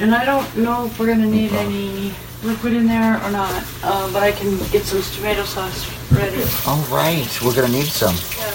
And 0.00 0.14
I 0.14 0.26
don't 0.26 0.54
know 0.58 0.84
if 0.84 0.98
we're 0.98 1.06
gonna 1.06 1.24
need 1.24 1.52
any 1.52 2.12
liquid 2.42 2.74
in 2.74 2.86
there 2.86 3.14
or 3.24 3.30
not, 3.30 3.64
uh, 3.82 4.12
but 4.12 4.22
I 4.22 4.32
can 4.32 4.58
get 4.68 4.84
some 4.84 5.00
tomato 5.16 5.44
sauce 5.44 5.88
ready. 6.12 6.42
All 6.66 6.84
right, 6.94 7.26
we're 7.42 7.54
gonna 7.54 7.68
need 7.72 7.86
some. 7.86 8.14
Yeah. 8.36 8.50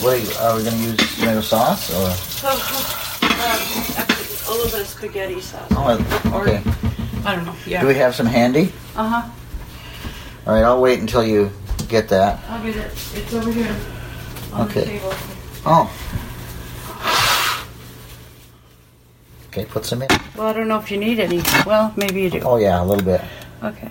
What 0.00 0.14
are, 0.14 0.20
you, 0.24 0.32
are 0.40 0.56
we 0.56 0.64
gonna 0.64 0.78
use 0.78 0.96
tomato 1.18 1.42
sauce 1.42 1.92
or? 1.92 2.08
Actually, 4.00 4.48
a 4.48 4.50
little 4.50 4.70
bit 4.70 4.80
of 4.80 4.86
spaghetti 4.86 5.42
sauce. 5.42 5.68
Oh, 5.72 6.32
Or- 6.32 6.48
okay. 6.48 6.62
I 7.26 7.36
don't 7.36 7.44
know, 7.44 7.54
Yeah. 7.66 7.82
Do 7.82 7.86
we 7.88 7.96
have 7.96 8.14
some 8.14 8.24
handy? 8.24 8.72
Uh 8.96 9.20
huh. 9.20 9.30
All 10.46 10.52
right, 10.54 10.62
I'll 10.64 10.80
wait 10.80 11.00
until 11.00 11.24
you 11.24 11.50
get 11.88 12.08
that. 12.08 12.42
I'll 12.48 12.62
get 12.62 12.76
it. 12.76 12.92
It's 13.14 13.32
over 13.32 13.50
here 13.50 13.74
on 14.52 14.68
Okay. 14.68 14.80
the 14.80 14.86
table. 14.86 15.12
Oh. 15.66 15.90
Okay, 19.48 19.64
put 19.66 19.84
some 19.86 20.02
in. 20.02 20.08
Well, 20.36 20.48
I 20.48 20.52
don't 20.52 20.68
know 20.68 20.78
if 20.78 20.90
you 20.90 20.96
need 20.98 21.18
any. 21.20 21.40
Well, 21.64 21.92
maybe 21.96 22.20
you 22.22 22.30
do. 22.30 22.40
Oh 22.40 22.56
yeah, 22.56 22.82
a 22.82 22.84
little 22.84 23.04
bit. 23.04 23.20
Okay. 23.62 23.88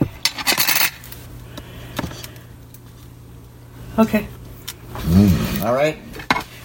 Okay. 3.97 4.27
All 5.63 5.73
right. 5.73 5.97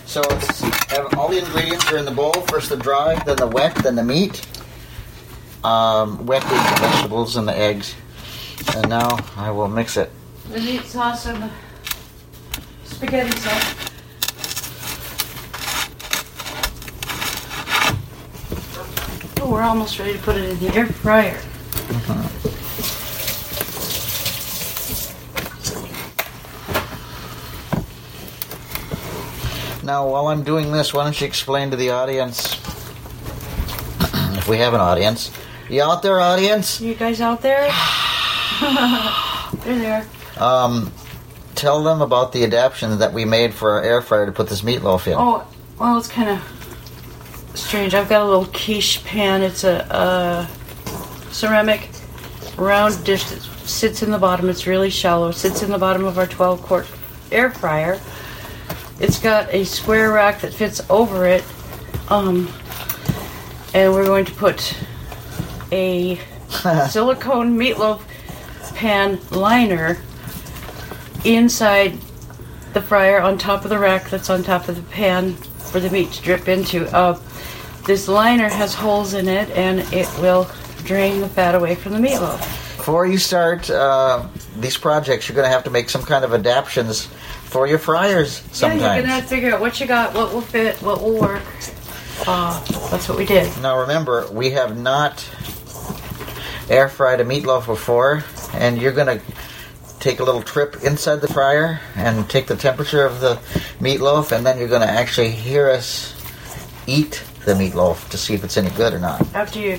So 0.04 0.22
it's 0.30 0.62
all 1.14 1.28
the 1.28 1.38
ingredients 1.38 1.90
are 1.92 1.96
in 1.98 2.04
the 2.04 2.10
bowl. 2.10 2.32
First 2.48 2.70
the 2.70 2.76
dry, 2.76 3.14
then 3.24 3.36
the 3.36 3.46
wet, 3.46 3.74
then 3.76 3.94
the 3.94 4.02
meat. 4.02 4.46
Um, 5.64 6.26
wet 6.26 6.42
being 6.48 6.62
the 6.62 6.78
vegetables 6.80 7.36
and 7.36 7.46
the 7.46 7.56
eggs. 7.56 7.94
And 8.76 8.88
now 8.88 9.18
I 9.36 9.50
will 9.50 9.68
mix 9.68 9.96
it. 9.96 10.10
The 10.50 10.60
meat 10.60 10.84
sauce 10.84 11.26
and 11.26 11.42
the 11.42 11.50
spaghetti 12.84 13.36
sauce. 13.38 13.74
Oh, 19.40 19.50
we're 19.50 19.62
almost 19.62 19.98
ready 19.98 20.12
to 20.12 20.18
put 20.18 20.36
it 20.36 20.50
in 20.50 20.58
the 20.58 20.74
air 20.76 20.86
fryer. 20.86 21.38
Uh-huh. 21.90 22.24
Now, 29.84 30.08
while 30.08 30.26
I'm 30.28 30.42
doing 30.42 30.72
this, 30.72 30.92
why 30.92 31.04
don't 31.04 31.18
you 31.20 31.26
explain 31.26 31.70
to 31.70 31.76
the 31.76 31.90
audience, 31.90 32.54
if 34.36 34.48
we 34.48 34.58
have 34.58 34.74
an 34.74 34.80
audience, 34.80 35.30
you 35.70 35.82
out 35.82 36.02
there, 36.02 36.20
audience? 36.20 36.80
You 36.80 36.94
guys 36.94 37.20
out 37.20 37.40
there? 37.40 37.70
They're 38.60 39.78
there. 39.78 40.06
Um, 40.38 40.92
tell 41.54 41.82
them 41.82 42.02
about 42.02 42.32
the 42.32 42.44
adaptation 42.44 42.98
that 42.98 43.12
we 43.12 43.24
made 43.24 43.54
for 43.54 43.72
our 43.72 43.82
air 43.82 44.00
fryer 44.00 44.26
to 44.26 44.32
put 44.32 44.48
this 44.48 44.62
meatloaf 44.62 45.06
in. 45.06 45.14
Oh, 45.14 45.46
well, 45.78 45.98
it's 45.98 46.08
kind 46.08 46.28
of 46.30 47.50
strange. 47.54 47.94
I've 47.94 48.08
got 48.08 48.22
a 48.22 48.24
little 48.24 48.46
quiche 48.46 49.02
pan. 49.04 49.42
It's 49.42 49.64
a, 49.64 49.86
a 49.90 51.32
ceramic 51.32 51.88
round 52.56 53.04
dish 53.04 53.24
that 53.24 53.40
sits 53.68 54.02
in 54.02 54.10
the 54.10 54.18
bottom. 54.18 54.48
It's 54.48 54.66
really 54.66 54.90
shallow. 54.90 55.28
It 55.28 55.34
sits 55.34 55.62
in 55.62 55.70
the 55.70 55.78
bottom 55.78 56.04
of 56.04 56.18
our 56.18 56.26
12 56.26 56.62
quart 56.62 56.86
air 57.30 57.50
fryer. 57.50 58.00
It's 59.00 59.20
got 59.20 59.52
a 59.54 59.64
square 59.64 60.12
rack 60.12 60.40
that 60.40 60.52
fits 60.52 60.80
over 60.90 61.26
it. 61.26 61.44
Um, 62.08 62.52
and 63.74 63.92
we're 63.92 64.06
going 64.06 64.24
to 64.24 64.32
put 64.32 64.76
a 65.70 66.16
silicone 66.88 67.56
meatloaf 67.58 68.00
pan 68.78 69.18
liner 69.32 69.98
inside 71.24 71.98
the 72.74 72.80
fryer 72.80 73.20
on 73.20 73.36
top 73.36 73.64
of 73.64 73.70
the 73.70 73.78
rack 73.78 74.08
that's 74.08 74.30
on 74.30 74.44
top 74.44 74.68
of 74.68 74.76
the 74.76 74.82
pan 74.82 75.34
for 75.34 75.80
the 75.80 75.90
meat 75.90 76.12
to 76.12 76.22
drip 76.22 76.46
into. 76.46 76.86
Uh, 76.94 77.18
this 77.86 78.06
liner 78.06 78.48
has 78.48 78.74
holes 78.74 79.14
in 79.14 79.26
it 79.26 79.50
and 79.50 79.80
it 79.92 80.06
will 80.20 80.48
drain 80.84 81.20
the 81.20 81.28
fat 81.28 81.56
away 81.56 81.74
from 81.74 81.92
the 81.92 81.98
meatloaf. 81.98 82.38
Before 82.76 83.04
you 83.04 83.18
start 83.18 83.68
uh, 83.68 84.28
these 84.60 84.76
projects, 84.76 85.28
you're 85.28 85.34
going 85.34 85.48
to 85.48 85.52
have 85.52 85.64
to 85.64 85.70
make 85.70 85.90
some 85.90 86.02
kind 86.02 86.24
of 86.24 86.32
adaptations 86.32 87.06
for 87.46 87.66
your 87.66 87.80
fryers 87.80 88.44
sometimes. 88.52 88.80
Yeah, 88.80 88.94
you're 88.94 89.02
gonna 89.02 89.14
have 89.14 89.24
to 89.24 89.28
figure 89.28 89.52
out 89.52 89.60
what 89.60 89.80
you 89.80 89.86
got, 89.86 90.14
what 90.14 90.32
will 90.32 90.40
fit, 90.40 90.76
what 90.82 91.02
will 91.02 91.18
work. 91.18 91.42
Uh, 92.28 92.62
that's 92.90 93.08
what 93.08 93.18
we 93.18 93.26
did. 93.26 93.50
Now 93.60 93.80
remember, 93.80 94.30
we 94.30 94.50
have 94.50 94.78
not 94.78 95.28
air 96.70 96.88
fried 96.88 97.20
a 97.20 97.24
meatloaf 97.24 97.66
before. 97.66 98.22
And 98.54 98.80
you're 98.80 98.92
going 98.92 99.18
to 99.18 99.24
take 100.00 100.20
a 100.20 100.24
little 100.24 100.42
trip 100.42 100.76
inside 100.84 101.16
the 101.16 101.28
fryer 101.28 101.80
and 101.96 102.28
take 102.30 102.46
the 102.46 102.56
temperature 102.56 103.04
of 103.04 103.20
the 103.20 103.34
meatloaf, 103.80 104.32
and 104.32 104.46
then 104.46 104.58
you're 104.58 104.68
going 104.68 104.82
to 104.82 104.90
actually 104.90 105.30
hear 105.30 105.68
us 105.70 106.14
eat 106.86 107.22
the 107.44 107.54
meatloaf 107.54 108.08
to 108.10 108.18
see 108.18 108.34
if 108.34 108.44
it's 108.44 108.56
any 108.56 108.70
good 108.70 108.92
or 108.92 108.98
not. 108.98 109.20
After 109.34 109.58
you 109.58 109.78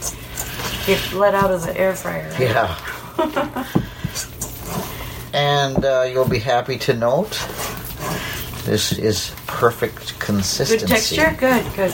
get 0.86 1.14
let 1.14 1.36
out 1.36 1.52
of 1.52 1.64
the 1.64 1.78
air 1.78 1.96
fryer. 1.96 2.30
right? 2.32 2.40
Yeah. 2.40 2.78
and 5.34 5.86
uh, 5.86 6.08
you'll 6.12 6.28
be 6.28 6.40
happy 6.40 6.78
to 6.80 6.94
note 6.94 7.32
this 8.66 8.98
is 8.98 9.34
perfect 9.48 10.20
consistency. 10.20 10.86
Good 10.86 10.88
texture? 10.88 11.36
Good, 11.40 11.76
good. 11.76 11.94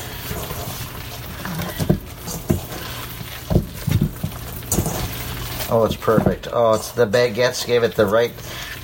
Oh, 5.76 5.84
it's 5.84 5.98
perfect. 5.98 6.48
Oh, 6.54 6.76
it's 6.76 6.94
the 6.94 7.06
baguettes 7.06 7.68
gave 7.68 7.84
it 7.84 7.96
the 7.96 8.06
right 8.06 8.32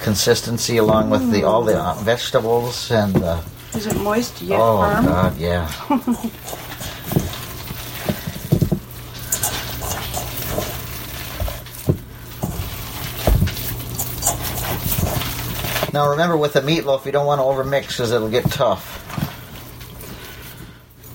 consistency 0.01 0.75
along 0.75 1.09
with 1.09 1.31
the 1.31 1.45
all 1.45 1.63
the 1.63 1.79
uh, 1.79 1.93
vegetables 2.01 2.91
and 2.91 3.13
the 3.13 3.41
Is 3.73 3.87
it 3.87 3.95
moist 3.95 4.41
yet 4.41 4.59
oh 4.59 4.81
firm? 4.81 5.05
god, 5.05 5.37
yeah. 5.37 5.71
now 15.93 16.09
remember, 16.09 16.35
with 16.35 16.51
the 16.51 16.59
meatloaf, 16.59 17.05
you 17.05 17.13
don't 17.13 17.25
want 17.25 17.39
to 17.39 17.43
overmix 17.43 17.87
because 17.87 18.11
it'll 18.11 18.29
get 18.29 18.51
tough. 18.51 18.97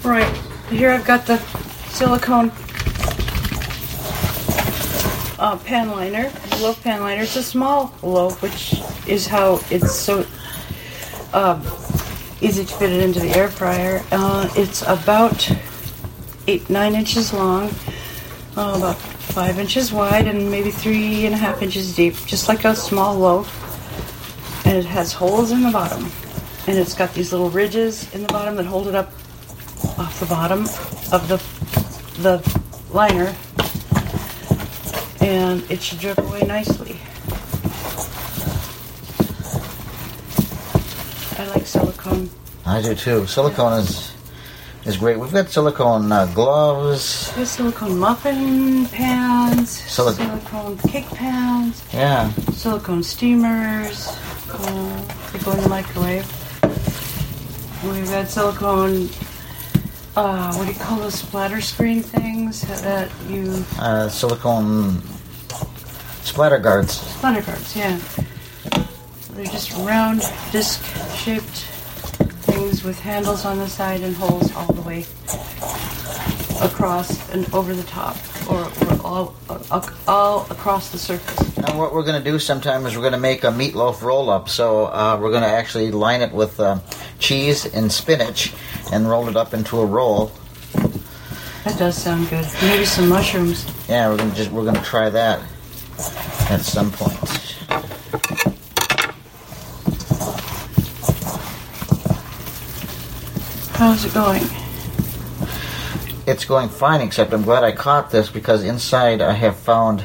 Right. 0.03 0.35
Here 0.71 0.91
I've 0.91 1.05
got 1.05 1.27
the 1.27 1.37
silicone 1.91 2.51
uh, 5.39 5.57
pan 5.59 5.91
liner, 5.91 6.33
loaf 6.61 6.83
pan 6.83 7.01
liner. 7.01 7.23
It's 7.23 7.37
a 7.37 7.43
small 7.43 7.93
loaf, 8.03 8.43
which 8.43 8.81
is 9.07 9.27
how 9.27 9.61
it's 9.71 9.95
so 9.95 10.27
uh, 11.33 11.61
easy 12.41 12.65
to 12.65 12.75
fit 12.75 12.91
it 12.91 13.03
into 13.03 13.21
the 13.21 13.31
air 13.31 13.49
fryer. 13.49 14.03
Uh, 14.11 14.49
it's 14.57 14.83
about 14.83 15.51
eight, 16.47 16.69
nine 16.71 16.95
inches 16.95 17.33
long, 17.33 17.71
uh, 18.57 18.75
about 18.77 18.97
five 18.97 19.59
inches 19.59 19.93
wide, 19.93 20.27
and 20.27 20.51
maybe 20.51 20.71
three 20.71 21.27
and 21.27 21.35
a 21.35 21.39
half 21.39 21.63
inches 21.63 21.95
deep, 21.95 22.15
just 22.27 22.49
like 22.49 22.65
a 22.65 22.75
small 22.75 23.17
loaf. 23.17 23.63
And 24.67 24.77
it 24.77 24.87
has 24.87 25.13
holes 25.13 25.53
in 25.53 25.63
the 25.63 25.71
bottom, 25.71 26.11
and 26.67 26.79
it's 26.79 26.95
got 26.95 27.15
these 27.15 27.33
little 27.33 27.51
ridges 27.51 28.13
in 28.15 28.23
the 28.23 28.29
bottom 28.29 28.57
that 28.57 28.65
hold 28.65 28.89
it 28.89 28.95
up 28.95 29.13
off 29.99 30.19
the 30.19 30.27
bottom 30.27 30.63
of 31.13 31.29
the 31.29 31.37
the 32.23 32.43
liner, 32.93 33.35
and 35.27 35.69
it 35.71 35.83
should 35.83 35.99
drip 35.99 36.19
away 36.19 36.41
nicely. 36.43 36.97
I 41.39 41.47
like 41.49 41.67
silicone. 41.67 42.31
I 42.65 42.81
do 42.81 42.95
too. 42.95 43.27
Silicone 43.27 43.81
is 43.81 44.13
is 44.85 44.97
great. 44.97 45.19
We've 45.19 45.33
got 45.33 45.51
silicone 45.51 46.11
uh, 46.13 46.27
gloves. 46.27 47.33
There's 47.35 47.51
silicone 47.51 47.99
muffin 47.99 48.87
pans, 48.87 49.81
Silic- 49.81 50.15
silicone 50.15 50.79
cake 50.89 51.07
pans, 51.11 51.83
Yeah. 51.93 52.31
silicone 52.55 53.03
steamers. 53.03 54.09
Uh, 54.49 55.03
they 55.33 55.41
go 55.41 55.53
in 55.53 55.61
the 55.63 55.69
microwave. 55.69 56.25
We've 57.85 58.09
got 58.09 58.29
silicone. 58.29 59.09
Uh, 60.17 60.55
what 60.55 60.67
do 60.67 60.73
you 60.73 60.79
call 60.79 60.99
those 60.99 61.15
splatter 61.15 61.61
screen 61.61 62.03
things 62.03 62.63
that 62.83 63.11
you 63.29 63.65
Uh, 63.79 64.09
silicone 64.09 65.03
splatter 66.27 66.59
guards. 66.59 67.01
Splatter 67.01 67.43
guards, 67.43 67.77
yeah. 67.77 67.99
They're 69.33 69.45
just 69.47 69.73
round, 69.79 70.23
disc-shaped 70.51 71.45
things 72.47 72.83
with 72.83 72.99
handles 73.01 73.45
on 73.45 73.59
the 73.59 73.69
side 73.69 74.01
and 74.01 74.15
holes 74.17 74.55
all 74.57 74.73
the 74.73 74.83
way 74.83 75.07
across 76.63 77.31
and 77.33 77.53
over 77.55 77.75
the 77.75 77.83
top, 77.85 78.17
or, 78.51 78.65
or 78.65 79.01
all, 79.05 79.35
uh, 79.49 79.91
all 80.09 80.47
across 80.51 80.91
the 80.91 80.99
surface. 80.99 81.57
Now, 81.59 81.79
what 81.79 81.93
we're 81.93 82.03
going 82.03 82.23
to 82.23 82.31
do 82.31 82.39
sometime 82.39 82.87
is 82.87 82.97
we're 82.97 83.03
going 83.03 83.13
to 83.13 83.19
make 83.19 83.45
a 83.45 83.49
meatloaf 83.49 84.03
roll 84.03 84.31
up. 84.31 84.49
So 84.49 84.87
uh, 84.87 85.19
we're 85.21 85.31
going 85.31 85.43
to 85.43 85.49
actually 85.49 85.91
line 85.91 86.23
it 86.23 86.33
with 86.33 86.59
uh, 86.59 86.79
cheese 87.19 87.67
and 87.67 87.93
spinach 87.93 88.55
and 88.93 89.09
roll 89.09 89.29
it 89.29 89.37
up 89.37 89.53
into 89.55 89.79
a 89.79 89.87
roll. 89.87 90.33
That 91.65 91.79
does 91.79 91.97
sound 91.97 92.31
good. 92.31 92.47
Maybe 92.63 92.85
some 92.85 93.09
mushrooms. 93.09 93.67
Yeah, 93.89 94.09
we're 94.09 94.17
going 94.17 94.31
to 94.31 94.37
just 94.37 94.51
we're 94.51 94.63
going 94.63 94.77
to 94.77 94.85
try 94.85 95.11
that 95.11 95.41
at 96.51 96.61
some 96.63 96.91
point. 96.93 97.17
How's 103.75 104.05
it 104.07 104.15
going? 104.15 104.43
It's 106.27 106.45
going 106.45 106.69
fine, 106.71 107.01
except 107.03 107.33
I'm 107.33 107.43
glad 107.43 107.63
I 107.63 107.73
caught 107.73 108.11
this 108.11 108.31
because 108.31 108.65
inside 108.65 109.21
I 109.21 109.33
have 109.33 109.57
found 109.57 110.03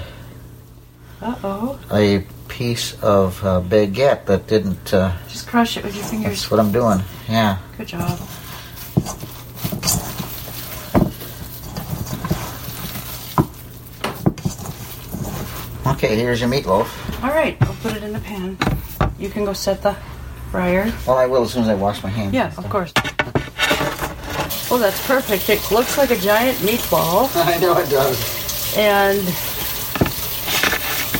Uh 1.21 1.35
oh. 1.43 1.79
a 1.91 2.25
piece 2.47 2.93
of 3.01 3.43
uh, 3.45 3.61
baguette 3.61 4.25
that 4.25 4.45
didn't. 4.47 4.93
Uh, 4.93 5.15
Just 5.29 5.47
crush 5.47 5.77
it 5.77 5.83
with 5.85 5.95
your 5.95 6.03
fingers. 6.03 6.29
that's 6.41 6.51
what 6.51 6.59
I'm 6.59 6.71
doing. 6.71 7.01
Yeah. 7.29 7.57
Good 7.77 7.87
job. 7.87 8.19
Okay, 16.03 16.15
here's 16.15 16.41
your 16.41 16.49
meatloaf. 16.49 16.89
All 17.23 17.29
right, 17.29 17.55
I'll 17.61 17.75
put 17.75 17.95
it 17.95 18.01
in 18.01 18.11
the 18.11 18.19
pan. 18.19 18.57
You 19.19 19.29
can 19.29 19.45
go 19.45 19.53
set 19.53 19.83
the 19.83 19.93
fryer. 20.49 20.91
Well, 21.05 21.17
I 21.17 21.27
will 21.27 21.43
as 21.43 21.53
soon 21.53 21.61
as 21.61 21.69
I 21.69 21.75
wash 21.75 22.01
my 22.01 22.09
hands. 22.09 22.33
Yeah, 22.33 22.47
of 22.57 22.67
course. 22.71 22.91
Oh, 24.71 24.79
that's 24.79 25.05
perfect. 25.05 25.47
It 25.47 25.69
looks 25.71 25.99
like 25.99 26.09
a 26.09 26.15
giant 26.17 26.57
meatball, 26.57 27.29
I 27.45 27.57
know 27.59 27.77
it 27.77 27.87
does. 27.91 28.17
and 28.75 29.19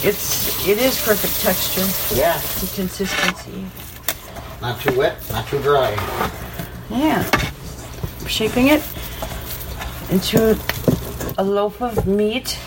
it's 0.04 0.68
it 0.68 0.80
is 0.80 1.00
perfect 1.04 1.40
texture 1.42 2.16
Yeah. 2.20 2.42
and 2.42 2.70
consistency. 2.74 3.66
Not 4.62 4.82
too 4.82 4.98
wet, 4.98 5.18
not 5.32 5.48
too 5.48 5.62
dry. 5.62 5.92
Yeah, 6.90 7.30
I'm 8.20 8.26
shaping 8.28 8.70
it 8.70 8.82
into 10.10 10.58
a 11.38 11.44
loaf 11.44 11.82
of 11.84 12.08
meat, 12.08 12.58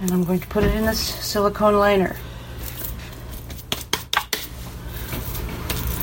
and 0.00 0.10
I'm 0.10 0.24
going 0.24 0.40
to 0.40 0.46
put 0.48 0.64
it 0.64 0.74
in 0.74 0.84
this 0.84 1.00
silicone 1.00 1.78
liner. 1.78 2.16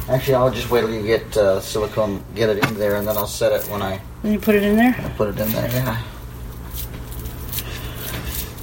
Actually, 0.07 0.35
I'll 0.35 0.51
just 0.51 0.69
wait 0.69 0.81
till 0.81 0.93
you 0.93 1.03
get 1.03 1.35
uh, 1.35 1.59
silicone, 1.59 2.23
get 2.35 2.49
it 2.49 2.63
in 2.67 2.75
there, 2.75 2.95
and 2.97 3.07
then 3.07 3.17
I'll 3.17 3.25
set 3.25 3.51
it 3.51 3.67
when 3.71 3.81
I 3.81 3.99
And 4.23 4.33
you 4.33 4.39
put 4.39 4.53
it 4.53 4.61
in 4.63 4.75
there. 4.75 4.95
I 4.97 5.09
put 5.09 5.29
it 5.29 5.39
in 5.39 5.51
there. 5.51 5.67
Yeah. 5.71 6.01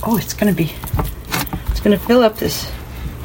Oh, 0.05 0.17
it's 0.17 0.35
gonna 0.35 0.53
be. 0.53 0.73
It's 1.71 1.81
gonna 1.81 1.99
fill 1.99 2.23
up 2.23 2.37
this 2.37 2.71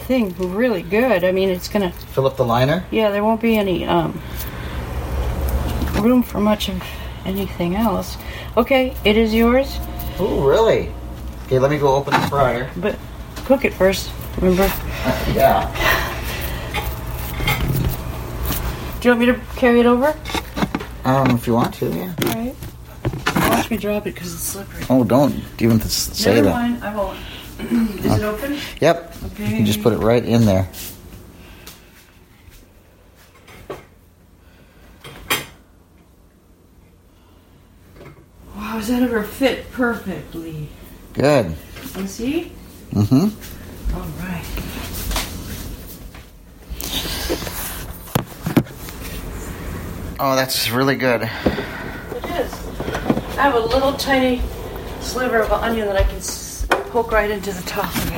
thing 0.07 0.33
really 0.37 0.81
good. 0.81 1.23
I 1.23 1.31
mean, 1.31 1.49
it's 1.49 1.67
gonna. 1.67 1.91
Fill 1.91 2.25
up 2.25 2.37
the 2.37 2.45
liner. 2.45 2.83
Yeah, 2.89 3.11
there 3.11 3.23
won't 3.23 3.41
be 3.41 3.55
any 3.55 3.85
um, 3.85 4.19
room 6.01 6.23
for 6.23 6.39
much 6.39 6.69
of 6.69 6.81
anything 7.25 7.75
else. 7.75 8.17
Okay, 8.55 8.95
it 9.03 9.15
is 9.15 9.33
yours, 9.33 9.77
Oh, 10.19 10.43
really? 10.43 10.91
Okay, 11.47 11.59
let 11.59 11.71
me 11.71 11.77
go 11.77 11.95
open 11.95 12.11
the 12.11 12.27
fryer. 12.27 12.69
but 12.75 12.99
cook 13.45 13.63
it 13.63 13.73
first. 13.73 14.11
Remember? 14.41 14.63
Uh, 14.63 15.25
yeah. 15.33 15.71
Do 18.99 19.07
you 19.07 19.15
want 19.15 19.19
me 19.21 19.25
to 19.27 19.39
carry 19.55 19.79
it 19.79 19.85
over? 19.85 20.13
Um, 21.05 21.31
if 21.31 21.47
you 21.47 21.53
want 21.53 21.73
to, 21.75 21.87
yeah. 21.87 22.13
All 22.25 22.33
right. 22.33 22.55
Watch 23.49 23.71
me 23.71 23.77
drop 23.77 24.05
it 24.07 24.13
because 24.13 24.33
it's 24.33 24.43
slippery. 24.43 24.83
Oh, 24.89 25.05
don't 25.05 25.33
even 25.59 25.79
say 25.79 26.35
Never 26.35 26.47
that. 26.47 26.53
mind, 26.53 26.83
I 26.83 26.93
won't. 26.93 27.17
is 28.05 28.17
it 28.17 28.23
open? 28.23 28.57
Yep. 28.81 29.13
Okay. 29.27 29.57
You 29.59 29.65
just 29.65 29.81
put 29.81 29.93
it 29.93 29.99
right 29.99 30.25
in 30.25 30.43
there. 30.45 30.67
Wow, 38.55 38.75
does 38.77 38.87
that 38.87 39.01
ever 39.03 39.23
fit 39.23 39.71
perfectly? 39.71 40.69
Good. 41.17 41.55
You 41.97 42.07
see? 42.07 42.51
Mm-hmm. 42.93 43.95
All 43.95 44.07
right. 44.19 44.45
Oh, 50.19 50.35
that's 50.35 50.69
really 50.71 50.95
good. 50.95 51.21
It 51.23 52.25
is. 52.25 52.53
I 53.37 53.43
have 53.43 53.53
a 53.53 53.59
little 53.59 53.93
tiny 53.93 54.41
sliver 54.99 55.39
of 55.41 55.51
onion 55.51 55.85
that 55.87 55.95
I 55.95 56.03
can 56.03 56.15
s- 56.17 56.65
poke 56.69 57.11
right 57.11 57.29
into 57.29 57.51
the 57.51 57.61
top 57.63 57.93
of 57.95 58.11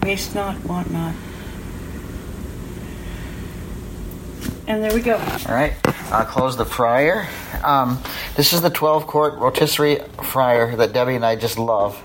it. 0.00 0.02
Waste 0.04 0.34
not, 0.34 0.62
want 0.64 0.90
not. 0.90 1.14
And 4.66 4.82
there 4.82 4.94
we 4.94 5.00
go. 5.02 5.16
All 5.16 5.54
right. 5.54 5.74
I'll 6.10 6.24
close 6.24 6.56
the 6.56 6.64
fryer. 6.64 7.26
Um, 7.64 8.00
this 8.36 8.52
is 8.52 8.62
the 8.62 8.70
12 8.70 9.06
quart 9.06 9.34
rotisserie 9.34 9.98
fryer 10.22 10.76
that 10.76 10.92
Debbie 10.92 11.16
and 11.16 11.26
I 11.26 11.34
just 11.34 11.58
love. 11.58 12.00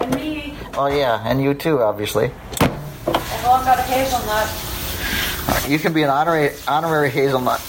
And 0.00 0.14
me. 0.14 0.54
Oh 0.74 0.86
yeah, 0.86 1.22
and 1.24 1.42
you 1.42 1.54
too, 1.54 1.80
obviously. 1.80 2.30
I'm 3.06 3.64
not 3.64 3.78
a 3.78 3.82
hazelnut, 3.82 5.70
You 5.70 5.78
can 5.78 5.94
be 5.94 6.02
an 6.02 6.10
honorary 6.10 6.50
honorary 6.66 7.10
hazelnut. 7.10 7.62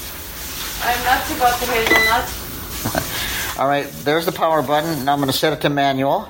I'm 0.81 1.03
nuts 1.05 1.35
about 1.35 1.57
the 1.59 1.65
hazelnuts. 1.67 3.57
All 3.59 3.67
right, 3.67 3.87
there's 4.03 4.25
the 4.25 4.33
power 4.33 4.61
button. 4.61 5.05
Now 5.05 5.13
I'm 5.13 5.19
going 5.19 5.31
to 5.31 5.37
set 5.37 5.53
it 5.53 5.61
to 5.61 5.69
manual. 5.69 6.27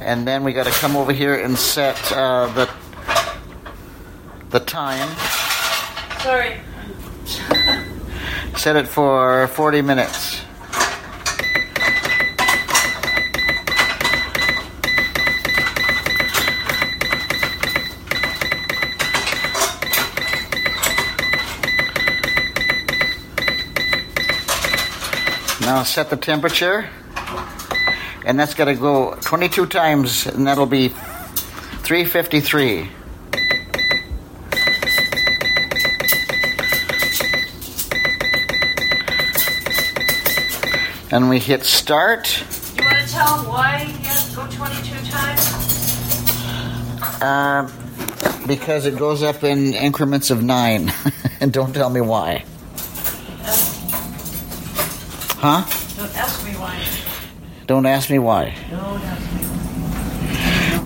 And 0.00 0.28
then 0.28 0.44
we 0.44 0.52
got 0.52 0.66
to 0.66 0.72
come 0.72 0.96
over 0.96 1.12
here 1.12 1.34
and 1.34 1.58
set 1.58 1.96
uh, 2.12 2.46
the 2.52 2.68
the 4.50 4.60
time. 4.60 5.08
Sorry. 6.20 6.60
Set 8.60 8.76
it 8.76 8.88
for 8.88 9.48
40 9.48 9.80
minutes. 9.80 10.42
Now 25.62 25.84
set 25.84 26.10
the 26.10 26.18
temperature. 26.20 26.90
And 28.26 28.38
that's 28.38 28.52
got 28.52 28.66
to 28.66 28.74
go 28.74 29.14
22 29.22 29.68
times, 29.68 30.26
and 30.26 30.46
that'll 30.46 30.66
be 30.66 30.88
353. 30.88 32.99
And 41.12 41.28
we 41.28 41.40
hit 41.40 41.64
start. 41.64 42.40
You 42.78 42.84
want 42.84 42.98
to 42.98 43.08
tell 43.08 43.36
them 43.38 43.48
why 43.48 43.82
you 43.82 43.88
have 44.06 44.30
to 44.30 44.36
go 44.36 44.46
22 44.46 45.10
times? 45.10 45.60
Uh, 47.20 47.68
because 48.46 48.86
it 48.86 48.96
goes 48.96 49.24
up 49.24 49.42
in 49.42 49.74
increments 49.74 50.30
of 50.30 50.44
nine. 50.44 50.92
and 51.40 51.52
don't 51.52 51.72
tell 51.72 51.90
me 51.90 52.00
why. 52.00 52.44
Huh? 55.40 55.64
Don't 55.96 56.16
ask 56.16 56.44
me 56.44 56.52
why. 56.52 56.86
Don't 57.66 57.86
ask 57.86 58.08
me 58.08 58.18
why. 58.20 58.54
Don't 58.70 59.02
ask 59.02 59.32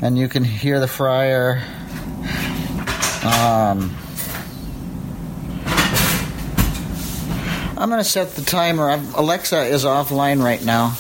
me. 0.01 0.07
And 0.07 0.17
you 0.17 0.29
can 0.29 0.45
hear 0.45 0.81
the 0.81 0.89
fryer. 0.89 1.63
Um, 3.25 3.95
I'm 7.77 7.89
going 7.89 8.03
to 8.03 8.09
set 8.09 8.33
the 8.33 8.43
timer. 8.43 8.91
I've, 8.91 9.15
Alexa 9.17 9.65
is 9.65 9.85
offline 9.85 10.43
right 10.43 10.65
now. 10.65 10.97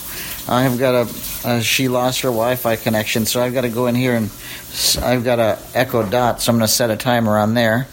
I've 0.49 0.79
got 0.79 0.95
a, 0.95 1.49
uh, 1.49 1.61
she 1.61 1.89
lost 1.89 2.20
her 2.20 2.29
Wi-Fi 2.29 2.77
connection, 2.77 3.27
so 3.27 3.43
I've 3.43 3.55
got 3.55 3.62
to 3.62 3.70
go 3.70 3.87
in 3.87 3.95
here 3.95 4.14
and 4.14 4.31
I've 5.01 5.25
got 5.25 5.39
a 5.39 5.59
Echo 5.75 6.09
Dot, 6.09 6.43
so 6.43 6.53
I'm 6.53 6.59
going 6.59 6.66
to 6.66 6.72
set 6.72 6.91
a 6.91 6.97
timer 6.97 7.39
on 7.39 7.55
there 7.55 7.85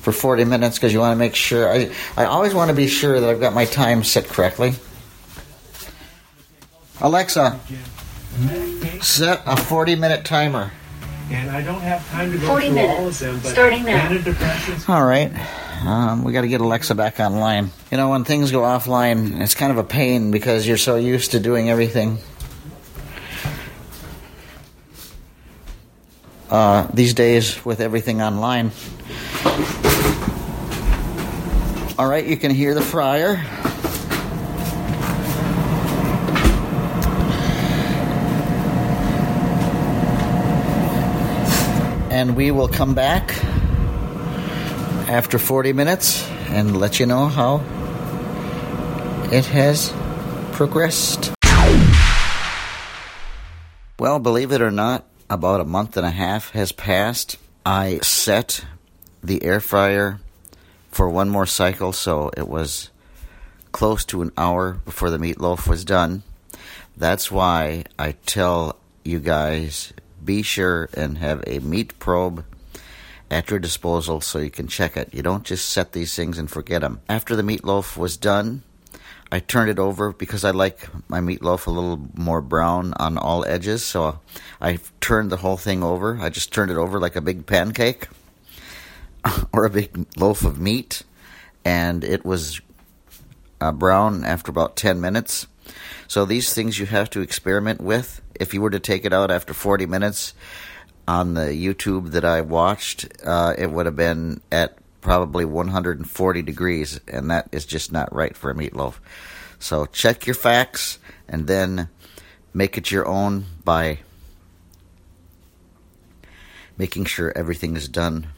for 0.00 0.12
40 0.12 0.44
minutes 0.44 0.78
because 0.78 0.92
you 0.92 0.98
want 0.98 1.12
to 1.12 1.18
make 1.18 1.34
sure. 1.34 1.70
I 1.70 1.92
I 2.16 2.24
always 2.24 2.54
want 2.54 2.70
to 2.70 2.76
be 2.76 2.88
sure 2.88 3.20
that 3.20 3.28
I've 3.28 3.40
got 3.40 3.52
my 3.52 3.66
time 3.66 4.02
set 4.02 4.26
correctly. 4.26 4.74
Alexa, 7.00 7.60
set 9.00 9.42
a 9.46 9.56
40 9.56 9.96
minute 9.96 10.24
timer. 10.24 10.72
And 11.30 11.50
I 11.50 11.62
don't 11.62 11.80
have 11.80 12.06
time 12.08 12.32
to 12.32 12.38
go 12.38 12.46
40 12.48 12.70
through 12.70 12.78
all 12.78 12.96
minutes, 12.98 13.22
of 13.22 13.26
them, 13.28 13.40
but 13.40 13.52
starting 13.52 13.84
now. 13.84 14.08
All 14.88 15.04
right. 15.04 15.30
Um, 15.82 16.24
we 16.24 16.32
got 16.32 16.42
to 16.42 16.48
get 16.48 16.60
Alexa 16.60 16.94
back 16.94 17.20
online. 17.20 17.70
You 17.90 17.96
know, 17.96 18.10
when 18.10 18.24
things 18.24 18.50
go 18.50 18.60
offline, 18.60 19.40
it's 19.40 19.54
kind 19.54 19.72
of 19.72 19.78
a 19.78 19.84
pain 19.84 20.30
because 20.30 20.66
you're 20.66 20.76
so 20.76 20.96
used 20.96 21.30
to 21.30 21.40
doing 21.40 21.70
everything. 21.70 22.18
Uh, 26.50 26.86
these 26.92 27.14
days, 27.14 27.64
with 27.64 27.80
everything 27.80 28.20
online. 28.20 28.72
All 31.98 32.08
right, 32.08 32.26
you 32.26 32.36
can 32.36 32.50
hear 32.50 32.74
the 32.74 32.82
fryer. 32.82 33.36
And 42.10 42.36
we 42.36 42.50
will 42.50 42.68
come 42.68 42.94
back 42.94 43.34
after 45.10 45.40
40 45.40 45.72
minutes 45.72 46.24
and 46.50 46.78
let 46.78 47.00
you 47.00 47.04
know 47.04 47.26
how 47.26 47.56
it 49.32 49.44
has 49.46 49.92
progressed. 50.52 51.32
Well, 53.98 54.20
believe 54.20 54.52
it 54.52 54.62
or 54.62 54.70
not, 54.70 55.04
about 55.28 55.60
a 55.60 55.64
month 55.64 55.96
and 55.96 56.06
a 56.06 56.12
half 56.12 56.50
has 56.52 56.70
passed. 56.70 57.38
I 57.66 57.98
set 58.04 58.64
the 59.20 59.42
air 59.42 59.58
fryer 59.58 60.20
for 60.92 61.10
one 61.10 61.28
more 61.28 61.44
cycle, 61.44 61.92
so 61.92 62.30
it 62.36 62.46
was 62.46 62.90
close 63.72 64.04
to 64.06 64.22
an 64.22 64.30
hour 64.38 64.74
before 64.74 65.10
the 65.10 65.18
meatloaf 65.18 65.66
was 65.66 65.84
done. 65.84 66.22
That's 66.96 67.32
why 67.32 67.82
I 67.98 68.12
tell 68.26 68.76
you 69.04 69.18
guys 69.18 69.92
be 70.24 70.42
sure 70.42 70.88
and 70.94 71.18
have 71.18 71.42
a 71.48 71.58
meat 71.58 71.98
probe 71.98 72.44
at 73.30 73.50
your 73.50 73.60
disposal 73.60 74.20
so 74.20 74.38
you 74.38 74.50
can 74.50 74.66
check 74.66 74.96
it. 74.96 75.14
You 75.14 75.22
don't 75.22 75.44
just 75.44 75.68
set 75.68 75.92
these 75.92 76.14
things 76.14 76.38
and 76.38 76.50
forget 76.50 76.80
them. 76.80 77.00
After 77.08 77.36
the 77.36 77.42
meatloaf 77.42 77.96
was 77.96 78.16
done, 78.16 78.62
I 79.32 79.38
turned 79.38 79.70
it 79.70 79.78
over 79.78 80.12
because 80.12 80.44
I 80.44 80.50
like 80.50 80.88
my 81.08 81.20
meatloaf 81.20 81.66
a 81.66 81.70
little 81.70 82.00
more 82.14 82.40
brown 82.40 82.94
on 82.94 83.16
all 83.16 83.44
edges. 83.44 83.84
So 83.84 84.18
I 84.60 84.80
turned 85.00 85.30
the 85.30 85.36
whole 85.36 85.56
thing 85.56 85.84
over. 85.84 86.18
I 86.20 86.30
just 86.30 86.52
turned 86.52 86.72
it 86.72 86.76
over 86.76 86.98
like 86.98 87.14
a 87.14 87.20
big 87.20 87.46
pancake 87.46 88.08
or 89.52 89.64
a 89.64 89.70
big 89.70 90.06
loaf 90.16 90.44
of 90.44 90.58
meat. 90.58 91.04
And 91.64 92.02
it 92.02 92.24
was 92.24 92.60
uh, 93.60 93.70
brown 93.70 94.24
after 94.24 94.50
about 94.50 94.74
10 94.74 95.00
minutes. 95.00 95.46
So 96.08 96.24
these 96.24 96.52
things 96.52 96.80
you 96.80 96.86
have 96.86 97.08
to 97.10 97.20
experiment 97.20 97.80
with. 97.80 98.20
If 98.34 98.52
you 98.52 98.60
were 98.62 98.70
to 98.70 98.80
take 98.80 99.04
it 99.04 99.12
out 99.12 99.30
after 99.30 99.54
40 99.54 99.86
minutes 99.86 100.34
on 101.10 101.34
the 101.34 101.46
YouTube 101.46 102.12
that 102.12 102.24
I 102.24 102.40
watched, 102.40 103.08
uh, 103.24 103.52
it 103.58 103.68
would 103.68 103.86
have 103.86 103.96
been 103.96 104.40
at 104.52 104.78
probably 105.00 105.44
140 105.44 106.42
degrees, 106.42 107.00
and 107.08 107.28
that 107.32 107.48
is 107.50 107.64
just 107.64 107.90
not 107.90 108.14
right 108.14 108.36
for 108.36 108.48
a 108.48 108.54
meatloaf. 108.54 108.94
So 109.58 109.86
check 109.86 110.26
your 110.26 110.36
facts 110.36 111.00
and 111.28 111.48
then 111.48 111.88
make 112.54 112.78
it 112.78 112.92
your 112.92 113.08
own 113.08 113.46
by 113.64 113.98
making 116.78 117.06
sure 117.06 117.32
everything 117.34 117.76
is 117.76 117.88
done 117.88 118.28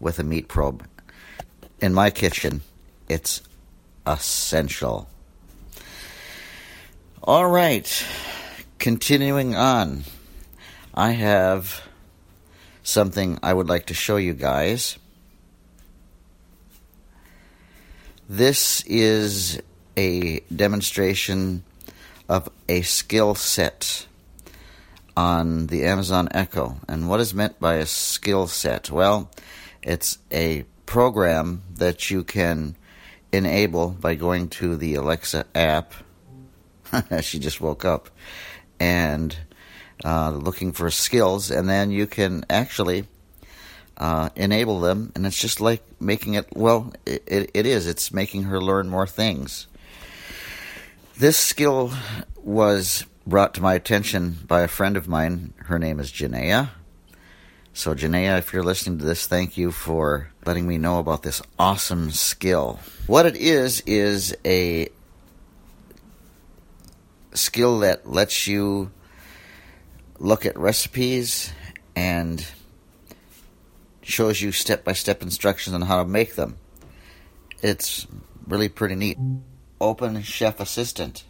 with 0.00 0.18
a 0.18 0.24
meat 0.24 0.48
probe. 0.48 0.84
In 1.80 1.94
my 1.94 2.10
kitchen, 2.10 2.62
it's 3.08 3.42
essential. 4.04 5.08
All 7.22 7.46
right, 7.46 8.04
continuing 8.80 9.54
on. 9.54 10.02
I 10.94 11.12
have 11.12 11.91
something 12.82 13.38
I 13.42 13.52
would 13.52 13.68
like 13.68 13.86
to 13.86 13.94
show 13.94 14.16
you 14.16 14.34
guys. 14.34 14.98
This 18.28 18.82
is 18.86 19.60
a 19.96 20.40
demonstration 20.54 21.64
of 22.28 22.48
a 22.68 22.82
skill 22.82 23.34
set 23.34 24.06
on 25.16 25.66
the 25.66 25.84
Amazon 25.84 26.28
Echo. 26.32 26.76
And 26.88 27.08
what 27.08 27.20
is 27.20 27.34
meant 27.34 27.60
by 27.60 27.74
a 27.74 27.86
skill 27.86 28.46
set? 28.46 28.90
Well, 28.90 29.30
it's 29.82 30.18
a 30.30 30.64
program 30.86 31.62
that 31.74 32.10
you 32.10 32.24
can 32.24 32.76
enable 33.32 33.90
by 33.90 34.14
going 34.14 34.48
to 34.48 34.76
the 34.76 34.94
Alexa 34.94 35.44
app. 35.54 35.92
she 37.20 37.38
just 37.38 37.60
woke 37.60 37.84
up 37.84 38.10
and 38.78 39.36
uh, 40.04 40.30
looking 40.30 40.72
for 40.72 40.90
skills, 40.90 41.50
and 41.50 41.68
then 41.68 41.90
you 41.90 42.06
can 42.06 42.44
actually 42.50 43.06
uh, 43.96 44.30
enable 44.36 44.80
them, 44.80 45.12
and 45.14 45.26
it's 45.26 45.38
just 45.38 45.60
like 45.60 45.82
making 46.00 46.34
it. 46.34 46.48
Well, 46.54 46.92
it, 47.06 47.22
it, 47.26 47.50
it 47.54 47.66
is. 47.66 47.86
It's 47.86 48.12
making 48.12 48.44
her 48.44 48.60
learn 48.60 48.88
more 48.88 49.06
things. 49.06 49.66
This 51.16 51.36
skill 51.36 51.92
was 52.36 53.04
brought 53.26 53.54
to 53.54 53.62
my 53.62 53.74
attention 53.74 54.38
by 54.46 54.62
a 54.62 54.68
friend 54.68 54.96
of 54.96 55.08
mine. 55.08 55.54
Her 55.56 55.78
name 55.78 56.00
is 56.00 56.10
Janaea. 56.10 56.70
So, 57.74 57.94
Janaea, 57.94 58.38
if 58.38 58.52
you're 58.52 58.64
listening 58.64 58.98
to 58.98 59.04
this, 59.04 59.26
thank 59.26 59.56
you 59.56 59.70
for 59.70 60.30
letting 60.44 60.66
me 60.66 60.78
know 60.78 60.98
about 60.98 61.22
this 61.22 61.40
awesome 61.58 62.10
skill. 62.10 62.80
What 63.06 63.24
it 63.24 63.36
is, 63.36 63.82
is 63.86 64.36
a 64.44 64.88
skill 67.32 67.78
that 67.80 68.08
lets 68.08 68.46
you 68.46 68.90
look 70.18 70.46
at 70.46 70.56
recipes 70.58 71.52
and 71.94 72.46
shows 74.02 74.40
you 74.40 74.52
step 74.52 74.84
by 74.84 74.92
step 74.92 75.22
instructions 75.22 75.74
on 75.74 75.82
how 75.82 76.02
to 76.02 76.08
make 76.08 76.34
them. 76.34 76.56
It's 77.62 78.06
really 78.46 78.68
pretty 78.68 78.94
neat. 78.94 79.18
Open 79.80 80.22
Chef 80.22 80.60
Assistant. 80.60 81.24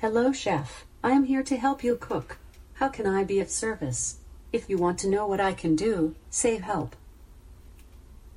Hello, 0.00 0.32
Chef. 0.32 0.84
I 1.02 1.12
am 1.12 1.24
here 1.24 1.42
to 1.42 1.56
help 1.56 1.82
you 1.82 1.96
cook. 1.96 2.38
How 2.74 2.88
can 2.88 3.06
I 3.06 3.24
be 3.24 3.40
of 3.40 3.48
service? 3.48 4.18
If 4.52 4.68
you 4.68 4.76
want 4.76 4.98
to 5.00 5.08
know 5.08 5.26
what 5.26 5.40
I 5.40 5.52
can 5.52 5.76
do, 5.76 6.14
say 6.30 6.58
help. 6.58 6.94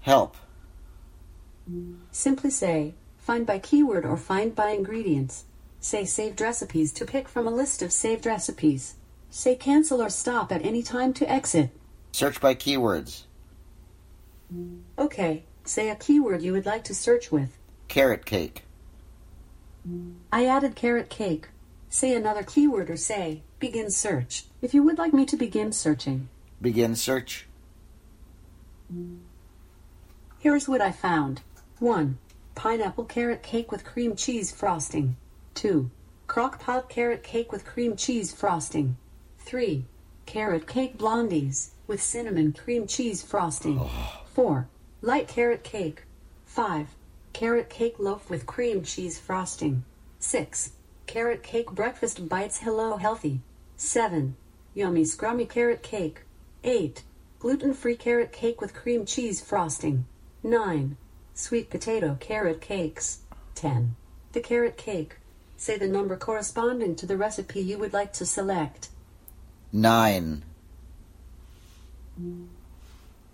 Help. 0.02 0.36
Simply 2.12 2.50
say, 2.50 2.94
find 3.18 3.46
by 3.46 3.60
keyword 3.60 4.06
or 4.06 4.18
find 4.18 4.56
by 4.56 4.70
ingredients. 4.70 5.46
Say 5.82 6.06
saved 6.06 6.42
recipes 6.42 6.92
to 6.94 7.06
pick 7.06 7.28
from 7.28 7.48
a 7.48 7.52
list 7.52 7.82
of 7.82 7.92
saved 7.92 8.26
recipes. 8.26 8.96
Say 9.30 9.56
cancel 9.56 10.02
or 10.02 10.10
stop 10.10 10.52
at 10.52 10.66
any 10.66 10.84
time 10.84 11.14
to 11.14 11.32
exit. 11.32 11.70
Search 12.12 12.42
by 12.42 12.56
keywords. 12.56 13.24
Okay, 14.98 15.44
say 15.64 15.90
a 15.90 15.96
keyword 15.96 16.42
you 16.42 16.52
would 16.54 16.66
like 16.66 16.84
to 16.86 16.96
search 16.96 17.32
with. 17.32 17.58
Carrot 17.88 18.26
cake. 18.26 18.64
I 20.32 20.46
added 20.46 20.76
carrot 20.76 21.10
cake. 21.10 21.50
Say 21.90 22.14
another 22.14 22.44
keyword 22.44 22.90
or 22.90 22.98
say, 22.98 23.42
begin 23.60 23.90
search. 23.90 24.46
If 24.62 24.74
you 24.74 24.84
would 24.84 24.98
like 24.98 25.14
me 25.14 25.26
to 25.26 25.38
begin 25.38 25.72
searching. 25.72 26.30
Begin 26.62 26.96
search. 26.96 27.48
Here's 30.40 30.68
what 30.68 30.82
I 30.82 30.92
found 30.92 31.42
1. 31.80 32.18
Pineapple 32.56 33.06
carrot 33.06 33.44
cake 33.44 33.72
with 33.72 33.86
cream 33.86 34.16
cheese 34.16 34.52
frosting. 34.52 35.16
2. 35.60 35.92
Crock 36.26 36.62
pot 36.62 36.88
carrot 36.88 37.22
cake 37.22 37.52
with 37.52 37.66
cream 37.66 37.98
cheese 37.98 38.32
frosting. 38.32 38.96
3. 39.40 39.84
Carrot 40.26 40.66
cake 40.66 40.98
blondies 40.98 41.72
with 41.86 42.02
cinnamon 42.02 42.54
cream 42.54 42.88
cheese 42.88 43.22
frosting. 43.22 43.78
4. 44.34 44.70
Light 45.02 45.28
carrot 45.28 45.66
cake. 45.66 46.04
5. 46.46 46.96
Carrot 47.34 47.70
cake 47.70 48.00
loaf 48.00 48.30
with 48.30 48.46
cream 48.46 48.84
cheese 48.84 49.20
frosting. 49.20 49.84
6. 50.20 50.72
Carrot 51.08 51.44
cake 51.44 51.72
breakfast 51.72 52.30
bites 52.30 52.60
hello 52.60 52.96
healthy. 52.96 53.42
7. 53.76 54.38
Yummy 54.74 55.04
scrummy 55.04 55.50
carrot 55.50 55.84
cake. 55.84 56.22
8. 56.64 57.04
Gluten 57.40 57.74
free 57.74 57.98
carrot 57.98 58.32
cake 58.32 58.62
with 58.62 58.74
cream 58.74 59.04
cheese 59.04 59.42
frosting. 59.42 60.06
9. 60.42 60.96
Sweet 61.34 61.70
potato 61.70 62.16
carrot 62.22 62.62
cakes. 62.62 63.24
10. 63.56 63.98
The 64.32 64.40
carrot 64.40 64.78
cake. 64.78 65.18
Say 65.60 65.78
the 65.78 65.90
number 65.90 66.16
corresponding 66.16 66.96
to 66.96 67.06
the 67.06 67.18
recipe 67.18 67.60
you 67.60 67.78
would 67.80 67.92
like 67.92 68.14
to 68.14 68.26
select. 68.26 68.88
Nine. 69.74 70.46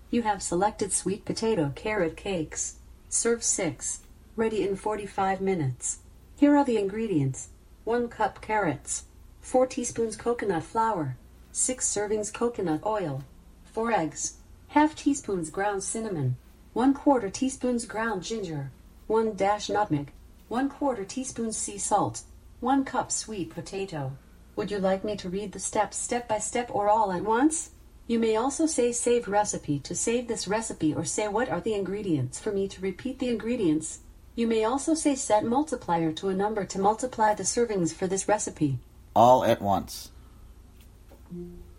You 0.10 0.24
have 0.24 0.42
selected 0.42 0.92
sweet 0.92 1.24
potato 1.24 1.72
carrot 1.76 2.18
cakes. 2.18 2.78
Serve 3.10 3.44
6. 3.44 4.00
Ready 4.36 4.64
in 4.64 4.76
45 4.76 5.40
minutes. 5.40 6.00
Here 6.36 6.58
are 6.58 6.66
the 6.66 6.80
ingredients 6.80 7.50
1 7.84 8.08
cup 8.08 8.42
carrots, 8.42 9.04
4 9.42 9.68
teaspoons 9.68 10.16
coconut 10.18 10.64
flour, 10.64 11.18
6 11.52 11.88
servings 11.88 12.34
coconut 12.34 12.84
oil, 12.88 13.24
4 13.66 13.92
eggs, 13.92 14.38
half 14.70 14.96
teaspoons 14.96 15.52
ground 15.52 15.84
cinnamon, 15.84 16.38
1 16.74 16.96
quarter 16.96 17.30
teaspoons 17.30 17.86
ground 17.86 18.24
ginger, 18.24 18.72
1 19.06 19.36
dash 19.36 19.70
nutmeg, 19.70 20.12
1 20.48 20.70
quarter 20.70 21.04
teaspoon 21.04 21.52
sea 21.52 21.78
salt, 21.78 22.22
1 22.60 22.86
cup 22.86 23.12
sweet 23.12 23.50
potato. 23.50 24.16
Would 24.56 24.70
you 24.70 24.78
like 24.78 25.04
me 25.04 25.16
to 25.18 25.28
read 25.28 25.54
the 25.54 25.60
steps 25.60 25.98
step 25.98 26.28
by 26.28 26.38
step 26.38 26.70
or 26.72 26.88
all 26.88 27.12
at 27.12 27.24
once? 27.24 27.72
You 28.06 28.20
may 28.20 28.36
also 28.36 28.68
say 28.68 28.92
save 28.92 29.28
recipe 29.28 29.80
to 29.80 29.96
save 29.96 30.28
this 30.28 30.48
recipe 30.48 30.94
or 30.94 31.04
say 31.04 31.28
what 31.28 31.50
are 31.50 31.62
the 31.62 31.74
ingredients 31.74 32.40
for 32.40 32.52
me 32.52 32.68
to 32.68 32.80
repeat 32.80 33.18
the 33.18 33.30
ingredients. 33.30 34.02
You 34.36 34.46
may 34.46 34.64
also 34.64 34.94
say 34.94 35.16
set 35.16 35.44
multiplier 35.44 36.12
to 36.12 36.30
a 36.30 36.36
number 36.36 36.64
to 36.64 36.80
multiply 36.80 37.34
the 37.34 37.42
servings 37.42 37.92
for 37.92 38.06
this 38.06 38.28
recipe. 38.28 38.78
All 39.16 39.44
at 39.44 39.64
once. 39.64 40.12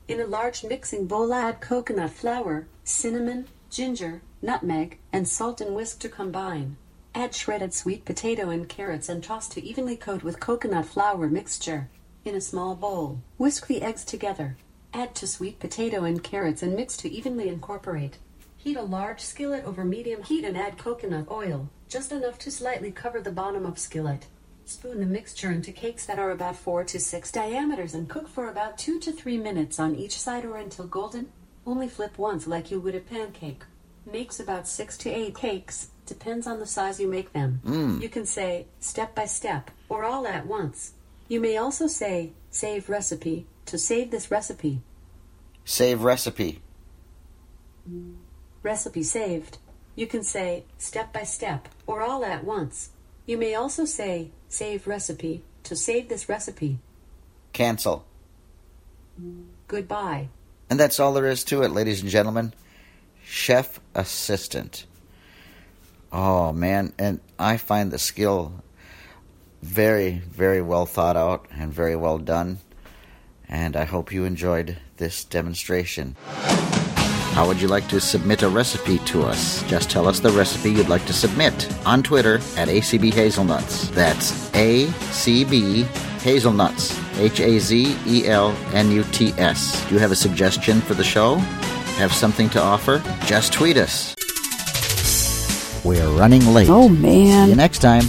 In 0.08 0.20
a 0.20 0.26
large 0.26 0.64
mixing 0.64 1.06
bowl 1.06 1.32
add 1.32 1.60
coconut 1.60 2.10
flour, 2.10 2.66
cinnamon, 2.82 3.46
ginger, 3.70 4.22
nutmeg, 4.42 4.98
and 5.12 5.28
salt 5.28 5.60
and 5.60 5.76
whisk 5.76 6.00
to 6.00 6.08
combine. 6.08 6.76
Add 7.16 7.34
shredded 7.34 7.72
sweet 7.72 8.04
potato 8.04 8.50
and 8.50 8.68
carrots 8.68 9.08
and 9.08 9.24
toss 9.24 9.48
to 9.48 9.64
evenly 9.64 9.96
coat 9.96 10.22
with 10.22 10.38
coconut 10.38 10.84
flour 10.84 11.28
mixture. 11.28 11.88
In 12.26 12.34
a 12.34 12.42
small 12.42 12.74
bowl, 12.74 13.22
whisk 13.38 13.68
the 13.68 13.80
eggs 13.80 14.04
together. 14.04 14.58
Add 14.92 15.14
to 15.14 15.26
sweet 15.26 15.58
potato 15.58 16.04
and 16.04 16.22
carrots 16.22 16.62
and 16.62 16.76
mix 16.76 16.94
to 16.98 17.10
evenly 17.10 17.48
incorporate. 17.48 18.18
Heat 18.58 18.76
a 18.76 18.82
large 18.82 19.20
skillet 19.20 19.64
over 19.64 19.82
medium 19.82 20.24
heat 20.24 20.44
and 20.44 20.58
add 20.58 20.76
coconut 20.76 21.30
oil, 21.30 21.70
just 21.88 22.12
enough 22.12 22.38
to 22.40 22.50
slightly 22.50 22.90
cover 22.90 23.22
the 23.22 23.32
bottom 23.32 23.64
of 23.64 23.78
skillet. 23.78 24.26
Spoon 24.66 25.00
the 25.00 25.06
mixture 25.06 25.50
into 25.50 25.72
cakes 25.72 26.04
that 26.04 26.18
are 26.18 26.32
about 26.32 26.56
4 26.56 26.84
to 26.84 27.00
6 27.00 27.32
diameters 27.32 27.94
and 27.94 28.10
cook 28.10 28.28
for 28.28 28.50
about 28.50 28.76
2 28.76 29.00
to 29.00 29.10
3 29.10 29.38
minutes 29.38 29.80
on 29.80 29.96
each 29.96 30.20
side 30.20 30.44
or 30.44 30.58
until 30.58 30.86
golden. 30.86 31.32
Only 31.66 31.88
flip 31.88 32.18
once 32.18 32.46
like 32.46 32.70
you 32.70 32.78
would 32.78 32.94
a 32.94 33.00
pancake. 33.00 33.62
Makes 34.04 34.38
about 34.38 34.68
6 34.68 34.98
to 34.98 35.10
8 35.10 35.34
cakes, 35.34 35.88
depends 36.06 36.46
on 36.46 36.60
the 36.60 36.66
size 36.66 37.00
you 37.00 37.08
make 37.08 37.32
them. 37.32 37.60
Mm. 37.64 38.00
You 38.00 38.08
can 38.08 38.26
say 38.26 38.66
step 38.80 39.14
by 39.14 39.26
step 39.26 39.70
or 39.88 40.04
all 40.04 40.26
at 40.26 40.46
once. 40.46 40.92
You 41.28 41.40
may 41.40 41.56
also 41.56 41.86
say 41.86 42.32
save 42.50 42.88
recipe 42.88 43.46
to 43.66 43.78
save 43.78 44.10
this 44.10 44.30
recipe. 44.30 44.80
Save 45.64 46.02
recipe. 46.02 46.60
Recipe 48.62 49.02
saved. 49.02 49.58
You 49.96 50.06
can 50.06 50.22
say 50.22 50.64
step 50.78 51.12
by 51.12 51.24
step 51.24 51.68
or 51.86 52.02
all 52.02 52.24
at 52.24 52.44
once. 52.44 52.90
You 53.26 53.38
may 53.38 53.54
also 53.54 53.84
say 53.84 54.30
save 54.48 54.86
recipe 54.86 55.42
to 55.64 55.74
save 55.74 56.08
this 56.08 56.28
recipe. 56.28 56.78
Cancel. 57.52 58.04
Goodbye. 59.66 60.28
And 60.70 60.78
that's 60.78 61.00
all 61.00 61.12
there 61.12 61.26
is 61.26 61.42
to 61.44 61.62
it, 61.62 61.70
ladies 61.70 62.02
and 62.02 62.10
gentlemen. 62.10 62.52
Chef 63.24 63.80
assistant. 63.94 64.86
Oh 66.12 66.52
man, 66.52 66.92
and 66.98 67.20
I 67.38 67.56
find 67.56 67.90
the 67.90 67.98
skill 67.98 68.62
very, 69.62 70.22
very 70.30 70.62
well 70.62 70.86
thought 70.86 71.16
out 71.16 71.46
and 71.50 71.72
very 71.72 71.96
well 71.96 72.18
done. 72.18 72.58
And 73.48 73.76
I 73.76 73.84
hope 73.84 74.12
you 74.12 74.24
enjoyed 74.24 74.78
this 74.96 75.24
demonstration. 75.24 76.16
How 77.36 77.46
would 77.46 77.60
you 77.60 77.68
like 77.68 77.86
to 77.88 78.00
submit 78.00 78.42
a 78.42 78.48
recipe 78.48 78.98
to 79.00 79.22
us? 79.22 79.62
Just 79.64 79.90
tell 79.90 80.08
us 80.08 80.20
the 80.20 80.30
recipe 80.30 80.70
you'd 80.70 80.88
like 80.88 81.04
to 81.04 81.12
submit 81.12 81.68
on 81.86 82.02
Twitter 82.02 82.36
at 82.56 82.68
ACB 82.68 83.12
Hazelnuts. 83.12 83.88
That's 83.88 84.48
ACB 84.50 85.82
Hazelnuts. 86.22 86.98
H 87.18 87.40
A 87.40 87.58
Z 87.58 87.96
E 88.06 88.26
L 88.26 88.56
N 88.72 88.90
U 88.90 89.04
T 89.12 89.32
S. 89.36 89.86
Do 89.86 89.94
you 89.94 90.00
have 90.00 90.12
a 90.12 90.16
suggestion 90.16 90.80
for 90.80 90.94
the 90.94 91.04
show? 91.04 91.36
Have 91.98 92.12
something 92.12 92.48
to 92.50 92.60
offer? 92.60 93.02
Just 93.26 93.52
tweet 93.52 93.76
us. 93.76 94.15
We're 95.86 96.08
running 96.18 96.44
late. 96.52 96.68
Oh, 96.68 96.88
man. 96.88 97.44
See 97.44 97.50
you 97.50 97.54
next 97.54 97.78
time. 97.78 98.02